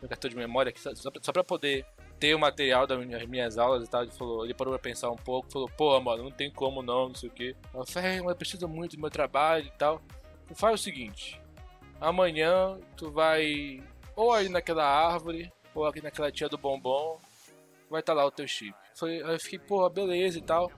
[0.00, 1.84] meu cartão de memória, aqui, só, só pra poder
[2.22, 4.04] ter o material das minhas, aulas e tal.
[4.04, 7.08] Ele falou, ele parou pra pensar um pouco, falou, porra, mano, não tem como não,
[7.08, 7.56] não sei o que.
[7.74, 10.00] Eu falei, é, mas eu preciso muito do meu trabalho e tal.
[10.44, 11.42] Então faz o seguinte,
[12.00, 13.82] amanhã tu vai
[14.14, 17.18] ou aí naquela árvore, ou aqui naquela tia do bombom,
[17.90, 18.72] vai estar lá o teu chip.
[18.94, 20.70] Foi, aí eu fiquei, pô, beleza e tal.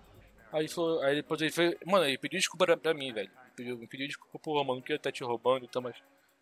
[0.51, 3.30] Aí ele falou, aí depois ele foi, mano, ele pediu desculpa pra, pra mim, velho.
[3.55, 5.95] Pediu, me pediu desculpa, pô, mano, não queria estar te roubando, então, mas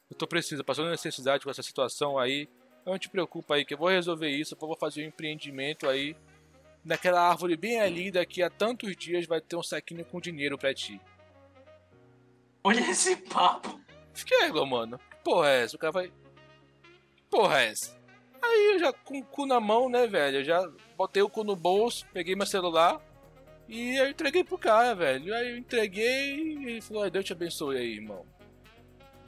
[0.09, 2.49] eu tô precisando, passando necessidade com essa situação aí.
[2.85, 6.17] Não te preocupa aí, que eu vou resolver isso, eu vou fazer um empreendimento aí.
[6.85, 10.75] Naquela árvore bem ali, daqui a tantos dias vai ter um saquinho com dinheiro pra
[10.75, 11.01] ti.
[12.65, 13.81] Olha esse papo.
[14.13, 14.99] Fiquei égua, mano.
[14.99, 15.77] Que porra é essa?
[15.77, 16.09] O cara vai.
[16.09, 17.97] Que porra é essa?
[18.43, 20.39] Aí eu já com o cu na mão, né, velho?
[20.39, 23.01] Eu já botei o cu no bolso, peguei meu celular
[23.69, 25.35] e eu entreguei pro cara, velho.
[25.35, 28.27] Aí eu entreguei e ele falou: Deus te abençoe aí, irmão.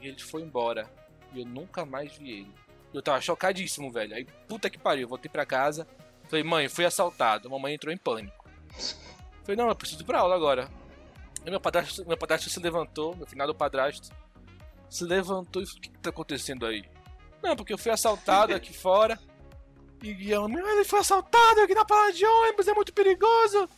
[0.01, 0.91] E ele foi embora.
[1.33, 2.64] E eu nunca mais vi ele.
[2.95, 4.15] Eu tava chocadíssimo, velho.
[4.15, 5.87] Aí, puta que pariu, voltei pra casa.
[6.29, 7.51] Falei, mãe, fui assaltado.
[7.51, 8.49] Mamãe entrou em pânico.
[9.43, 10.71] Falei, não, eu preciso ir pra aula agora.
[11.45, 14.11] Aí meu padrasto, meu padrasto se levantou, meu finado padrasto,
[14.89, 16.85] se levantou e falou, o que, que tá acontecendo aí?
[17.43, 19.19] Não, porque eu fui assaltado aqui fora.
[20.03, 23.69] E eu, meu, ele foi assaltado aqui na parada de ônibus, é muito perigoso.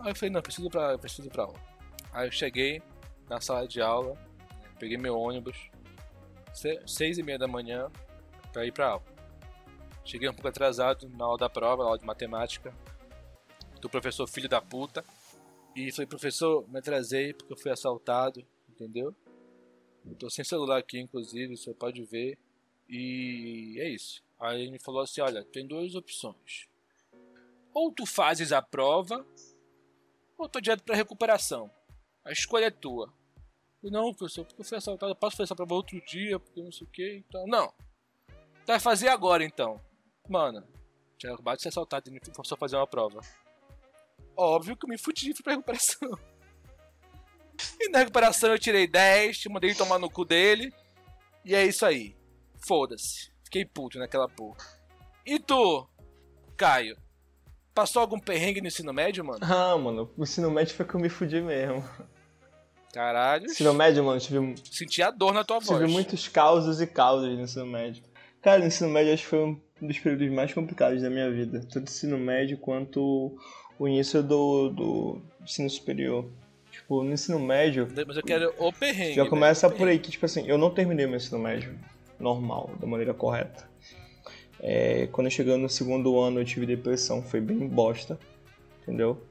[0.00, 1.58] Aí eu falei, não, preciso ir pra, preciso ir pra aula.
[2.12, 2.82] Aí eu cheguei
[3.28, 4.16] na sala de aula,
[4.78, 5.56] peguei meu ônibus,
[6.86, 7.90] seis e meia da manhã,
[8.58, 9.04] pra ir pra aula.
[10.04, 12.74] Cheguei um pouco atrasado na aula da prova, na aula de matemática,
[13.80, 15.04] do professor filho da puta.
[15.76, 19.14] E falei, professor, me atrasei porque eu fui assaltado, entendeu?
[20.04, 22.36] Eu tô sem celular aqui, inclusive, você pode ver.
[22.88, 24.24] E é isso.
[24.40, 26.66] Aí ele me falou assim: olha, tem duas opções.
[27.72, 29.24] Ou tu fazes a prova,
[30.36, 31.70] ou tu direto pra recuperação.
[32.24, 33.12] A escolha é tua.
[33.82, 36.60] Eu, não, professor, porque eu fui assaltado, eu posso fazer essa prova outro dia, porque
[36.60, 37.46] não sei o que, então.
[37.46, 37.72] Não.
[38.68, 39.80] Tu vai fazer agora então.
[40.28, 40.62] Mano,
[41.16, 43.22] tinha acabado de ser assaltado e só fazer uma prova.
[44.36, 46.10] Óbvio que eu me fudi fui pra recuperação.
[47.80, 50.70] E na recuperação eu tirei 10, mandei ele tomar no cu dele.
[51.44, 52.14] E é isso aí.
[52.68, 53.32] Foda-se.
[53.42, 54.58] Fiquei puto naquela porra.
[55.24, 55.88] E tu,
[56.54, 56.96] Caio?
[57.74, 59.40] Passou algum perrengue no ensino médio, mano?
[59.42, 61.82] Ah, mano, o ensino médio foi que eu me fudi mesmo.
[62.92, 63.46] Caralho.
[63.46, 64.54] Ensino médio, mano, tive.
[64.70, 65.90] Senti a dor na tua tive voz.
[65.90, 68.02] muitos causos e causas no ensino médio.
[68.42, 71.60] Cara, o ensino médio acho que foi um dos períodos mais complicados da minha vida.
[71.60, 73.36] Tanto o ensino médio quanto
[73.78, 76.24] o início do, do ensino superior.
[76.70, 77.88] Tipo, no ensino médio.
[78.06, 79.14] Mas eu quero o perrengue.
[79.14, 81.76] Já começa o por aí que, tipo assim, eu não terminei meu ensino médio
[82.18, 83.68] normal, da maneira correta.
[84.60, 88.18] É, quando eu cheguei no segundo ano eu tive depressão, foi bem bosta,
[88.82, 89.22] entendeu?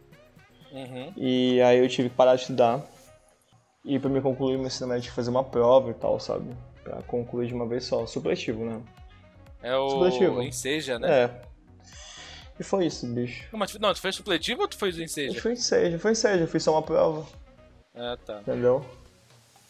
[0.71, 1.11] Uhum.
[1.17, 2.85] E aí eu tive que parar de estudar.
[3.83, 6.49] E pra me concluir meu ensino médio, fazer uma prova e tal, sabe?
[6.83, 8.81] Pra concluir de uma vez só, supletivo, né?
[9.67, 10.41] É o Supletivo.
[10.41, 11.23] Enseja, né?
[11.23, 11.41] É.
[12.59, 13.43] E foi isso, bicho.
[13.51, 15.41] Não, mas, não, tu fez supletivo ou tu fez o Eu Enseja?
[15.41, 17.25] fui em seja, foi em seja, eu fiz só uma prova.
[17.93, 18.39] Ah, tá.
[18.41, 18.83] entendeu?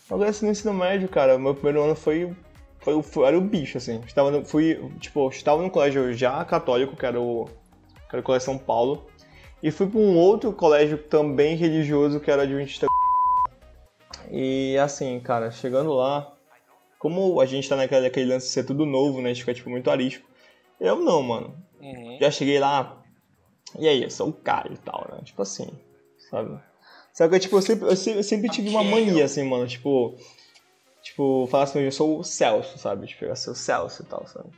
[0.10, 2.34] Agora assim, no ensino médio, cara, meu primeiro ano foi.
[2.80, 4.02] foi, foi era o bicho, assim.
[4.06, 7.46] Estava no, fui, tipo, eu estava no colégio já católico, que era o.
[8.10, 9.06] que era o Colégio São Paulo.
[9.62, 12.86] E fui para um outro colégio também religioso, que era Adventista.
[14.32, 16.32] E assim, cara, chegando lá,
[17.00, 19.30] como a gente tá naquele, naquele lance de ser tudo novo, né?
[19.30, 20.28] A gente fica, tipo, muito arisco.
[20.80, 21.56] Eu não, mano.
[21.80, 22.18] Uhum.
[22.20, 23.02] Já cheguei lá,
[23.78, 25.20] e aí, eu sou o cara e tal, né?
[25.24, 25.68] Tipo assim,
[26.30, 26.60] sabe?
[27.14, 28.92] Só que eu, tipo, eu sempre, eu sempre, eu sempre tive uma Ok.
[28.92, 30.16] mania, assim, mano, tipo...
[31.04, 33.08] Tipo, falar assim, eu sou o Celso, sabe?
[33.08, 34.50] Tipo, eu sou o Celso e tal, sabe?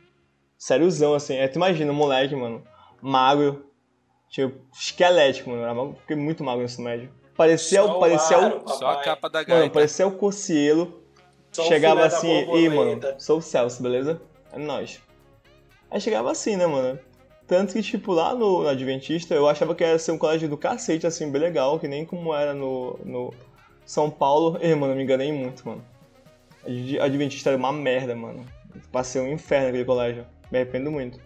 [0.58, 1.36] Sériozão, assim.
[1.36, 2.62] É, tu imagina um moleque, mano,
[3.00, 3.64] magro,
[4.28, 5.62] tipo, esquelético, mano.
[5.62, 7.10] Eu era magro, fiquei muito magro nesse médio.
[7.36, 8.68] Parecia, Só o, parecia o...
[8.68, 9.74] Só a capa da Mano, gaita.
[9.74, 10.99] parecia o Cocielo.
[11.52, 13.08] Só chegava assim, borboleta.
[13.08, 14.20] mano, sou o Celso, beleza?
[14.52, 15.00] É nóis.
[15.90, 16.98] Aí chegava assim, né, mano?
[17.46, 20.56] Tanto que, tipo, lá no, no Adventista, eu achava que ia ser um colégio do
[20.56, 23.34] cacete, assim, bem legal, que nem como era no, no
[23.84, 24.56] São Paulo.
[24.62, 25.84] E, mano, eu me enganei muito, mano.
[26.64, 28.44] Ad- Adventista era uma merda, mano.
[28.92, 30.24] Passei um inferno naquele colégio.
[30.50, 31.18] Me arrependo muito.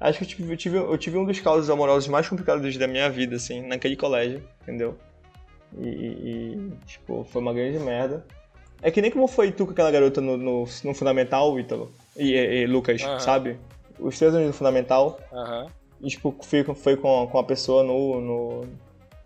[0.00, 2.88] Acho que eu tive, eu tive, eu tive um dos causos amorosos mais complicados da
[2.88, 4.96] minha vida, assim, naquele colégio, entendeu?
[5.78, 8.24] E, e- e, tipo, foi uma grande merda.
[8.82, 11.92] É que nem como foi tu com aquela garota no, no, no Fundamental, Ítalo.
[12.16, 13.18] E, e- e Lucas, Aham.
[13.20, 13.56] sabe?
[13.98, 15.20] Os três anos do Fundamental.
[15.32, 15.66] Aham.
[16.00, 18.60] E, tipo, foi, foi com, com a pessoa no, no,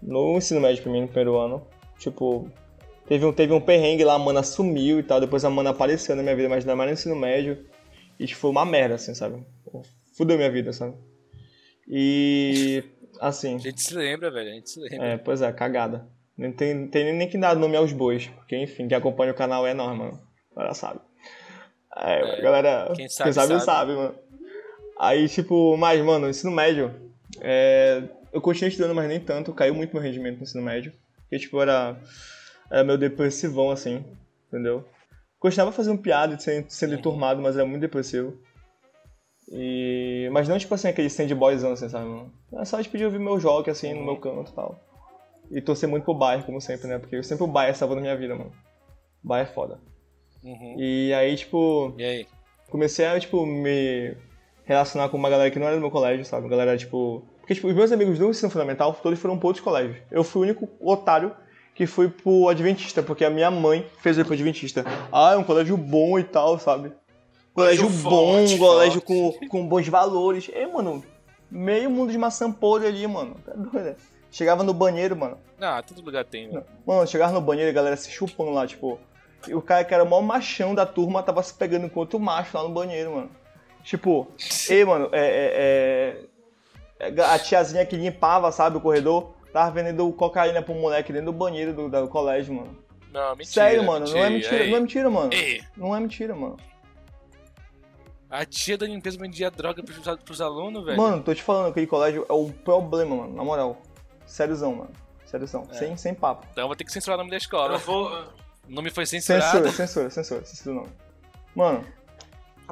[0.02, 1.66] no ensino médio pra mim, no primeiro ano.
[1.98, 2.50] Tipo,
[3.08, 5.20] teve um, teve um perrengue lá, a mana sumiu e tal.
[5.20, 7.64] Depois a mana apareceu na minha vida, mas não era mais no ensino médio.
[8.20, 9.42] E, tipo, foi uma merda, assim, sabe?
[10.16, 10.94] Fudeu minha vida, sabe?
[11.88, 12.84] E,
[13.20, 13.54] assim...
[13.56, 14.50] A gente se lembra, velho.
[14.50, 15.06] A gente se lembra.
[15.06, 16.06] É, pois é, cagada.
[16.36, 19.66] Não tem, tem nem que dar nome aos bois, porque enfim, quem acompanha o canal
[19.66, 20.20] é nós, mano.
[20.52, 21.00] A galera sabe.
[21.96, 22.92] É, É, galera.
[22.94, 23.92] quem sabe, sabe, sabe.
[23.94, 24.14] mano.
[24.98, 26.94] Aí, tipo, mas, mano, ensino médio.
[27.40, 28.02] é,
[28.32, 29.52] eu continuei estudando, mas nem tanto.
[29.54, 30.92] Caiu muito meu rendimento no ensino médio.
[31.22, 31.96] Porque, tipo, era,
[32.70, 34.04] era meio depressivão, assim,
[34.48, 34.84] entendeu?
[35.38, 38.36] Continuava fazendo piada e sendo, sendo enturmado, mas era muito depressivo.
[39.50, 40.28] E...
[40.32, 42.04] Mas não, tipo assim, aquele sandboyzão, assim, sabe?
[42.06, 42.32] mano?
[42.52, 44.04] Era só, tipo, de ouvir meu jogo, assim, no Uhum.
[44.06, 44.80] meu canto e tal.
[45.50, 46.98] E torcer muito pro Bayern, como sempre, né?
[46.98, 48.52] Porque sempre o Bayern salvou na minha vida, mano.
[49.22, 49.80] O Bayern é foda.
[50.42, 50.74] Uhum.
[50.78, 52.26] E aí, tipo, E aí?
[52.70, 54.16] Comecei a, tipo, me
[54.64, 56.42] relacionar com uma galera que não era do meu colégio, sabe?
[56.42, 57.22] Uma galera, tipo...
[57.38, 59.96] Porque, tipo, os meus amigos do ensino fundamental, todos foram para outros colégios.
[60.10, 61.32] Eu fui o único otário
[61.74, 64.84] que fui pro Adventista, porque a minha mãe fez eu ir pro Adventista.
[65.12, 66.90] Ah, é um colégio bom e tal, sabe?
[67.54, 70.50] Colégio, colégio bom, forte, colégio com, com bons valores.
[70.52, 71.04] E, mano,
[71.50, 73.36] meio mundo de maçã podre ali, mano.
[73.44, 73.96] Tá doido, né?
[74.36, 75.38] Chegava no banheiro, mano.
[75.58, 76.66] Ah, todo lugar tem, mano.
[76.86, 79.00] Mano, chegava no banheiro e a galera se chupando lá, tipo.
[79.48, 82.20] E o cara que era o maior machão da turma tava se pegando com outro
[82.20, 83.30] macho lá no banheiro, mano.
[83.82, 84.28] Tipo,
[84.68, 86.26] ei, mano, é,
[87.00, 91.32] é, é, A tiazinha que limpava, sabe, o corredor, tava vendendo cocaína pro moleque dentro
[91.32, 92.76] do banheiro do, do colégio, mano.
[93.10, 93.46] Não, mentira.
[93.46, 94.68] Sério, mano, mentira, não é mentira, ei.
[94.70, 95.32] não é mentira, mano.
[95.32, 95.62] Ei.
[95.74, 96.56] Não é mentira, mano.
[98.28, 100.98] A tia da limpeza vendia droga pros, pros alunos, velho.
[100.98, 103.80] Mano, tô te falando, aquele colégio é o problema, mano, na moral.
[104.26, 104.90] Sériozão, mano.
[105.24, 105.66] Sériozão.
[105.70, 105.74] É.
[105.74, 106.46] Sem, sem papo.
[106.52, 107.74] Então vou ter que censurar o nome da escola.
[107.74, 108.10] Eu vou...
[108.68, 109.44] O nome foi censurado.
[109.44, 110.92] Censura, censura, censura, censura o nome.
[111.54, 111.84] Mano,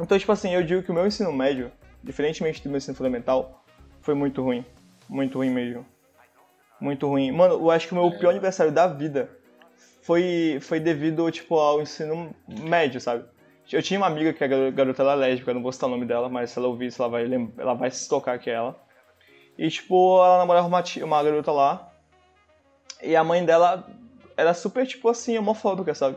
[0.01, 1.71] então, tipo assim, eu digo que o meu ensino médio,
[2.03, 3.65] diferentemente do meu ensino fundamental,
[4.03, 4.65] foi muito ruim.
[5.09, 5.87] Muito ruim mesmo.
[6.81, 7.31] Muito ruim.
[7.31, 8.19] Mano, eu acho que o meu é.
[8.19, 9.31] pior aniversário da vida
[10.03, 13.25] foi, foi devido, tipo, ao ensino médio, sabe?
[13.73, 16.05] Eu tinha uma amiga que a garota era lésbica, eu não vou citar o nome
[16.05, 17.25] dela, mas se ela ouvir isso, ela vai,
[17.57, 18.79] ela vai se tocar que é ela.
[19.57, 21.93] E, tipo, ela namorava uma, tia, uma garota lá.
[23.03, 23.87] E a mãe dela
[24.37, 26.17] era super, tipo assim, homofóbica, sabe?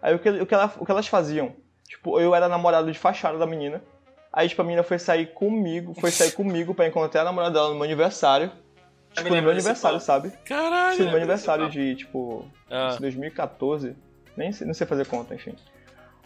[0.00, 1.52] Aí o que, o que, ela, o que elas faziam?
[1.86, 3.82] Tipo, eu era namorado de fachada da menina.
[4.32, 7.68] Aí, tipo, a menina foi sair comigo, foi sair comigo pra encontrar a namorada dela
[7.70, 8.52] no meu aniversário.
[9.12, 10.30] Tipo, no meu aniversário, sabe?
[10.44, 10.96] Caralho!
[10.96, 12.96] Sim, no meu aniversário de, tipo, ah.
[13.00, 13.96] 2014.
[14.36, 15.56] Nem sei, não sei fazer conta, enfim.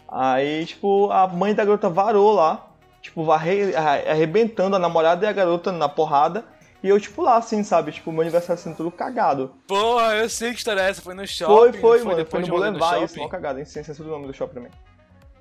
[0.07, 2.67] Aí, tipo, a mãe da garota varou lá,
[3.01, 6.45] tipo, arre, arrebentando a namorada e a garota na porrada.
[6.83, 7.93] E eu, tipo, lá, assim, sabe?
[7.93, 9.55] Tipo, meu aniversário sendo tudo cagado.
[9.65, 11.01] Porra, eu sei que história é essa.
[11.01, 11.53] Foi no shopping.
[11.53, 12.15] Foi, foi, mano.
[12.17, 13.59] Foi, foi no Boulevard, isso, mó cagada.
[13.59, 13.65] Hein?
[13.65, 14.71] Sem censura o nome do shopping também.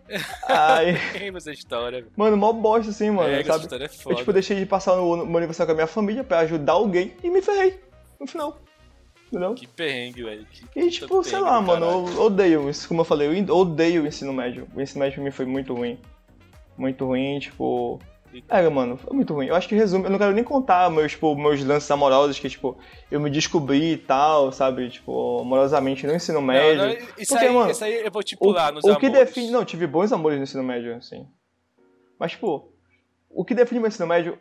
[0.46, 0.96] Aí...
[1.34, 2.06] essa história.
[2.16, 3.64] Mano, mó bosta assim, mano, é, sabe?
[3.64, 4.14] Essa é foda.
[4.14, 6.74] Eu, tipo, deixei de passar no, no meu aniversário com a minha família pra ajudar
[6.74, 7.80] alguém e me ferrei.
[8.20, 8.60] No final.
[9.26, 9.54] Entendeu?
[9.54, 10.46] Que perrengue, velho.
[10.76, 14.32] E tipo, sei lá, mano, eu odeio isso, como eu falei, eu odeio o ensino
[14.32, 14.68] médio.
[14.76, 15.98] O ensino médio pra mim foi muito ruim.
[16.76, 17.98] Muito ruim, tipo.
[18.48, 19.46] É, mano, foi muito ruim.
[19.46, 20.04] Eu acho que resume.
[20.04, 22.78] Eu não quero nem contar meus, tipo, meus lances amorosos que, tipo,
[23.10, 24.88] eu me descobri e tal, sabe?
[24.88, 26.78] Tipo, amorosamente no ensino médio.
[26.78, 28.88] Não, não, isso, Porque, aí, mano, isso aí eu vou te pular o, nos o
[28.88, 29.00] amores.
[29.00, 29.50] que define.
[29.50, 31.26] Não, tive bons amores no ensino médio, assim.
[32.18, 32.72] Mas, tipo,
[33.28, 34.38] o que define meu ensino médio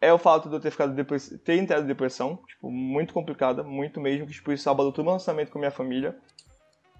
[0.00, 1.28] é o fato de eu ter ficado depois.
[1.44, 5.10] ter entrado em depressão, tipo, muito complicada, muito mesmo, que, tipo, isso abalou todo o
[5.10, 6.16] lançamento com a minha família.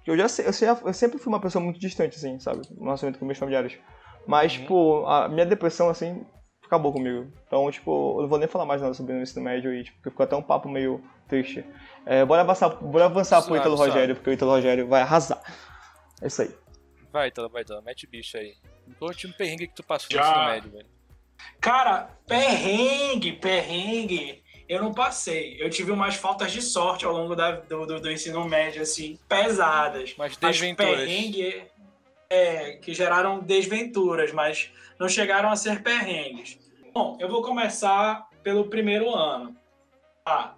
[0.06, 2.62] Eu já eu, eu sempre fui uma pessoa muito distante, assim, sabe?
[2.72, 3.78] No relacionamento com meus familiares.
[4.26, 4.60] Mas, uhum.
[4.60, 6.24] tipo, a minha depressão, assim,
[6.64, 7.30] acabou comigo.
[7.46, 10.02] Então, tipo, eu não vou nem falar mais nada sobre o ensino médio e, tipo,
[10.02, 11.64] ficou até um papo meio triste.
[12.06, 13.90] É, bora avançar, bora avançar sabe, pro Ítalo sabe.
[13.90, 15.42] Rogério, porque o Ítalo Rogério vai arrasar.
[16.20, 16.50] É isso aí.
[17.12, 17.82] Vai, Ítalo, vai, Ítalo.
[17.82, 18.54] Mete bicho aí.
[18.98, 20.22] Conte um perrengue que tu passou Já.
[20.22, 20.86] no ensino médio, velho.
[21.60, 24.42] Cara, perrengue, perrengue.
[24.68, 25.56] Eu não passei.
[25.60, 29.18] Eu tive umas faltas de sorte ao longo da, do, do, do ensino médio, assim,
[29.28, 30.14] pesadas.
[30.16, 30.38] Mas.
[30.40, 31.66] Mas perrengue
[32.32, 36.58] é, que geraram desventuras, mas não chegaram a ser perrengues.
[36.94, 39.54] Bom, eu vou começar pelo primeiro ano.
[40.24, 40.54] Ah,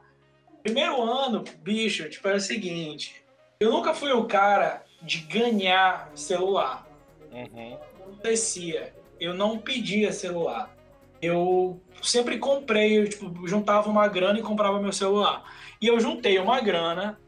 [0.62, 3.24] primeiro ano, bicho, tipo, é o seguinte.
[3.58, 6.86] Eu nunca fui o cara de ganhar celular.
[7.32, 7.74] Uhum.
[7.74, 8.94] Acontecia.
[9.18, 10.72] Eu não pedia celular.
[11.20, 15.42] Eu sempre comprei, eu, tipo, juntava uma grana e comprava meu celular.
[15.80, 17.18] E eu juntei uma grana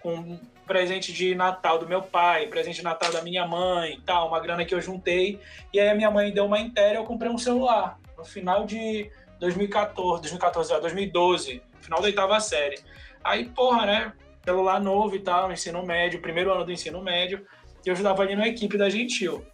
[0.00, 0.40] com
[0.72, 4.64] presente de Natal do meu pai, presente de Natal da minha mãe, tal, uma grana
[4.64, 5.38] que eu juntei.
[5.70, 8.64] E aí a minha mãe deu uma inteira e eu comprei um celular no final
[8.64, 12.80] de 2014, 2014, 2012, final da oitava série.
[13.22, 14.12] Aí, porra, né?
[14.42, 17.46] Celular novo e tal, ensino médio, primeiro ano do ensino médio,
[17.84, 19.44] e eu ajudava ali na equipe da Gentil.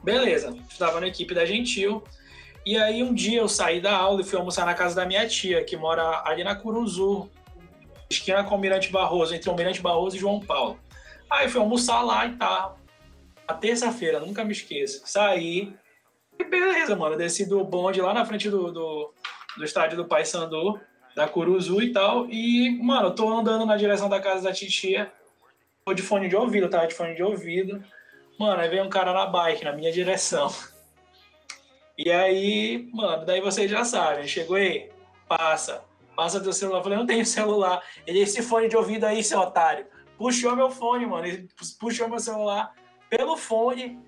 [0.00, 2.04] Beleza, estudava na equipe da Gentil.
[2.64, 5.26] E aí um dia eu saí da aula e fui almoçar na casa da minha
[5.26, 7.28] tia, que mora ali na Curuzu,
[8.10, 10.78] esquina com o Almirante Barroso, entre o Almirante Barroso e João Paulo.
[11.30, 12.78] Aí fui almoçar lá e tal.
[13.46, 15.02] A terça-feira, nunca me esqueço.
[15.04, 15.74] Saí.
[16.38, 17.16] E beleza, mano.
[17.16, 19.12] Desci do bonde lá na frente do, do,
[19.56, 20.80] do estádio do Paysandu,
[21.14, 22.26] da Curuzu e tal.
[22.30, 25.12] E, mano, eu tô andando na direção da casa da titia.
[25.84, 27.82] Tô de fone de ouvido, tava de fone de ouvido.
[28.38, 30.50] Mano, aí veio um cara na bike, na minha direção.
[31.96, 34.26] E aí, mano, daí vocês já sabem.
[34.26, 34.90] Chegou aí,
[35.26, 35.87] passa
[36.18, 36.80] passa teu celular.
[36.80, 37.80] Eu falei, não tenho celular.
[38.04, 39.86] Ele, esse fone de ouvido aí, seu otário.
[40.16, 41.24] Puxou meu fone, mano.
[41.24, 42.74] Ele puxou meu celular
[43.08, 44.00] pelo fone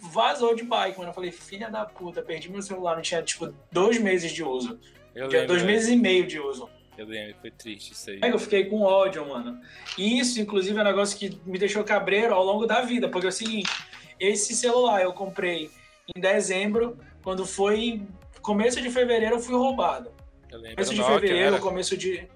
[0.00, 1.10] vazou de bike, mano.
[1.10, 2.94] Eu falei, filha da puta, perdi meu celular.
[2.94, 4.80] Não tinha, tipo, dois meses de uso.
[5.14, 5.66] Eu tinha lembro, dois é.
[5.66, 6.70] meses e meio de uso.
[6.96, 8.20] Eu lembro, foi triste isso aí.
[8.22, 9.60] É, eu fiquei com ódio, mano.
[9.98, 13.26] E isso, inclusive, é um negócio que me deixou cabreiro ao longo da vida, porque
[13.26, 13.70] é o seguinte,
[14.18, 15.70] esse celular eu comprei
[16.16, 18.00] em dezembro, quando foi
[18.40, 20.15] começo de fevereiro eu fui roubado.
[20.50, 20.76] Eu lembro.
[20.76, 21.58] Começo de Nokia, fevereiro, era?
[21.58, 22.28] começo de...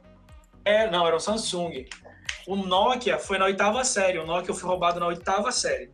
[0.65, 1.87] É, não, era um Samsung.
[2.47, 5.91] O Nokia foi na oitava série, o Nokia fui roubado na oitava série.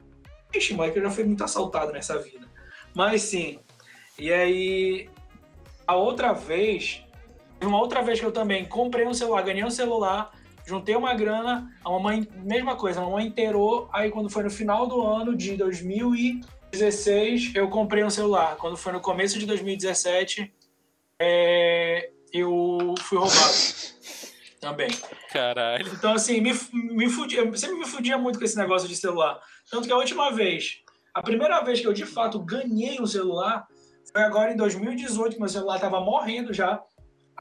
[0.55, 2.47] Ixi, eu já fui muito assaltado nessa vida.
[2.95, 3.59] Mas sim,
[4.19, 5.11] e aí,
[5.87, 7.05] a outra vez,
[7.63, 10.33] uma outra vez que eu também comprei um celular, ganhei um celular,
[10.65, 14.87] juntei uma grana, a mamãe, mesma coisa, a mamãe inteirou, aí quando foi no final
[14.87, 18.57] do ano de 2016, eu comprei um celular.
[18.57, 20.55] Quando foi no começo de 2017,
[21.21, 23.53] é, eu fui roubado
[24.61, 24.89] também.
[25.33, 25.87] Caralho.
[25.93, 29.39] Então, assim, me, me fudia, eu sempre me fudia muito com esse negócio de celular.
[29.71, 30.79] Tanto que a última vez,
[31.15, 33.67] a primeira vez que eu de fato ganhei um celular
[34.13, 36.81] foi agora em 2018, que meu celular tava morrendo já.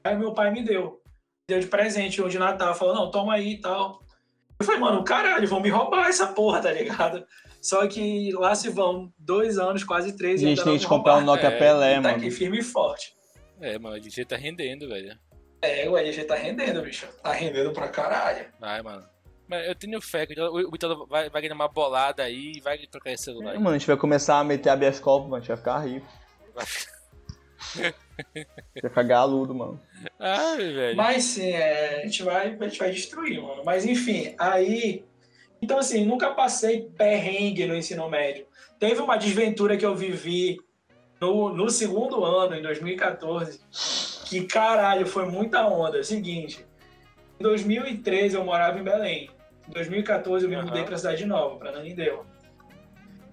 [0.04, 1.00] Aí meu pai me deu.
[1.48, 2.74] Deu de presente de Natal.
[2.74, 4.00] Falou, não, toma aí e tal.
[4.58, 7.24] Eu falei, mano, caralho, vão me roubar essa porra, tá ligado?
[7.62, 10.40] Só que lá se vão dois anos, quase três.
[10.40, 11.20] A e gente tem que comprar um.
[11.22, 12.16] Nokia É, Pelé, Tá mano.
[12.16, 13.14] aqui firme e forte.
[13.60, 15.18] É, mano, a DJ tá rendendo, velho.
[15.62, 17.06] É, o LG tá rendendo, bicho.
[17.22, 18.46] Tá rendendo pra caralho.
[18.60, 19.04] Vai, mano.
[19.48, 22.78] Mas eu tenho fé que o Vitor vai, vai ganhar uma bolada aí e vai
[22.86, 23.54] trocar esse celular.
[23.54, 25.36] É, mano, a gente vai começar a meter habeas corpus, mano.
[25.36, 26.06] A gente vai ficar rico.
[28.82, 29.80] Vai ficar galudo, mano.
[30.18, 30.96] Ai, velho.
[30.96, 33.62] Mas sim, é, a, gente vai, a gente vai destruir, mano.
[33.64, 35.04] Mas enfim, aí.
[35.62, 38.46] Então, assim, nunca passei perrengue no ensino médio.
[38.78, 40.58] Teve uma desventura que eu vivi
[41.20, 43.60] no, no segundo ano, em 2014,
[44.26, 45.98] que caralho, foi muita onda.
[45.98, 46.66] É seguinte,
[47.38, 49.30] em 2013 eu morava em Belém.
[49.68, 50.66] Em 2014 eu me Aham.
[50.66, 52.24] mudei pra Cidade Nova, pra Nanindeua.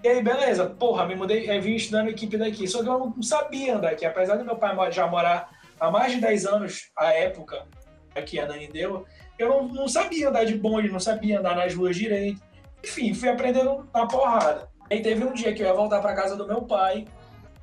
[0.03, 2.67] E aí, beleza, porra, me mudei, eu vim estudando equipe daqui.
[2.67, 4.05] Só que eu não sabia andar aqui.
[4.05, 5.49] Apesar do meu pai já morar
[5.79, 7.65] há mais de 10 anos, à época,
[8.13, 9.05] aqui em Ananindeua,
[9.39, 12.41] eu não, não sabia andar de bonde, não sabia andar nas ruas direito.
[12.83, 14.67] Enfim, fui aprendendo na porrada.
[14.91, 17.05] Aí teve um dia que eu ia voltar pra casa do meu pai.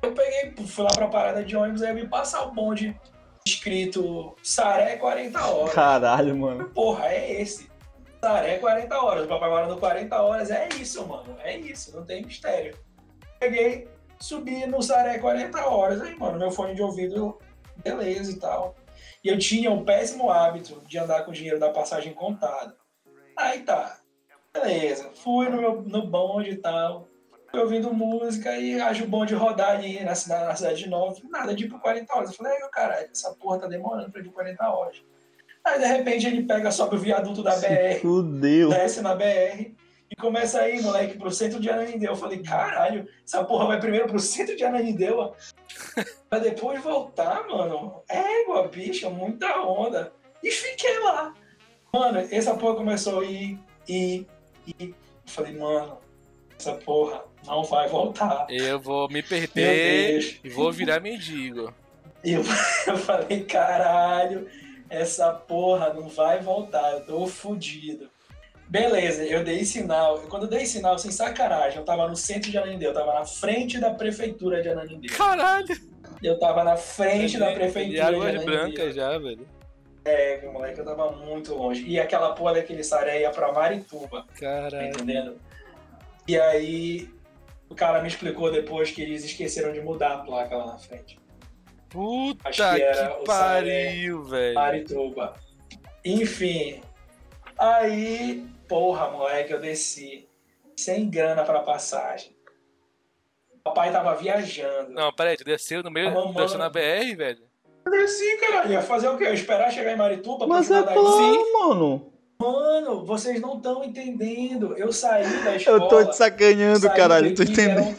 [0.01, 2.99] Eu peguei, fui lá pra parada de ônibus, aí eu vi passar o bonde
[3.45, 5.73] escrito Saré 40 horas.
[5.73, 6.69] Caralho, mano.
[6.69, 7.69] Porra, é esse.
[8.23, 9.25] Saré 40 horas.
[9.25, 10.51] O papai mora no 40 horas.
[10.51, 11.35] É isso, mano.
[11.39, 11.95] É isso.
[11.95, 12.77] Não tem mistério.
[13.39, 13.87] Peguei,
[14.19, 16.01] subi no Saré 40 horas.
[16.01, 17.39] Aí, mano, meu fone de ouvido,
[17.77, 18.75] beleza e tal.
[19.23, 22.75] E eu tinha um péssimo hábito de andar com o dinheiro da passagem contada.
[23.37, 23.99] Aí tá.
[24.53, 25.09] Beleza.
[25.15, 27.07] Fui no, meu, no bonde e tal.
[27.53, 31.15] Ouvindo música e acho o bonde rodar ali na cidade, na cidade de Nova.
[31.29, 32.29] Nada de ir por 40 horas.
[32.31, 35.03] Eu falei, caralho, essa porra tá demorando pra ir por 40 horas.
[35.63, 38.69] Aí, de repente, ele pega, sobe o viaduto da Se BR, fudeu.
[38.69, 39.73] desce na BR
[40.09, 42.13] e começa a ir, moleque, pro centro de Ananindeua.
[42.13, 45.35] Eu falei, caralho, essa porra vai primeiro pro centro de Ananindeua,
[46.29, 48.01] pra depois voltar, mano.
[48.09, 50.11] Égua, bicho, muita onda.
[50.41, 51.33] E fiquei lá.
[51.93, 54.25] Mano, essa porra começou a ir, ir,
[54.65, 54.89] ir.
[54.89, 54.95] Eu
[55.27, 55.99] falei, mano,
[56.61, 58.45] essa porra não vai voltar.
[58.47, 61.73] Eu vou me perder e vou virar mendigo.
[62.23, 62.43] Eu,
[62.87, 64.47] eu falei, caralho,
[64.87, 68.09] essa porra não vai voltar, eu tô fudido.
[68.67, 70.19] Beleza, eu dei sinal.
[70.29, 73.25] Quando eu dei sinal, sem sacanagem, eu tava no centro de Ananindeua, eu tava na
[73.25, 75.17] frente da prefeitura de Ananindeua.
[75.17, 75.91] Caralho!
[76.23, 78.59] Eu tava na frente da prefeitura de águas Ananindeua.
[78.59, 79.45] brancas já, velho.
[80.05, 81.83] É, meu moleque, eu tava muito longe.
[81.85, 84.87] E aquela porra daquele saré ia pra Marituba, tá Caralho.
[84.87, 85.50] entendendo?
[86.27, 87.09] E aí,
[87.69, 91.19] o cara me explicou depois que eles esqueceram de mudar a placa lá na frente.
[91.89, 94.55] Puta Acho que era que o pariu, velho.
[94.55, 95.33] Marituba.
[96.05, 96.81] Enfim.
[97.57, 100.27] Aí, porra, moleque, eu desci.
[100.77, 102.35] Sem grana pra passagem.
[103.63, 104.91] Papai tava viajando.
[104.91, 107.43] Não, peraí, tu desceu no meio, A mamãe- na BR, velho?
[107.85, 108.71] Eu desci, caralho.
[108.71, 109.25] Ia fazer o quê?
[109.25, 111.03] Eu esperar chegar em Marituba pra Mas é ajudar daí?
[111.03, 112.10] claro, mano.
[112.41, 114.75] Mano, vocês não estão entendendo.
[114.77, 115.77] Eu saí da escola.
[115.83, 117.29] Eu tô te sacaneando, caralho.
[117.29, 117.81] do Tô entendendo.
[117.81, 117.95] um-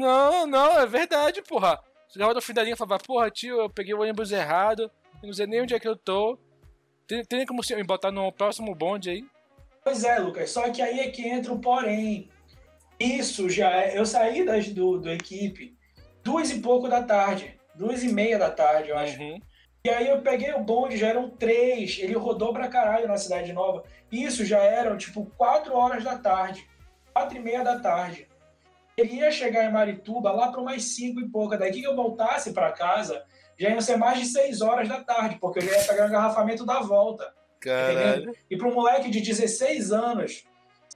[0.00, 1.78] Não, não, é verdade, porra.
[2.08, 4.90] Chegava no fim da linha e falava, porra, tio, eu peguei o ônibus errado,
[5.22, 6.38] eu não sei nem onde é que eu tô.
[7.06, 9.24] Tem, tem como você me botar no próximo bonde aí?
[9.82, 10.50] Pois é, Lucas.
[10.50, 12.28] Só que aí é que entra o porém.
[12.98, 13.98] Isso já é.
[13.98, 15.76] Eu saí das, do, do equipe
[16.22, 17.54] duas e pouco da tarde.
[17.74, 19.20] Duas e meia da tarde, eu acho.
[19.20, 19.38] Uhum.
[19.84, 21.98] E aí eu peguei o bonde, já eram três.
[22.00, 23.84] Ele rodou pra caralho na Cidade Nova.
[24.10, 26.66] Isso já eram, tipo, quatro horas da tarde.
[27.12, 28.26] Quatro e meia da tarde.
[28.96, 31.58] Ele ia chegar em Marituba lá para umas cinco e pouca.
[31.58, 33.24] Daqui que eu voltasse pra casa,
[33.58, 36.08] já iam ser mais de seis horas da tarde, porque eu já ia pegar o
[36.08, 37.34] engarrafamento da volta.
[37.60, 38.34] Caralho.
[38.50, 40.44] E para um moleque de 16 anos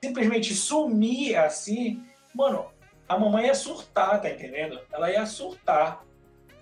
[0.00, 2.02] simplesmente sumir assim,
[2.34, 2.70] mano,
[3.06, 4.80] a mamãe ia surtar, tá entendendo?
[4.90, 6.07] Ela ia surtar.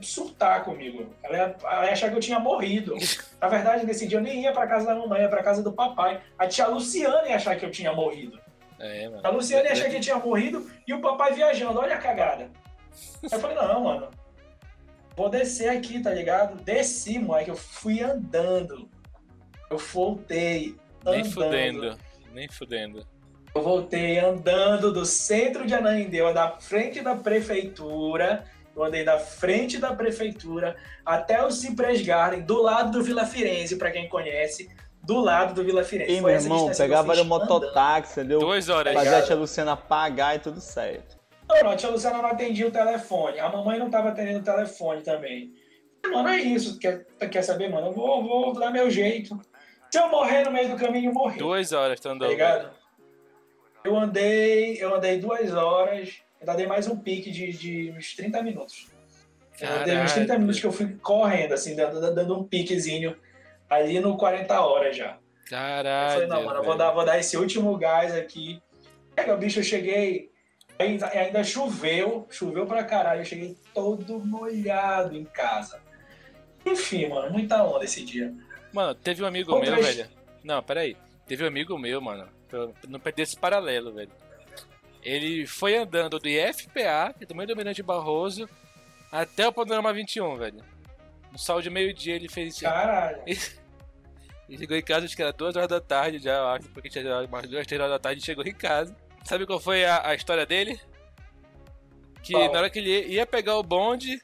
[0.01, 1.15] Surtar comigo.
[1.23, 2.95] Ela ia, ela ia achar que eu tinha morrido.
[3.41, 5.73] Na verdade, nesse dia eu nem ia pra casa da mamãe, ia pra casa do
[5.73, 6.21] papai.
[6.39, 8.39] A tia Luciana ia achar que eu tinha morrido.
[8.79, 9.23] É, mano.
[9.25, 11.79] A Luciana ia achar que eu tinha morrido e o papai viajando.
[11.79, 12.51] Olha a cagada.
[13.25, 14.09] Aí eu falei, não, mano.
[15.17, 16.63] Vou descer aqui, tá ligado?
[16.63, 17.51] Desci, moleque.
[17.51, 18.89] Eu fui andando.
[19.71, 20.77] Eu voltei.
[21.05, 21.33] Nem andando.
[21.33, 21.99] fudendo.
[22.33, 23.07] Nem fudendo.
[23.55, 28.45] Eu voltei andando do centro de Ananindeua, da frente da prefeitura.
[28.77, 33.77] Eu andei da frente da prefeitura até o Cypress Garden, do lado do Vila Firenze,
[33.77, 34.69] pra quem conhece.
[35.03, 36.13] Do lado do Vila Firenze.
[36.13, 38.41] E Foi meu essa irmão, pegava o mototáxi, entendeu?
[38.41, 38.93] Duas horas.
[38.93, 41.17] Fazer a tia Luciana pagar e tudo certo.
[41.49, 43.39] Não, não, a tia Luciana não atendia o telefone.
[43.39, 45.55] A mamãe não tava atendendo o telefone também.
[46.05, 46.79] Mano, é isso.
[46.79, 47.87] Quer, quer saber, mano?
[47.87, 49.41] Eu vou, vou dar meu jeito.
[49.91, 51.39] Se eu morrer no meio do caminho, eu morri.
[51.39, 52.29] Duas horas tá Tá andando.
[52.31, 52.71] ligado?
[53.85, 58.41] Eu andei, eu andei duas horas, ainda dei mais um pique de, de uns 30
[58.43, 58.87] minutos.
[59.61, 60.41] Eu andei uns 30 Caralho.
[60.41, 63.17] minutos que eu fui correndo, assim, dando, dando um piquezinho
[63.69, 65.15] ali no 40 horas já.
[65.15, 66.13] Eu Caralho.
[66.13, 68.63] falei, não, mano, eu vou dar, vou dar esse último gás aqui.
[69.15, 70.31] Pega, bicho, eu cheguei.
[70.79, 73.23] Ainda, ainda choveu, choveu pra caralho.
[73.23, 75.81] Eu cheguei todo molhado em casa.
[76.65, 78.33] Enfim, mano, muita onda esse dia.
[78.73, 80.09] Mano, teve um amigo Outras- meu, velho.
[80.45, 80.97] Não, peraí.
[81.27, 82.29] Teve um amigo meu, mano.
[82.49, 84.11] Pra não perder esse paralelo, velho.
[85.07, 88.49] Ele foi andando do IFPA, que é do meio do Mirante Barroso,
[89.13, 90.65] até o Panorama 21, velho.
[91.31, 92.59] No sol de meio-dia ele fez.
[92.61, 93.23] Caralho.
[94.49, 96.89] Ele chegou em casa, acho que era duas horas da tarde já, eu acho, porque
[96.89, 98.97] tinha umas duas, três horas da tarde, chegou em casa.
[99.25, 100.81] Sabe qual foi a, a história dele?
[102.23, 104.23] Que na hora que ele ia pegar o bonde,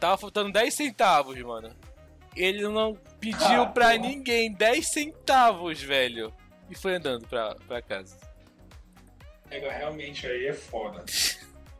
[0.00, 1.70] tava faltando 10 centavos, mano.
[2.34, 3.98] Ele não pediu Ah, pra porra.
[3.98, 6.32] ninguém 10 centavos, velho.
[6.68, 8.16] E foi andando pra, pra casa.
[9.58, 11.04] Realmente aí é foda.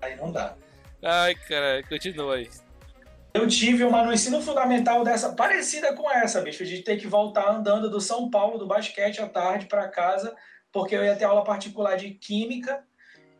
[0.03, 0.55] Aí não dá.
[1.03, 2.49] Ai, cara, continua aí.
[3.33, 7.49] Eu tive uma no ensino fundamental dessa, parecida com essa, bicho, de ter que voltar
[7.49, 10.35] andando do São Paulo, do basquete à tarde para casa,
[10.73, 12.83] porque eu ia ter aula particular de química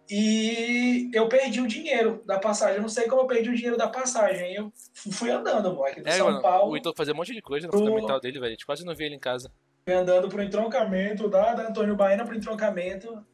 [0.09, 2.77] e eu perdi o dinheiro da passagem.
[2.77, 4.55] Eu não sei como eu perdi o dinheiro da passagem.
[4.55, 4.73] Eu
[5.13, 7.67] fui andando, moleque, do É, São mano, Paulo, o Ítalo fazia um monte de coisa
[7.67, 8.49] no pro- fundamental dele, velho.
[8.49, 9.51] A gente quase não via ele em casa.
[9.85, 13.25] fui andando pro entroncamento, da, da Antônio Baena pro entroncamento.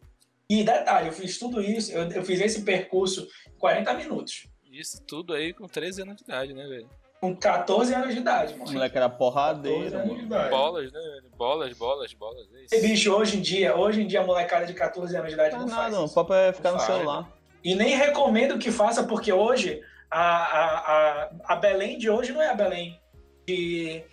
[0.48, 4.47] E detalhe, eu fiz tudo isso, eu, eu fiz esse percurso em 40 minutos.
[4.70, 6.89] Isso tudo aí com 13 anos de idade, né, velho?
[7.20, 8.73] Com 14 anos de idade, O mano.
[8.73, 10.51] moleque era 14 porradeiro, mano.
[10.51, 11.01] Bolas, né?
[11.01, 11.31] velho?
[11.36, 12.47] Bolas, bolas, bolas.
[12.55, 12.86] É E, isso.
[12.89, 15.62] bicho, hoje em dia, hoje em dia a molecada de 14 anos de idade Não
[15.62, 16.02] não é faz nada, mano.
[16.02, 16.14] O isso.
[16.14, 16.97] papo é ficar no Não faz.
[16.98, 17.32] celular.
[17.64, 22.40] E nem recomendo que faça, porque hoje a, a, a, a Belém de hoje não
[22.43, 23.01] é a Belém
[23.48, 24.05] de,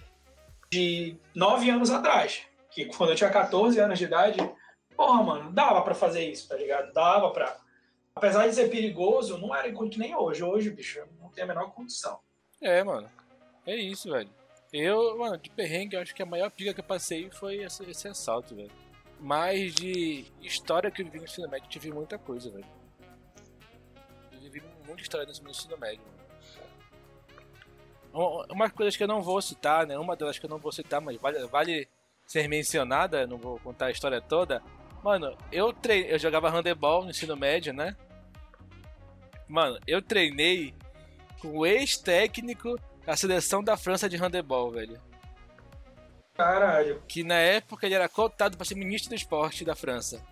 [0.71, 2.41] de 9 anos atrás.
[2.71, 4.39] Que quando eu tinha 14 anos de idade,
[4.95, 6.93] porra, mano, dava pra fazer isso, tá ligado?
[6.93, 7.57] Dava pra.
[8.15, 10.43] Apesar de ser perigoso, não era que nem hoje.
[10.43, 12.19] Hoje, bicho, não tenho a menor condição.
[12.61, 13.09] É, mano.
[13.65, 14.29] É isso, velho.
[14.71, 18.07] Eu, mano, de perrengue, acho que a maior pica que eu passei foi esse, esse
[18.07, 18.71] assalto, velho.
[19.19, 22.65] Mas de história que eu vivi no ensino médio, tive muita coisa, velho.
[24.31, 26.01] Eu vivi muita história meu ensino médio,
[28.13, 28.71] mano.
[28.75, 29.97] Coisas que eu não vou citar, né?
[29.97, 31.87] Uma delas que eu não vou citar, mas vale, vale
[32.25, 34.61] ser mencionada, não vou contar a história toda.
[35.03, 37.95] Mano, eu treinei, eu jogava handebol no ensino médio, né?
[39.47, 40.73] Mano, eu treinei
[41.39, 44.99] com o ex-técnico da seleção da França de handebol, velho.
[46.35, 50.23] Caralho, Que na época ele era cotado pra ser ministro do esporte da França.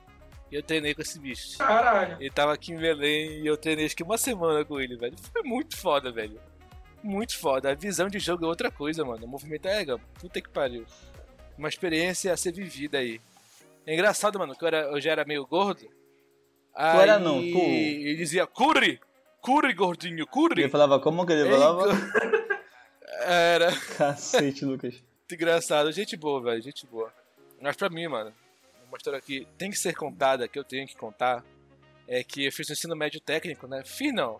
[0.49, 1.57] E eu treinei com esse bicho.
[1.57, 2.17] caralho.
[2.19, 5.15] Ele tava aqui em Belém e eu treinei acho que uma semana com ele, velho.
[5.31, 6.39] Foi muito foda, velho.
[7.03, 7.71] Muito foda.
[7.71, 9.25] A visão de jogo é outra coisa, mano.
[9.25, 9.85] O movimento é,
[10.19, 10.85] puta que pariu.
[11.57, 13.21] Uma experiência a ser vivida aí.
[13.85, 15.87] É engraçado, mano, que eu, era, eu já era meio gordo.
[16.75, 17.57] Aí era não, tu.
[17.59, 18.99] Ele dizia, curre!
[19.41, 20.61] Curre, gordinho, curre!
[20.61, 21.85] Ele falava, como que ele falava?
[23.23, 25.03] Era Cacete, Lucas.
[25.31, 25.91] engraçado.
[25.91, 27.13] Gente boa, velho, gente boa.
[27.61, 28.33] Mas pra mim, mano,
[28.87, 31.43] uma história que tem que ser contada, que eu tenho que contar,
[32.07, 33.83] é que eu fiz o ensino médio técnico, né?
[33.85, 34.37] Fiz não.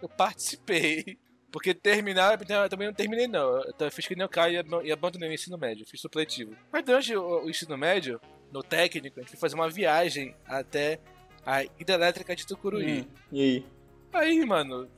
[0.00, 1.18] Eu participei.
[1.52, 3.62] Porque terminar, eu também não terminei não.
[3.78, 6.56] Eu fiz que nem o Caio e ab- abandonei o ensino médio, fiz supletivo.
[6.72, 8.18] Mas durante o ensino médio,
[8.52, 11.00] no técnico, a gente foi fazer uma viagem até
[11.44, 13.00] a hidrelétrica de Tucuruí.
[13.02, 13.66] Hum, E aí?
[14.12, 14.88] Aí, mano,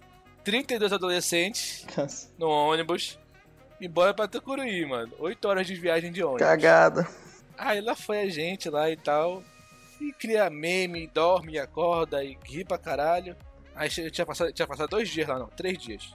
[0.42, 2.28] 32 adolescentes Cansa.
[2.36, 3.18] no ônibus,
[3.80, 5.12] embora pra Tucuruí, mano.
[5.18, 6.40] 8 horas de viagem de ônibus.
[6.42, 7.08] Cagada.
[7.56, 9.42] Aí lá foi a gente lá e tal.
[10.00, 13.36] E cria meme, dorme, acorda e ri pra caralho.
[13.76, 16.12] Aí tinha passado, tinha passado dois dias lá, não, três dias.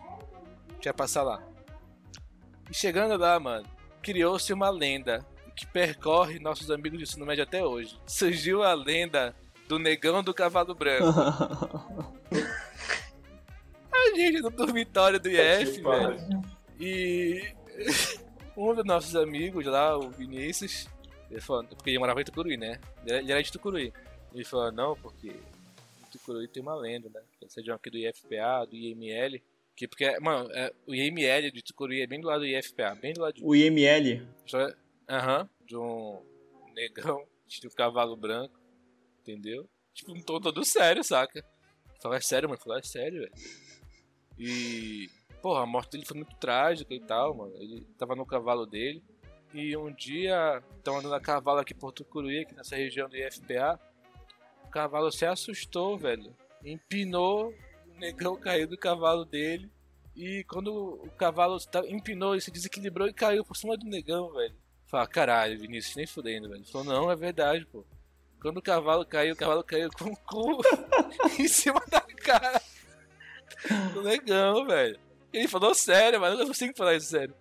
[0.81, 1.41] Tinha passar lá.
[2.69, 3.65] E chegando lá, mano,
[4.01, 5.25] criou-se uma lenda
[5.59, 7.99] que percorre nossos amigos de ensino médio até hoje.
[8.07, 9.35] Surgiu a lenda
[9.67, 11.05] do negão do cavalo branco.
[13.91, 16.17] A gente no dormitório do IF, velho.
[16.79, 17.53] E
[18.55, 20.87] um dos nossos amigos lá, o Vinícius,
[21.29, 22.79] ele falou, porque ele morava em Tucuruí, né?
[23.05, 23.91] Ele era de Tucuruí.
[24.33, 27.19] Ele falou, não, porque em Tucuruí tem uma lenda, né?
[27.49, 29.41] Seja aqui do IFPA, do IML.
[29.75, 33.13] Que, porque, mano, é, o IML de Tucuruí é bem do lado do IFPA, bem
[33.13, 33.43] do lado de...
[33.43, 34.25] O IML?
[35.09, 36.21] Aham, de um
[36.75, 38.59] negão, de um cavalo branco,
[39.21, 39.67] entendeu?
[39.91, 41.43] Tipo, um tom todo sério, saca?
[41.99, 42.61] Falei, é sério, mano?
[42.61, 43.33] Falei, é sério, velho.
[44.37, 45.09] E.
[45.41, 47.55] Porra, a morte dele foi muito trágica e tal, mano.
[47.55, 49.03] Ele tava no cavalo dele.
[49.53, 53.79] E um dia, estão andando a cavalo aqui por Tucuruí, aqui nessa região do IFPA.
[54.65, 56.35] O cavalo se assustou, velho.
[56.63, 57.53] Empinou,
[57.87, 59.71] o negão caiu do cavalo dele.
[60.15, 61.57] E quando o cavalo
[61.87, 64.55] empinou, ele se desequilibrou e caiu por cima do negão, velho.
[64.89, 66.61] Fala, caralho, Vinícius, nem fudendo, velho.
[66.61, 67.85] Ele falou, não, é verdade, pô.
[68.41, 70.61] Quando o cavalo caiu, o cavalo caiu com o cu
[71.37, 72.61] em cima da cara
[73.93, 74.99] do negão, velho.
[75.31, 77.35] Ele falou sério, mas eu não consigo falar isso sério.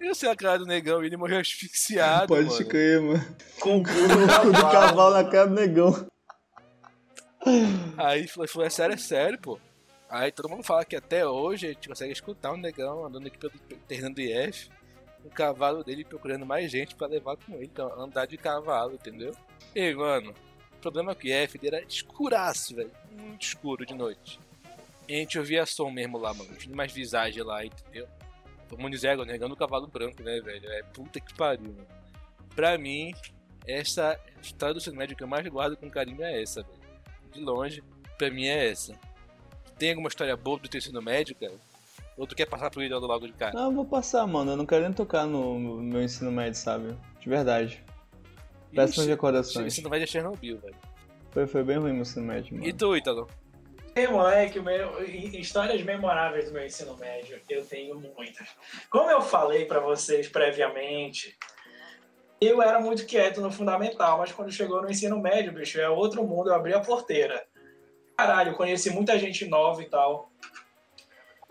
[0.00, 2.26] Eu sei a cara do negão e ele morreu asfixiado.
[2.26, 2.66] Pode mano.
[2.66, 3.36] crer, mano.
[3.60, 6.06] Com o cu do cavalo na cara do negão.
[7.96, 9.60] Aí falou, falou, é sério, é sério, pô.
[10.10, 13.38] Aí todo mundo fala que até hoje a gente consegue escutar um negão andando aqui
[13.38, 13.52] pelo
[13.86, 14.68] terreno do IF,
[15.24, 19.34] o cavalo dele procurando mais gente pra levar com ele, então andar de cavalo, entendeu?
[19.74, 20.34] E mano,
[20.72, 22.90] o problema é que o IF era escuraço, velho.
[23.10, 24.40] Muito escuro de noite.
[25.08, 26.54] E a gente ouvia som mesmo lá, mano.
[26.54, 28.08] Tinha mais visagem lá, entendeu?
[28.70, 30.70] O Monizego negando o cavalo branco, né, velho?
[30.70, 31.86] É puta que pariu, mano.
[32.54, 33.12] Pra mim,
[33.66, 36.80] essa história do ensino médio que eu mais guardo com carinho é essa, velho.
[37.32, 37.82] De longe,
[38.16, 38.98] pra mim é essa.
[39.78, 41.54] Tem alguma história boa do teu médio, cara?
[42.16, 43.52] Ou tu quer passar pro ídolo logo de cara?
[43.54, 44.52] Não, eu vou passar, mano.
[44.52, 46.96] Eu não quero nem tocar no, meu ensino médio, sabe?
[47.18, 47.82] De verdade.
[48.74, 49.66] Péssimas recordações.
[49.66, 50.76] Ensino médio é Chernobyl, velho.
[51.30, 52.66] Foi, foi bem ruim meu ensino médio, mano.
[52.66, 53.28] E tu, Ítalo?
[53.94, 58.48] Tem, moleque, meu, histórias memoráveis do meu ensino médio, eu tenho muitas.
[58.88, 61.36] Como eu falei para vocês previamente,
[62.40, 66.24] eu era muito quieto no fundamental, mas quando chegou no ensino médio, bicho, é outro
[66.24, 67.44] mundo, eu abri a porteira.
[68.16, 70.31] Caralho, eu conheci muita gente nova e tal.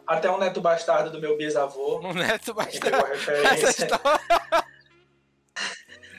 [0.06, 2.00] Até um neto bastardo do meu bisavô.
[2.06, 2.98] Um neto bastardo.
[2.98, 3.88] Pegou a referência.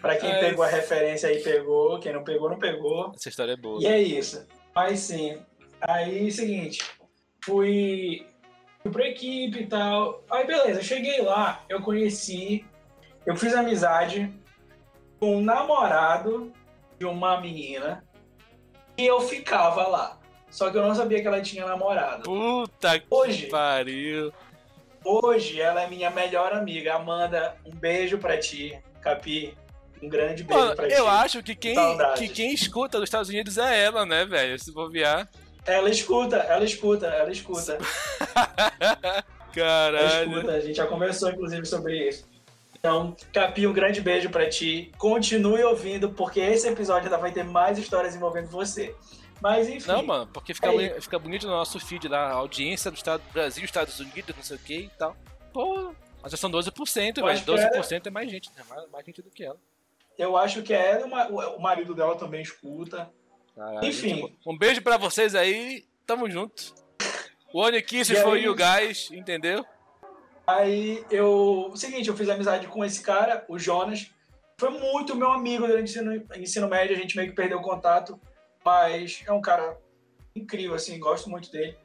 [0.00, 1.98] pra quem é pegou a referência aí, pegou.
[1.98, 3.12] Quem não pegou, não pegou.
[3.14, 3.82] Essa história é boa.
[3.82, 4.46] E é isso.
[4.74, 5.38] Mas sim,
[5.84, 6.80] Aí, seguinte,
[7.44, 8.24] fui,
[8.80, 10.22] fui pra equipe e tal.
[10.30, 12.64] Aí, beleza, cheguei lá, eu conheci,
[13.26, 14.32] eu fiz amizade
[15.18, 16.52] com um namorado
[17.00, 18.04] de uma menina
[18.96, 20.20] e eu ficava lá.
[20.52, 22.24] Só que eu não sabia que ela tinha namorado.
[22.24, 24.30] Puta que hoje, pariu.
[25.02, 26.94] Hoje ela é minha melhor amiga.
[26.94, 28.78] Amanda, um beijo pra ti.
[29.00, 29.56] Capi,
[30.02, 30.96] um grande beijo Mano, pra eu ti.
[30.96, 31.74] Eu acho que quem,
[32.18, 34.58] que quem escuta dos Estados Unidos é ela, né, velho?
[34.58, 35.26] Se bobear.
[35.64, 37.78] Ela escuta, ela escuta, ela escuta.
[39.54, 39.96] Caralho.
[39.96, 42.26] Ela escuta, a gente já conversou inclusive sobre isso.
[42.78, 44.92] Então, Capi, um grande beijo para ti.
[44.98, 48.94] Continue ouvindo, porque esse episódio ainda vai ter mais histórias envolvendo você.
[49.43, 49.89] Mas enfim.
[49.89, 53.20] Não, mano, porque fica, é fica bonito no nosso feed lá, a audiência do Estado
[53.23, 55.16] do Brasil, Estados Unidos, não sei o que e tal.
[55.52, 55.93] Pô,
[56.23, 57.40] mas já são 12%, velho.
[57.40, 58.09] 12% é...
[58.09, 58.62] é mais gente, né?
[58.69, 59.59] Mais, mais gente do que ela.
[60.16, 63.10] Eu acho que ela o marido dela também escuta.
[63.56, 64.27] Caralho, Enfim.
[64.27, 65.85] Tipo, um beijo pra vocês aí.
[66.06, 66.73] Tamo junto.
[67.52, 69.66] One Kiss for you guys, entendeu?
[70.47, 71.70] Aí eu.
[71.73, 74.09] O seguinte, eu fiz amizade com esse cara, o Jonas.
[74.56, 77.62] Foi muito meu amigo durante o ensino, ensino médio, a gente meio que perdeu o
[77.62, 78.20] contato.
[78.64, 79.78] Mas é um cara
[80.34, 81.76] incrível, assim, gosto muito dele.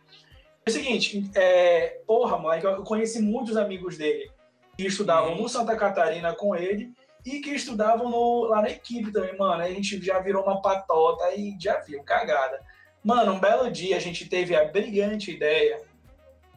[0.65, 4.31] É o seguinte, é, porra, moleque, eu conheci muitos amigos dele
[4.77, 6.93] que estudavam no Santa Catarina com ele
[7.25, 9.61] e que estudavam no, lá na equipe também, mano.
[9.61, 12.61] A gente já virou uma patota e já viu, cagada.
[13.03, 15.81] Mano, um belo dia a gente teve a brilhante ideia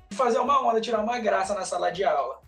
[0.08, 2.40] de fazer uma onda, tirar uma graça na sala de aula.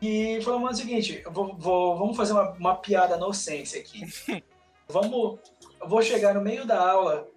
[0.00, 4.04] E falou, mano, é o seguinte, vou, vou, vamos fazer uma, uma piada inocência aqui.
[4.88, 5.38] vamos,
[5.80, 7.28] eu vou chegar no meio da aula,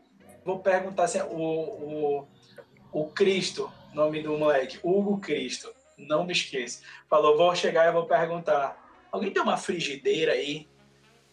[0.43, 2.27] vou perguntar se é o, o,
[2.91, 6.81] o Cristo, nome do moleque, Hugo Cristo, não me esqueça.
[7.09, 8.77] Falou, vou chegar e vou perguntar,
[9.11, 10.67] alguém tem uma frigideira aí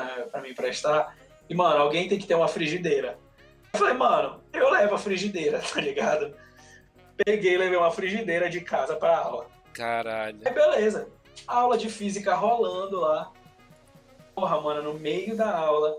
[0.01, 1.17] uh, pra me emprestar?
[1.49, 3.19] E, mano, alguém tem que ter uma frigideira.
[3.73, 6.35] Eu falei, mano, eu levo a frigideira, tá ligado?
[7.25, 9.47] Peguei e levei uma frigideira de casa pra aula.
[9.73, 10.41] Caralho.
[10.45, 11.09] Aí, beleza.
[11.47, 13.33] Aula de física rolando lá.
[14.35, 15.97] Porra, mano, no meio da aula,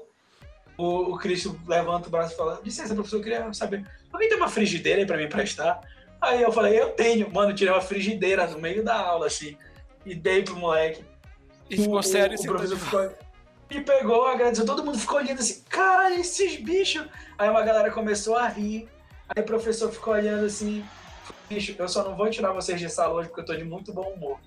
[0.80, 4.38] o, o Cristo levanta o braço e fala: Licença, professor, eu queria saber, alguém tem
[4.38, 5.81] uma frigideira aí pra me emprestar?
[6.22, 7.30] Aí eu falei: Eu tenho.
[7.31, 9.57] Mano, tirei uma frigideira no meio da aula, assim,
[10.06, 11.03] e dei pro moleque.
[11.69, 13.11] E ficou o, sério o, o professor ficou.
[13.69, 17.06] E pegou, agradeceu, todo mundo ficou olhando assim, cara, esses bichos.
[17.38, 18.88] Aí uma galera começou a rir,
[19.27, 20.84] aí o professor ficou olhando assim,
[21.47, 23.93] bicho, eu só não vou tirar vocês de sala hoje porque eu tô de muito
[23.93, 24.39] bom humor.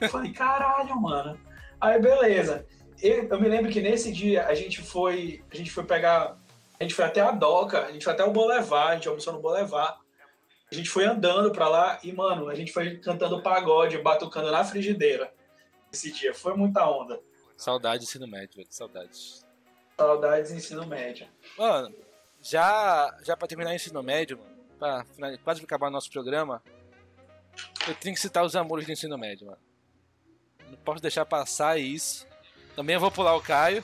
[0.00, 1.36] Eu falei, caralho, mano.
[1.80, 2.64] Aí, beleza.
[3.00, 5.44] Eu, eu, me lembro que nesse dia a gente foi.
[5.50, 6.36] A gente foi pegar.
[6.78, 9.32] A gente foi até a Doca, a gente foi até o Boulevard, a gente almoçou
[9.32, 9.98] no Boulevard.
[10.70, 14.62] A gente foi andando pra lá e, mano, a gente foi cantando pagode, batucando na
[14.62, 15.32] frigideira.
[15.92, 16.34] Esse dia.
[16.34, 17.20] Foi muita onda.
[17.56, 18.68] Saudade do ensino médio, velho.
[18.70, 19.46] Saudades.
[19.96, 21.26] Saudades do ensino médio.
[21.56, 21.94] Mano,
[22.40, 26.62] já, já pra terminar o ensino médio, mano, pra quase acabar nosso programa,
[27.88, 29.58] eu tenho que citar os amores do ensino médio, mano.
[30.70, 32.26] Não posso deixar passar isso.
[32.78, 33.82] Também eu vou pular o Caio.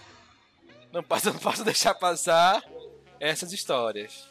[0.92, 2.62] Não posso, não posso deixar passar
[3.18, 4.30] essas histórias.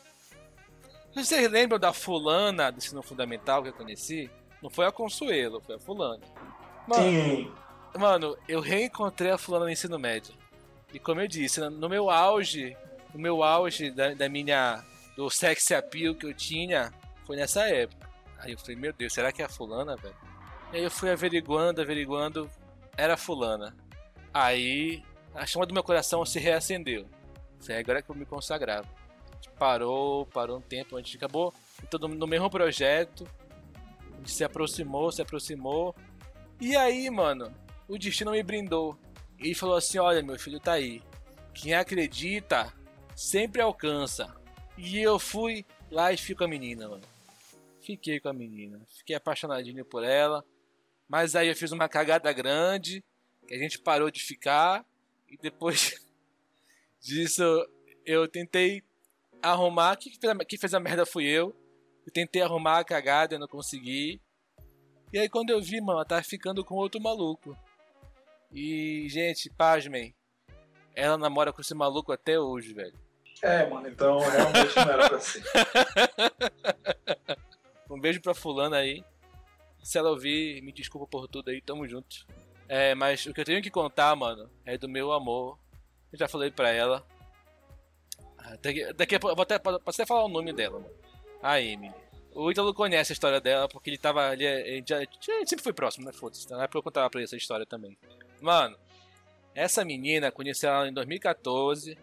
[1.14, 4.32] Vocês lembram da fulana do ensino fundamental que eu conheci?
[4.62, 6.24] Não foi a Consuelo, foi a fulana.
[6.88, 7.52] Mano, Sim.
[8.00, 10.34] Mano, eu reencontrei a fulana no ensino médio.
[10.94, 12.78] E como eu disse, no meu auge,
[13.14, 14.82] no meu auge da, da minha
[15.18, 16.94] do sex appeal que eu tinha,
[17.28, 18.10] foi nessa época.
[18.40, 20.16] Aí eu falei, meu Deus, será que é a fulana, velho?
[20.72, 22.50] E aí eu fui averiguando, averiguando,
[22.96, 23.76] era a fulana.
[24.34, 25.04] Aí
[25.36, 27.08] a chama do meu coração se reacendeu.
[27.60, 28.88] Foi agora que eu me consagrava.
[29.58, 31.54] Parou, parou um tempo antes de acabou.
[31.84, 33.28] Então no mesmo projeto,
[34.12, 35.96] a gente se aproximou, se aproximou.
[36.60, 37.54] E aí, mano,
[37.88, 38.98] o destino me brindou.
[39.40, 41.02] E falou assim: Olha, meu filho tá aí.
[41.54, 42.74] Quem acredita
[43.16, 44.34] sempre alcança.
[44.78, 47.04] E eu fui lá e fico com a menina, mano.
[47.82, 48.82] Fiquei com a menina.
[48.98, 50.44] Fiquei apaixonadinho por ela.
[51.08, 53.04] Mas aí eu fiz uma cagada grande.
[53.48, 54.86] Que a gente parou de ficar.
[55.30, 56.02] E depois
[57.02, 57.44] disso
[58.06, 58.84] eu tentei
[59.42, 59.98] arrumar.
[59.98, 61.56] Quem fez, a, quem fez a merda fui eu.
[62.06, 64.22] Eu tentei arrumar a cagada, eu não consegui.
[65.12, 67.58] E aí quando eu vi, mano, ela tava ficando com outro maluco.
[68.52, 70.14] E, gente, pasmem.
[70.96, 72.98] Ela namora com esse maluco até hoje, velho.
[73.42, 75.44] É, mano, então realmente não era pra ser.
[77.90, 79.04] um beijo pra fulana aí.
[79.84, 82.26] Se ela ouvir, me desculpa por tudo aí, tamo junto.
[82.68, 85.58] É, mas o que eu tenho que contar, mano, é do meu amor.
[86.12, 87.06] Eu já falei pra ela.
[88.38, 90.94] Ah, daqui, daqui a pouco, vou até, posso até falar o nome dela, mano.
[91.42, 91.94] A Emily.
[92.36, 94.46] O Ítalo conhece a história dela, porque ele tava ali.
[94.46, 95.00] Ele já,
[95.46, 96.12] sempre foi próximo, né?
[96.12, 96.50] Foda-se.
[96.50, 97.98] Na época eu contava pra ele essa história também.
[98.42, 98.78] Mano,
[99.54, 101.98] essa menina conheci ela em 2014.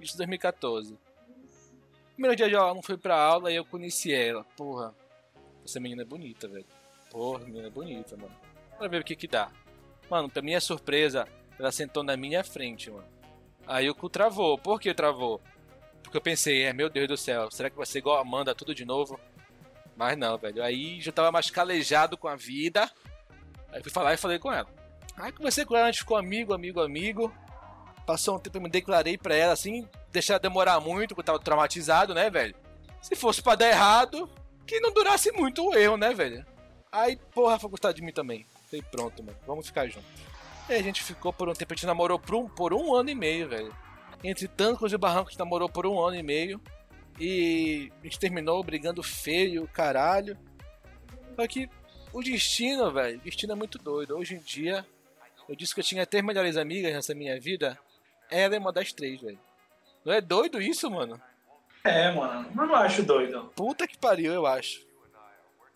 [0.00, 0.96] Isso 2014.
[2.12, 4.44] Primeiro dia de aula, não foi pra aula e eu conheci ela.
[4.56, 4.94] Porra,
[5.64, 6.66] essa menina é bonita, velho.
[7.10, 8.34] Porra, menina é bonita, mano.
[8.76, 9.50] Bora ver o que que dá.
[10.12, 11.26] Mano, pra minha surpresa,
[11.58, 13.08] ela sentou na minha frente, mano.
[13.66, 14.58] Aí o cu travou.
[14.58, 15.40] Por que travou?
[16.02, 18.54] Porque eu pensei, é, meu Deus do céu, será que vai ser igual a Amanda,
[18.54, 19.18] tudo de novo?
[19.96, 20.62] Mas não, velho.
[20.62, 22.90] Aí já tava mais calejado com a vida.
[23.70, 24.68] Aí fui falar e falei com ela.
[25.16, 27.34] Aí conversei com ela, a gente ficou amigo, amigo, amigo.
[28.04, 31.38] Passou um tempo, eu me declarei pra ela assim, deixar demorar muito, porque eu tava
[31.38, 32.54] traumatizado, né, velho?
[33.00, 34.28] Se fosse pra dar errado,
[34.66, 36.44] que não durasse muito o erro, né, velho?
[36.92, 38.46] Aí, porra, foi gostar de mim também.
[38.72, 40.08] Falei, pronto, mano, vamos ficar juntos.
[40.66, 43.10] E a gente ficou por um tempo, a gente namorou por um, por um ano
[43.10, 43.76] e meio, velho.
[44.24, 46.58] Entre tantos e barrancos, a gente namorou por um ano e meio.
[47.20, 50.38] E a gente terminou brigando feio, caralho.
[51.36, 51.68] Só que
[52.14, 54.16] o destino, velho, o destino é muito doido.
[54.16, 54.86] Hoje em dia,
[55.46, 57.78] eu disse que eu tinha três melhores amigas nessa minha vida.
[58.30, 59.38] Ela é uma das três, velho.
[60.02, 61.20] Não é doido isso, mano?
[61.84, 62.48] É, mano.
[62.56, 63.52] Eu não acho doido.
[63.54, 64.86] Puta que pariu, eu acho.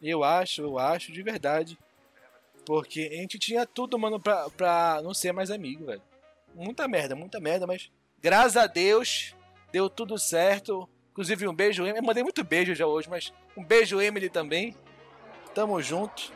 [0.01, 1.78] Eu acho, eu acho, de verdade.
[2.66, 6.02] Porque a gente tinha tudo, mano, pra, pra não ser mais amigo, velho.
[6.52, 7.90] Muita merda, muita merda, mas
[8.20, 9.34] graças a Deus
[9.72, 10.88] deu tudo certo.
[11.12, 11.98] Inclusive um beijo, Emily.
[11.98, 14.74] Eu mandei muito beijo já hoje, mas um beijo, Emily, também.
[15.55, 16.32] Tamo junto.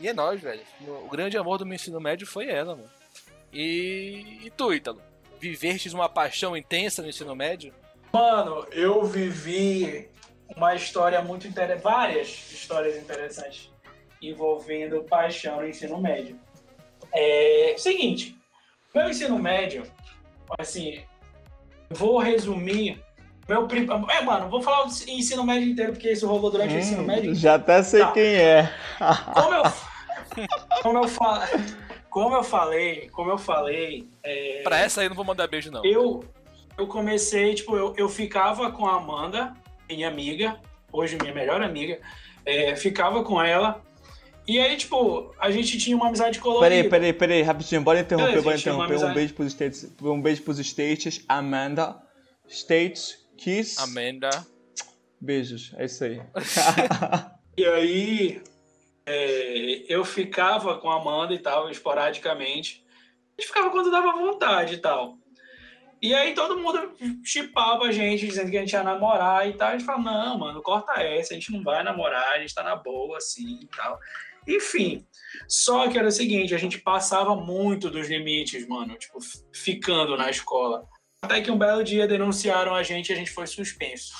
[0.00, 0.62] E é nóis, velho.
[1.04, 2.90] O grande amor do meu ensino médio foi ela, mano.
[3.52, 5.02] E, e tu, Ítalo?
[5.38, 7.74] Vivestes uma paixão intensa no ensino médio?
[8.12, 10.08] Mano, eu vivi
[10.56, 13.70] uma história muito interessante, várias histórias interessantes
[14.20, 16.38] envolvendo paixão no ensino médio.
[17.12, 18.36] É seguinte,
[18.94, 19.84] meu ensino médio,
[20.58, 21.00] assim,
[21.90, 23.02] vou resumir
[23.48, 24.10] meu primo.
[24.10, 27.02] É, mano, vou falar o ensino médio inteiro, porque isso rolou durante hum, o ensino
[27.02, 27.34] médio.
[27.34, 28.12] Já até sei tá.
[28.12, 28.70] quem é.
[29.32, 29.62] Como eu,
[30.82, 31.08] como eu,
[32.10, 34.06] como eu falei, como eu falei.
[34.22, 34.60] É...
[34.62, 35.82] Pra essa aí eu não vou mandar beijo, não.
[35.82, 36.22] Eu,
[36.76, 39.54] eu comecei, tipo, eu, eu ficava com a Amanda,
[39.88, 40.60] minha amiga,
[40.92, 41.98] hoje minha melhor amiga,
[42.44, 43.82] é, ficava com ela.
[44.48, 46.70] E aí, tipo, a gente tinha uma amizade colorida.
[46.70, 49.04] Peraí, peraí, peraí, rapidinho, bora interromper, bora interromper.
[49.04, 52.00] Um beijo pros States, um beijo pros States, Amanda.
[52.48, 53.78] States, Kiss.
[53.78, 54.30] Amanda.
[55.20, 56.22] Beijos, é isso aí.
[57.58, 58.42] e aí,
[59.04, 62.82] é, eu ficava com a Amanda e tal, esporadicamente.
[63.36, 65.18] A gente ficava quando dava vontade e tal.
[66.00, 69.68] E aí todo mundo chipava a gente, dizendo que a gente ia namorar e tal.
[69.68, 72.62] A gente falava, não, mano, corta essa, a gente não vai namorar, a gente tá
[72.62, 73.98] na boa, assim e tal.
[74.48, 75.06] Enfim,
[75.46, 79.18] só que era o seguinte, a gente passava muito dos limites, mano, tipo,
[79.52, 80.88] ficando na escola.
[81.22, 84.14] Até que um belo dia denunciaram a gente e a gente foi suspenso.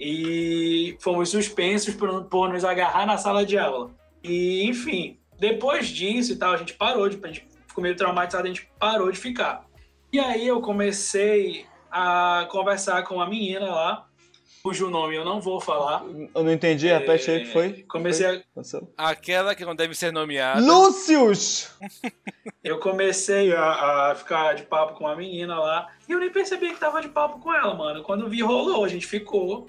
[0.00, 3.94] E fomos suspensos por, por nos agarrar na sala de aula.
[4.22, 7.18] E, enfim, depois disso e tal, a gente parou de.
[7.22, 9.64] A gente ficou meio traumatizado, a gente parou de ficar.
[10.12, 14.05] E aí eu comecei a conversar com uma menina lá,
[14.62, 16.04] cujo nome eu não vou falar.
[16.34, 17.84] Eu não entendi, repete aí que foi.
[17.88, 19.10] Comecei a...
[19.10, 20.60] Aquela que não deve ser nomeada.
[20.60, 21.70] Lúcius!
[22.62, 26.70] eu comecei a, a, ficar de papo com uma menina lá, e eu nem percebi
[26.70, 28.02] que tava de papo com ela, mano.
[28.02, 29.68] Quando vi, rolou, a gente ficou.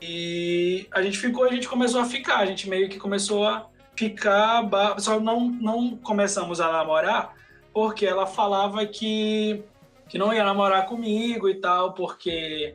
[0.00, 3.68] E a gente ficou, a gente começou a ficar, a gente meio que começou a
[3.96, 4.68] ficar,
[4.98, 7.34] só não, não começamos a namorar,
[7.72, 9.62] porque ela falava que,
[10.08, 12.74] que não ia namorar comigo e tal, porque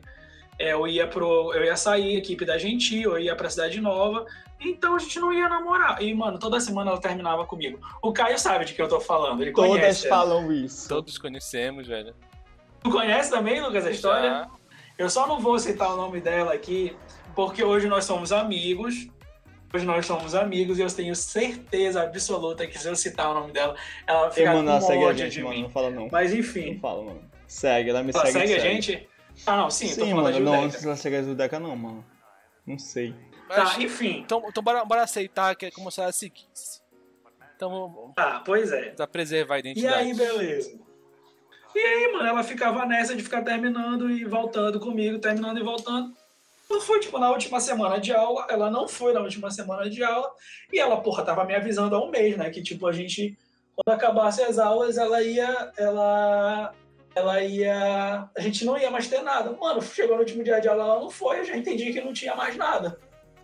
[0.60, 1.52] eu ia pro.
[1.54, 4.26] Eu ia sair, equipe da Gentil, eu ia pra Cidade Nova.
[4.60, 6.02] Então a gente não ia namorar.
[6.02, 7.80] E, mano, toda semana ela terminava comigo.
[8.02, 9.40] O Caio sabe de que eu tô falando.
[9.40, 10.86] Ele Todas conhece, falam isso.
[10.86, 12.14] Todos conhecemos, velho.
[12.82, 14.28] Tu conhece também, Lucas, a história?
[14.28, 14.50] Já.
[14.98, 16.94] Eu só não vou citar o nome dela aqui,
[17.34, 19.08] porque hoje nós somos amigos.
[19.72, 23.52] Hoje nós somos amigos e eu tenho certeza absoluta que se eu citar o nome
[23.52, 23.74] dela,
[24.06, 25.62] ela vai ficar com ódio gente, de mano, mim.
[25.62, 26.08] Não fala não.
[26.12, 26.74] Mas enfim.
[26.74, 27.22] Não fala, mano.
[27.46, 28.38] Segue, ela me ela segue.
[28.38, 28.74] segue a segue.
[28.74, 29.08] gente?
[29.46, 30.62] Ah, não, sim, sim tô falando mano, da não, Judeca.
[30.64, 32.04] não sei se ela segue a Judeca não, mano.
[32.66, 33.14] Não sei.
[33.48, 34.18] Tá, enfim.
[34.20, 36.80] Então, então bora, bora aceitar que é como se ela seguisse.
[37.56, 38.90] Então vamos Tá, pois é.
[38.90, 39.94] pra preservar a E identidade.
[39.98, 40.78] aí, beleza.
[41.74, 46.14] E aí, mano, ela ficava nessa de ficar terminando e voltando comigo, terminando e voltando.
[46.68, 50.02] Não foi, tipo, na última semana de aula, ela não foi na última semana de
[50.04, 50.30] aula,
[50.72, 53.36] e ela, porra, tava me avisando há um mês, né, que, tipo, a gente,
[53.74, 56.72] quando acabasse as aulas, ela ia, ela,
[57.14, 59.52] ela ia, a gente não ia mais ter nada.
[59.52, 62.12] Mano, chegou no último dia de aula, ela não foi, eu já entendi que não
[62.12, 62.98] tinha mais nada.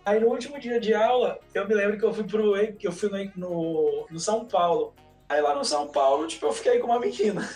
[0.05, 2.93] Aí, no último dia de aula, eu me lembro que eu fui pro, que eu
[2.93, 4.93] fui no, no, no São Paulo.
[5.27, 7.47] Aí, lá no São Paulo, tipo, eu fiquei com uma menina.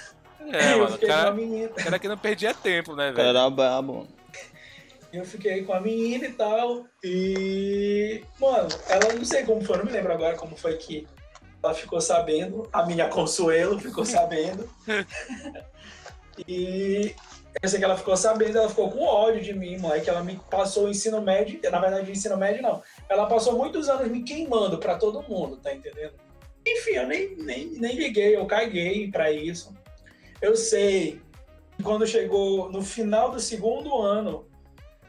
[0.51, 1.69] É, eu mano, fiquei com cara, uma menina.
[1.69, 3.29] cara que não perdia tempo, né, velho?
[3.29, 4.07] era mano.
[5.13, 6.85] Eu fiquei com a menina e tal.
[7.01, 11.07] E, mano, ela não sei como foi, não me lembro agora como foi que
[11.63, 12.67] ela ficou sabendo.
[12.73, 14.69] A minha Consuelo ficou sabendo.
[16.47, 17.15] e
[17.61, 20.09] eu sei que ela ficou sabendo, ela ficou com ódio de mim, moleque.
[20.09, 22.81] Ela me passou o ensino médio, na verdade, o ensino médio não.
[23.09, 26.13] Ela passou muitos anos me queimando pra todo mundo, tá entendendo?
[26.65, 29.73] Enfim, eu nem, nem, nem liguei, eu caguei pra isso.
[30.41, 31.21] Eu sei
[31.83, 34.45] quando chegou no final do segundo ano,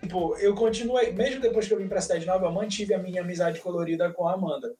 [0.02, 3.22] Tipo, eu continuei, mesmo depois que eu vim pra Cidade Nova, eu mantive a minha
[3.22, 4.74] amizade colorida com a Amanda.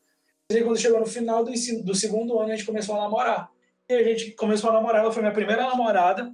[0.50, 3.48] E quando chegou no final do, ensino, do segundo ano, a gente começou a namorar.
[3.88, 6.32] E a gente começou a namorar, ela foi minha primeira namorada.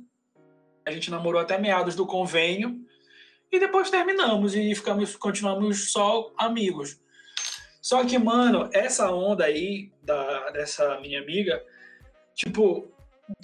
[0.88, 2.80] A gente namorou até meados do convênio.
[3.52, 7.00] E depois terminamos e ficamos, continuamos só amigos.
[7.80, 11.62] Só que, mano, essa onda aí da, dessa minha amiga,
[12.34, 12.90] tipo,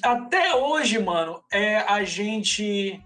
[0.03, 3.01] até hoje, mano, é a gente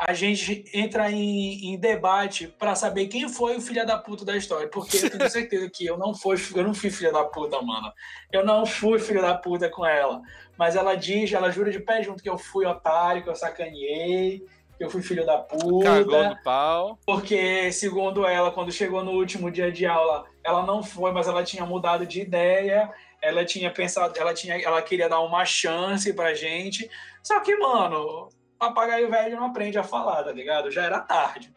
[0.00, 4.34] a gente entra em, em debate para saber quem foi o filho da puta da
[4.34, 4.66] história.
[4.66, 7.92] Porque eu tenho certeza que eu não fui, eu não fui filho da puta, mano.
[8.32, 10.22] Eu não fui filho da puta com ela.
[10.56, 14.42] Mas ela diz, ela jura de pé junto que eu fui otário, que eu sacaneei,
[14.78, 15.84] que eu fui filho da puta.
[15.84, 16.98] Cagou no pau.
[17.04, 21.44] Porque, segundo ela, quando chegou no último dia de aula, ela não foi, mas ela
[21.44, 22.90] tinha mudado de ideia.
[23.20, 26.90] Ela tinha pensado, ela tinha, ela queria dar uma chance pra gente.
[27.22, 28.30] Só que, mano,
[28.60, 30.70] papagaio velho não aprende a falar, tá ligado?
[30.70, 31.52] Já era tarde.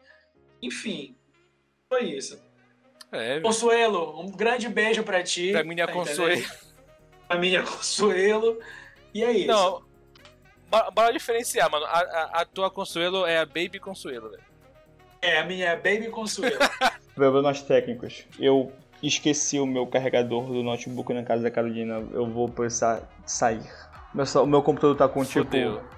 [0.62, 1.14] Enfim,
[1.88, 2.42] foi isso.
[3.12, 3.38] É.
[3.40, 5.52] Consuelo, um grande beijo pra ti.
[5.52, 6.42] Pra minha tá Consuelo.
[7.28, 8.58] Pra minha Consuelo.
[9.12, 9.46] E é isso.
[9.46, 9.84] Não,
[10.92, 11.84] bora, diferenciar, mano.
[11.84, 14.42] A, a, a tua Consuelo é a Baby Consuelo, velho.
[15.20, 16.58] É, a minha Baby Consuelo.
[17.14, 18.24] Problemas técnicos.
[18.40, 18.72] Eu
[19.02, 22.02] esqueci o meu carregador do notebook na casa da Carolina.
[22.12, 23.62] Eu vou precisar sair.
[24.12, 25.76] Meu, o meu computador tá com Fudeu.
[25.76, 25.93] tipo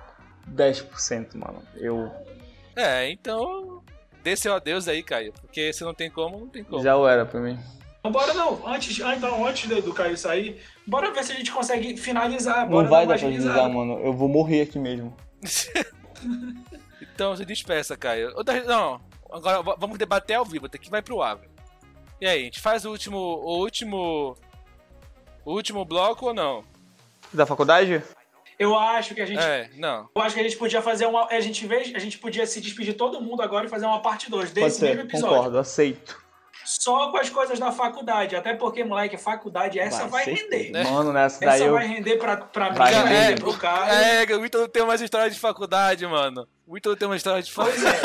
[0.51, 1.63] 10%, mano.
[1.77, 2.11] Eu
[2.75, 3.83] É, então.
[4.23, 5.33] Dê seu adeus aí, Caio.
[5.33, 6.83] Porque se não tem como, não tem como.
[6.83, 7.59] já era pra mim.
[8.01, 8.67] Então, bora não.
[8.67, 12.69] Antes, ah, então, antes do do Caio sair, bora ver se a gente consegue finalizar.
[12.69, 14.01] Bora Não vai dar pra deslizar, mano.
[14.01, 15.17] Eu vou morrer aqui mesmo.
[17.15, 18.35] Então se despeça, Caio.
[18.37, 19.01] Outra- Não,
[19.31, 21.39] agora vamos debater ao vivo, tem que vai pro ar.
[22.21, 23.17] E aí, a gente faz o último.
[23.19, 24.37] O último.
[25.45, 26.65] O último bloco ou não?
[27.33, 28.03] Da faculdade?
[28.59, 29.43] Eu acho que a gente.
[29.43, 30.09] É, não.
[30.15, 31.27] Eu acho que a gente podia fazer uma.
[31.27, 34.31] A gente, vê, a gente podia se despedir todo mundo agora e fazer uma parte
[34.31, 35.37] 2 Pode desse mesmo ser, episódio.
[35.37, 36.19] concordo, aceito.
[36.65, 38.35] só com as coisas da faculdade.
[38.35, 40.71] Até porque, moleque, faculdade essa vai, vai render.
[40.71, 40.85] Né?
[40.85, 41.73] Mano, nessa daí essa eu...
[41.73, 43.95] vai render pra, pra vai mim, render é, pro cara.
[43.95, 46.49] É, o Ítalo tem umas histórias de faculdade, mano.
[46.67, 48.01] O Ítalo tem uma história de faculdade.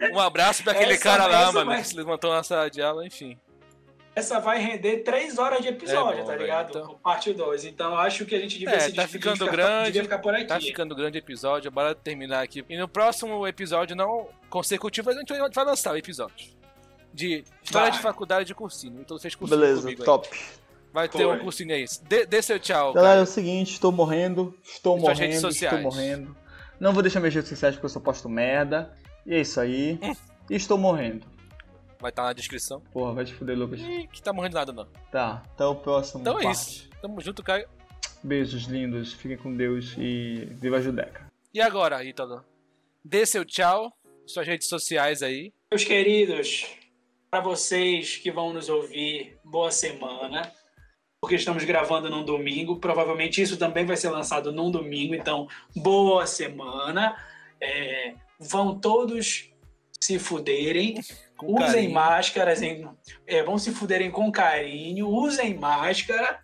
[0.00, 0.12] É.
[0.12, 1.80] um abraço pra aquele essa, cara lá, mano, vai...
[1.80, 3.38] que se levantou na sala de aula, enfim.
[4.18, 6.70] Essa vai render três horas de episódio, é bom, tá ligado?
[6.70, 6.98] Então...
[7.02, 7.64] Parte 2.
[7.66, 10.34] Então acho que a gente devia é, se tá ficando ficar, grande, devia ficar por
[10.34, 10.46] aqui.
[10.46, 12.64] Tá ficando grande episódio, bora terminar aqui.
[12.68, 16.58] E no próximo episódio, não consecutivo, a gente vai lançar o episódio
[17.12, 17.96] de história vai.
[17.96, 19.00] de faculdade de cursinho.
[19.00, 20.28] Então fez cursinho Beleza, top.
[20.32, 20.38] Aí.
[20.92, 21.84] Vai ter um cursinho aí.
[22.08, 22.92] Dê, dê seu tchau.
[22.92, 23.20] Galera, cara.
[23.20, 26.36] é o seguinte, estou morrendo, estou morrendo, estou morrendo.
[26.80, 28.92] Não vou deixar minhas redes sociais porque eu só posto merda.
[29.26, 29.98] E é isso aí.
[30.50, 31.26] E estou morrendo.
[32.00, 32.80] Vai estar tá na descrição.
[32.92, 33.80] Porra, vai te fuder, Lucas.
[33.80, 34.86] Ih, que tá morrendo nada, não.
[35.10, 36.20] Tá, até o próximo.
[36.20, 36.56] Então é parte.
[36.56, 36.88] isso.
[37.02, 37.68] Tamo junto, Caio.
[38.22, 41.26] Beijos lindos, fiquem com Deus e viva a Judeca.
[41.52, 42.44] E agora, Ítalo?
[43.04, 43.92] Dê seu tchau,
[44.26, 45.52] suas redes sociais aí.
[45.70, 46.66] Meus queridos,
[47.30, 50.52] para vocês que vão nos ouvir, boa semana.
[51.20, 52.78] Porque estamos gravando num domingo.
[52.78, 55.14] Provavelmente isso também vai ser lançado num domingo.
[55.14, 57.16] Então, boa semana.
[57.60, 59.50] É, vão todos
[60.00, 61.00] se fuderem.
[61.38, 61.94] Com usem carinho.
[61.94, 62.60] máscaras.
[62.60, 62.86] Em,
[63.26, 65.08] é, vão se fuderem com carinho.
[65.08, 66.38] Usem máscara.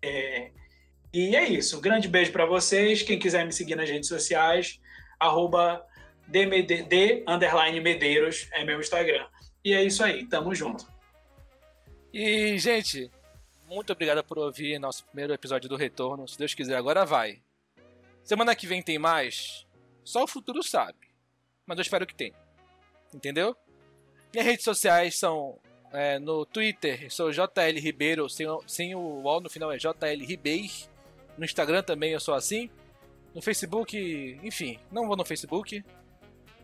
[0.00, 0.52] É,
[1.12, 1.78] e é isso.
[1.78, 3.02] Um grande beijo para vocês.
[3.02, 4.80] Quem quiser me seguir nas redes sociais,
[5.18, 5.84] arroba
[7.26, 9.26] underline medeiros, é meu Instagram.
[9.64, 10.86] E é isso aí, tamo junto.
[12.12, 13.10] E, gente,
[13.66, 16.28] muito obrigado por ouvir nosso primeiro episódio do Retorno.
[16.28, 17.40] Se Deus quiser, agora vai.
[18.22, 19.66] Semana que vem tem mais?
[20.04, 20.98] Só o futuro sabe.
[21.66, 22.34] Mas eu espero que tenha.
[23.12, 23.56] Entendeu?
[24.34, 25.60] Minhas redes sociais são
[25.92, 30.72] é, no Twitter, sou JL Ribeiro, sem, sem o O no final é JL Ribeiro.
[31.38, 32.68] No Instagram também eu sou assim.
[33.32, 35.84] No Facebook, enfim, não vou no Facebook.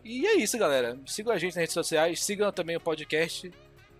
[0.03, 0.99] E é isso, galera.
[1.05, 3.49] Sigam a gente nas redes sociais, sigam também o podcast,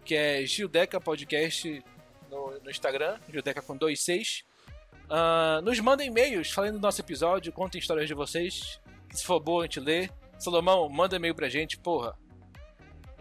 [0.04, 1.82] que é Gildeca Podcast
[2.30, 4.44] no, no Instagram, Gildeca com 26.
[4.44, 8.82] Uh, ah, nos mandem e-mails falando do nosso episódio, contem histórias de vocês.
[9.12, 10.10] Se for boa, a gente lê.
[10.38, 12.18] Salomão, manda e-mail pra gente, porra.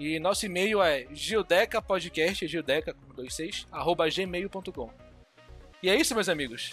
[0.01, 4.91] E nosso e-mail é gildecapodcast, gildeca com 26, arroba gmail.com.
[5.83, 6.73] E é isso, meus amigos.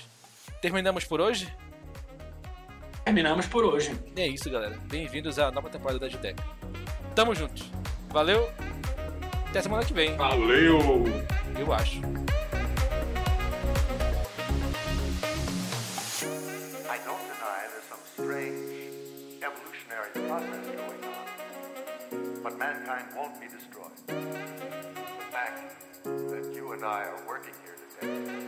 [0.61, 1.53] Terminamos por hoje?
[3.03, 3.91] terminamos por hoje.
[4.15, 4.77] E é isso, galera.
[4.85, 6.41] Bem-vindos à nova temporada da Judeca.
[7.13, 7.65] Tamo junto.
[8.09, 8.49] Valeu.
[9.49, 10.15] Até semana que vem.
[10.15, 11.03] Valeu.
[11.59, 11.99] Eu acho.
[22.47, 23.91] But mankind won't be destroyed.
[24.07, 24.13] The
[25.33, 25.75] fact
[26.05, 28.46] that you and I are working here today.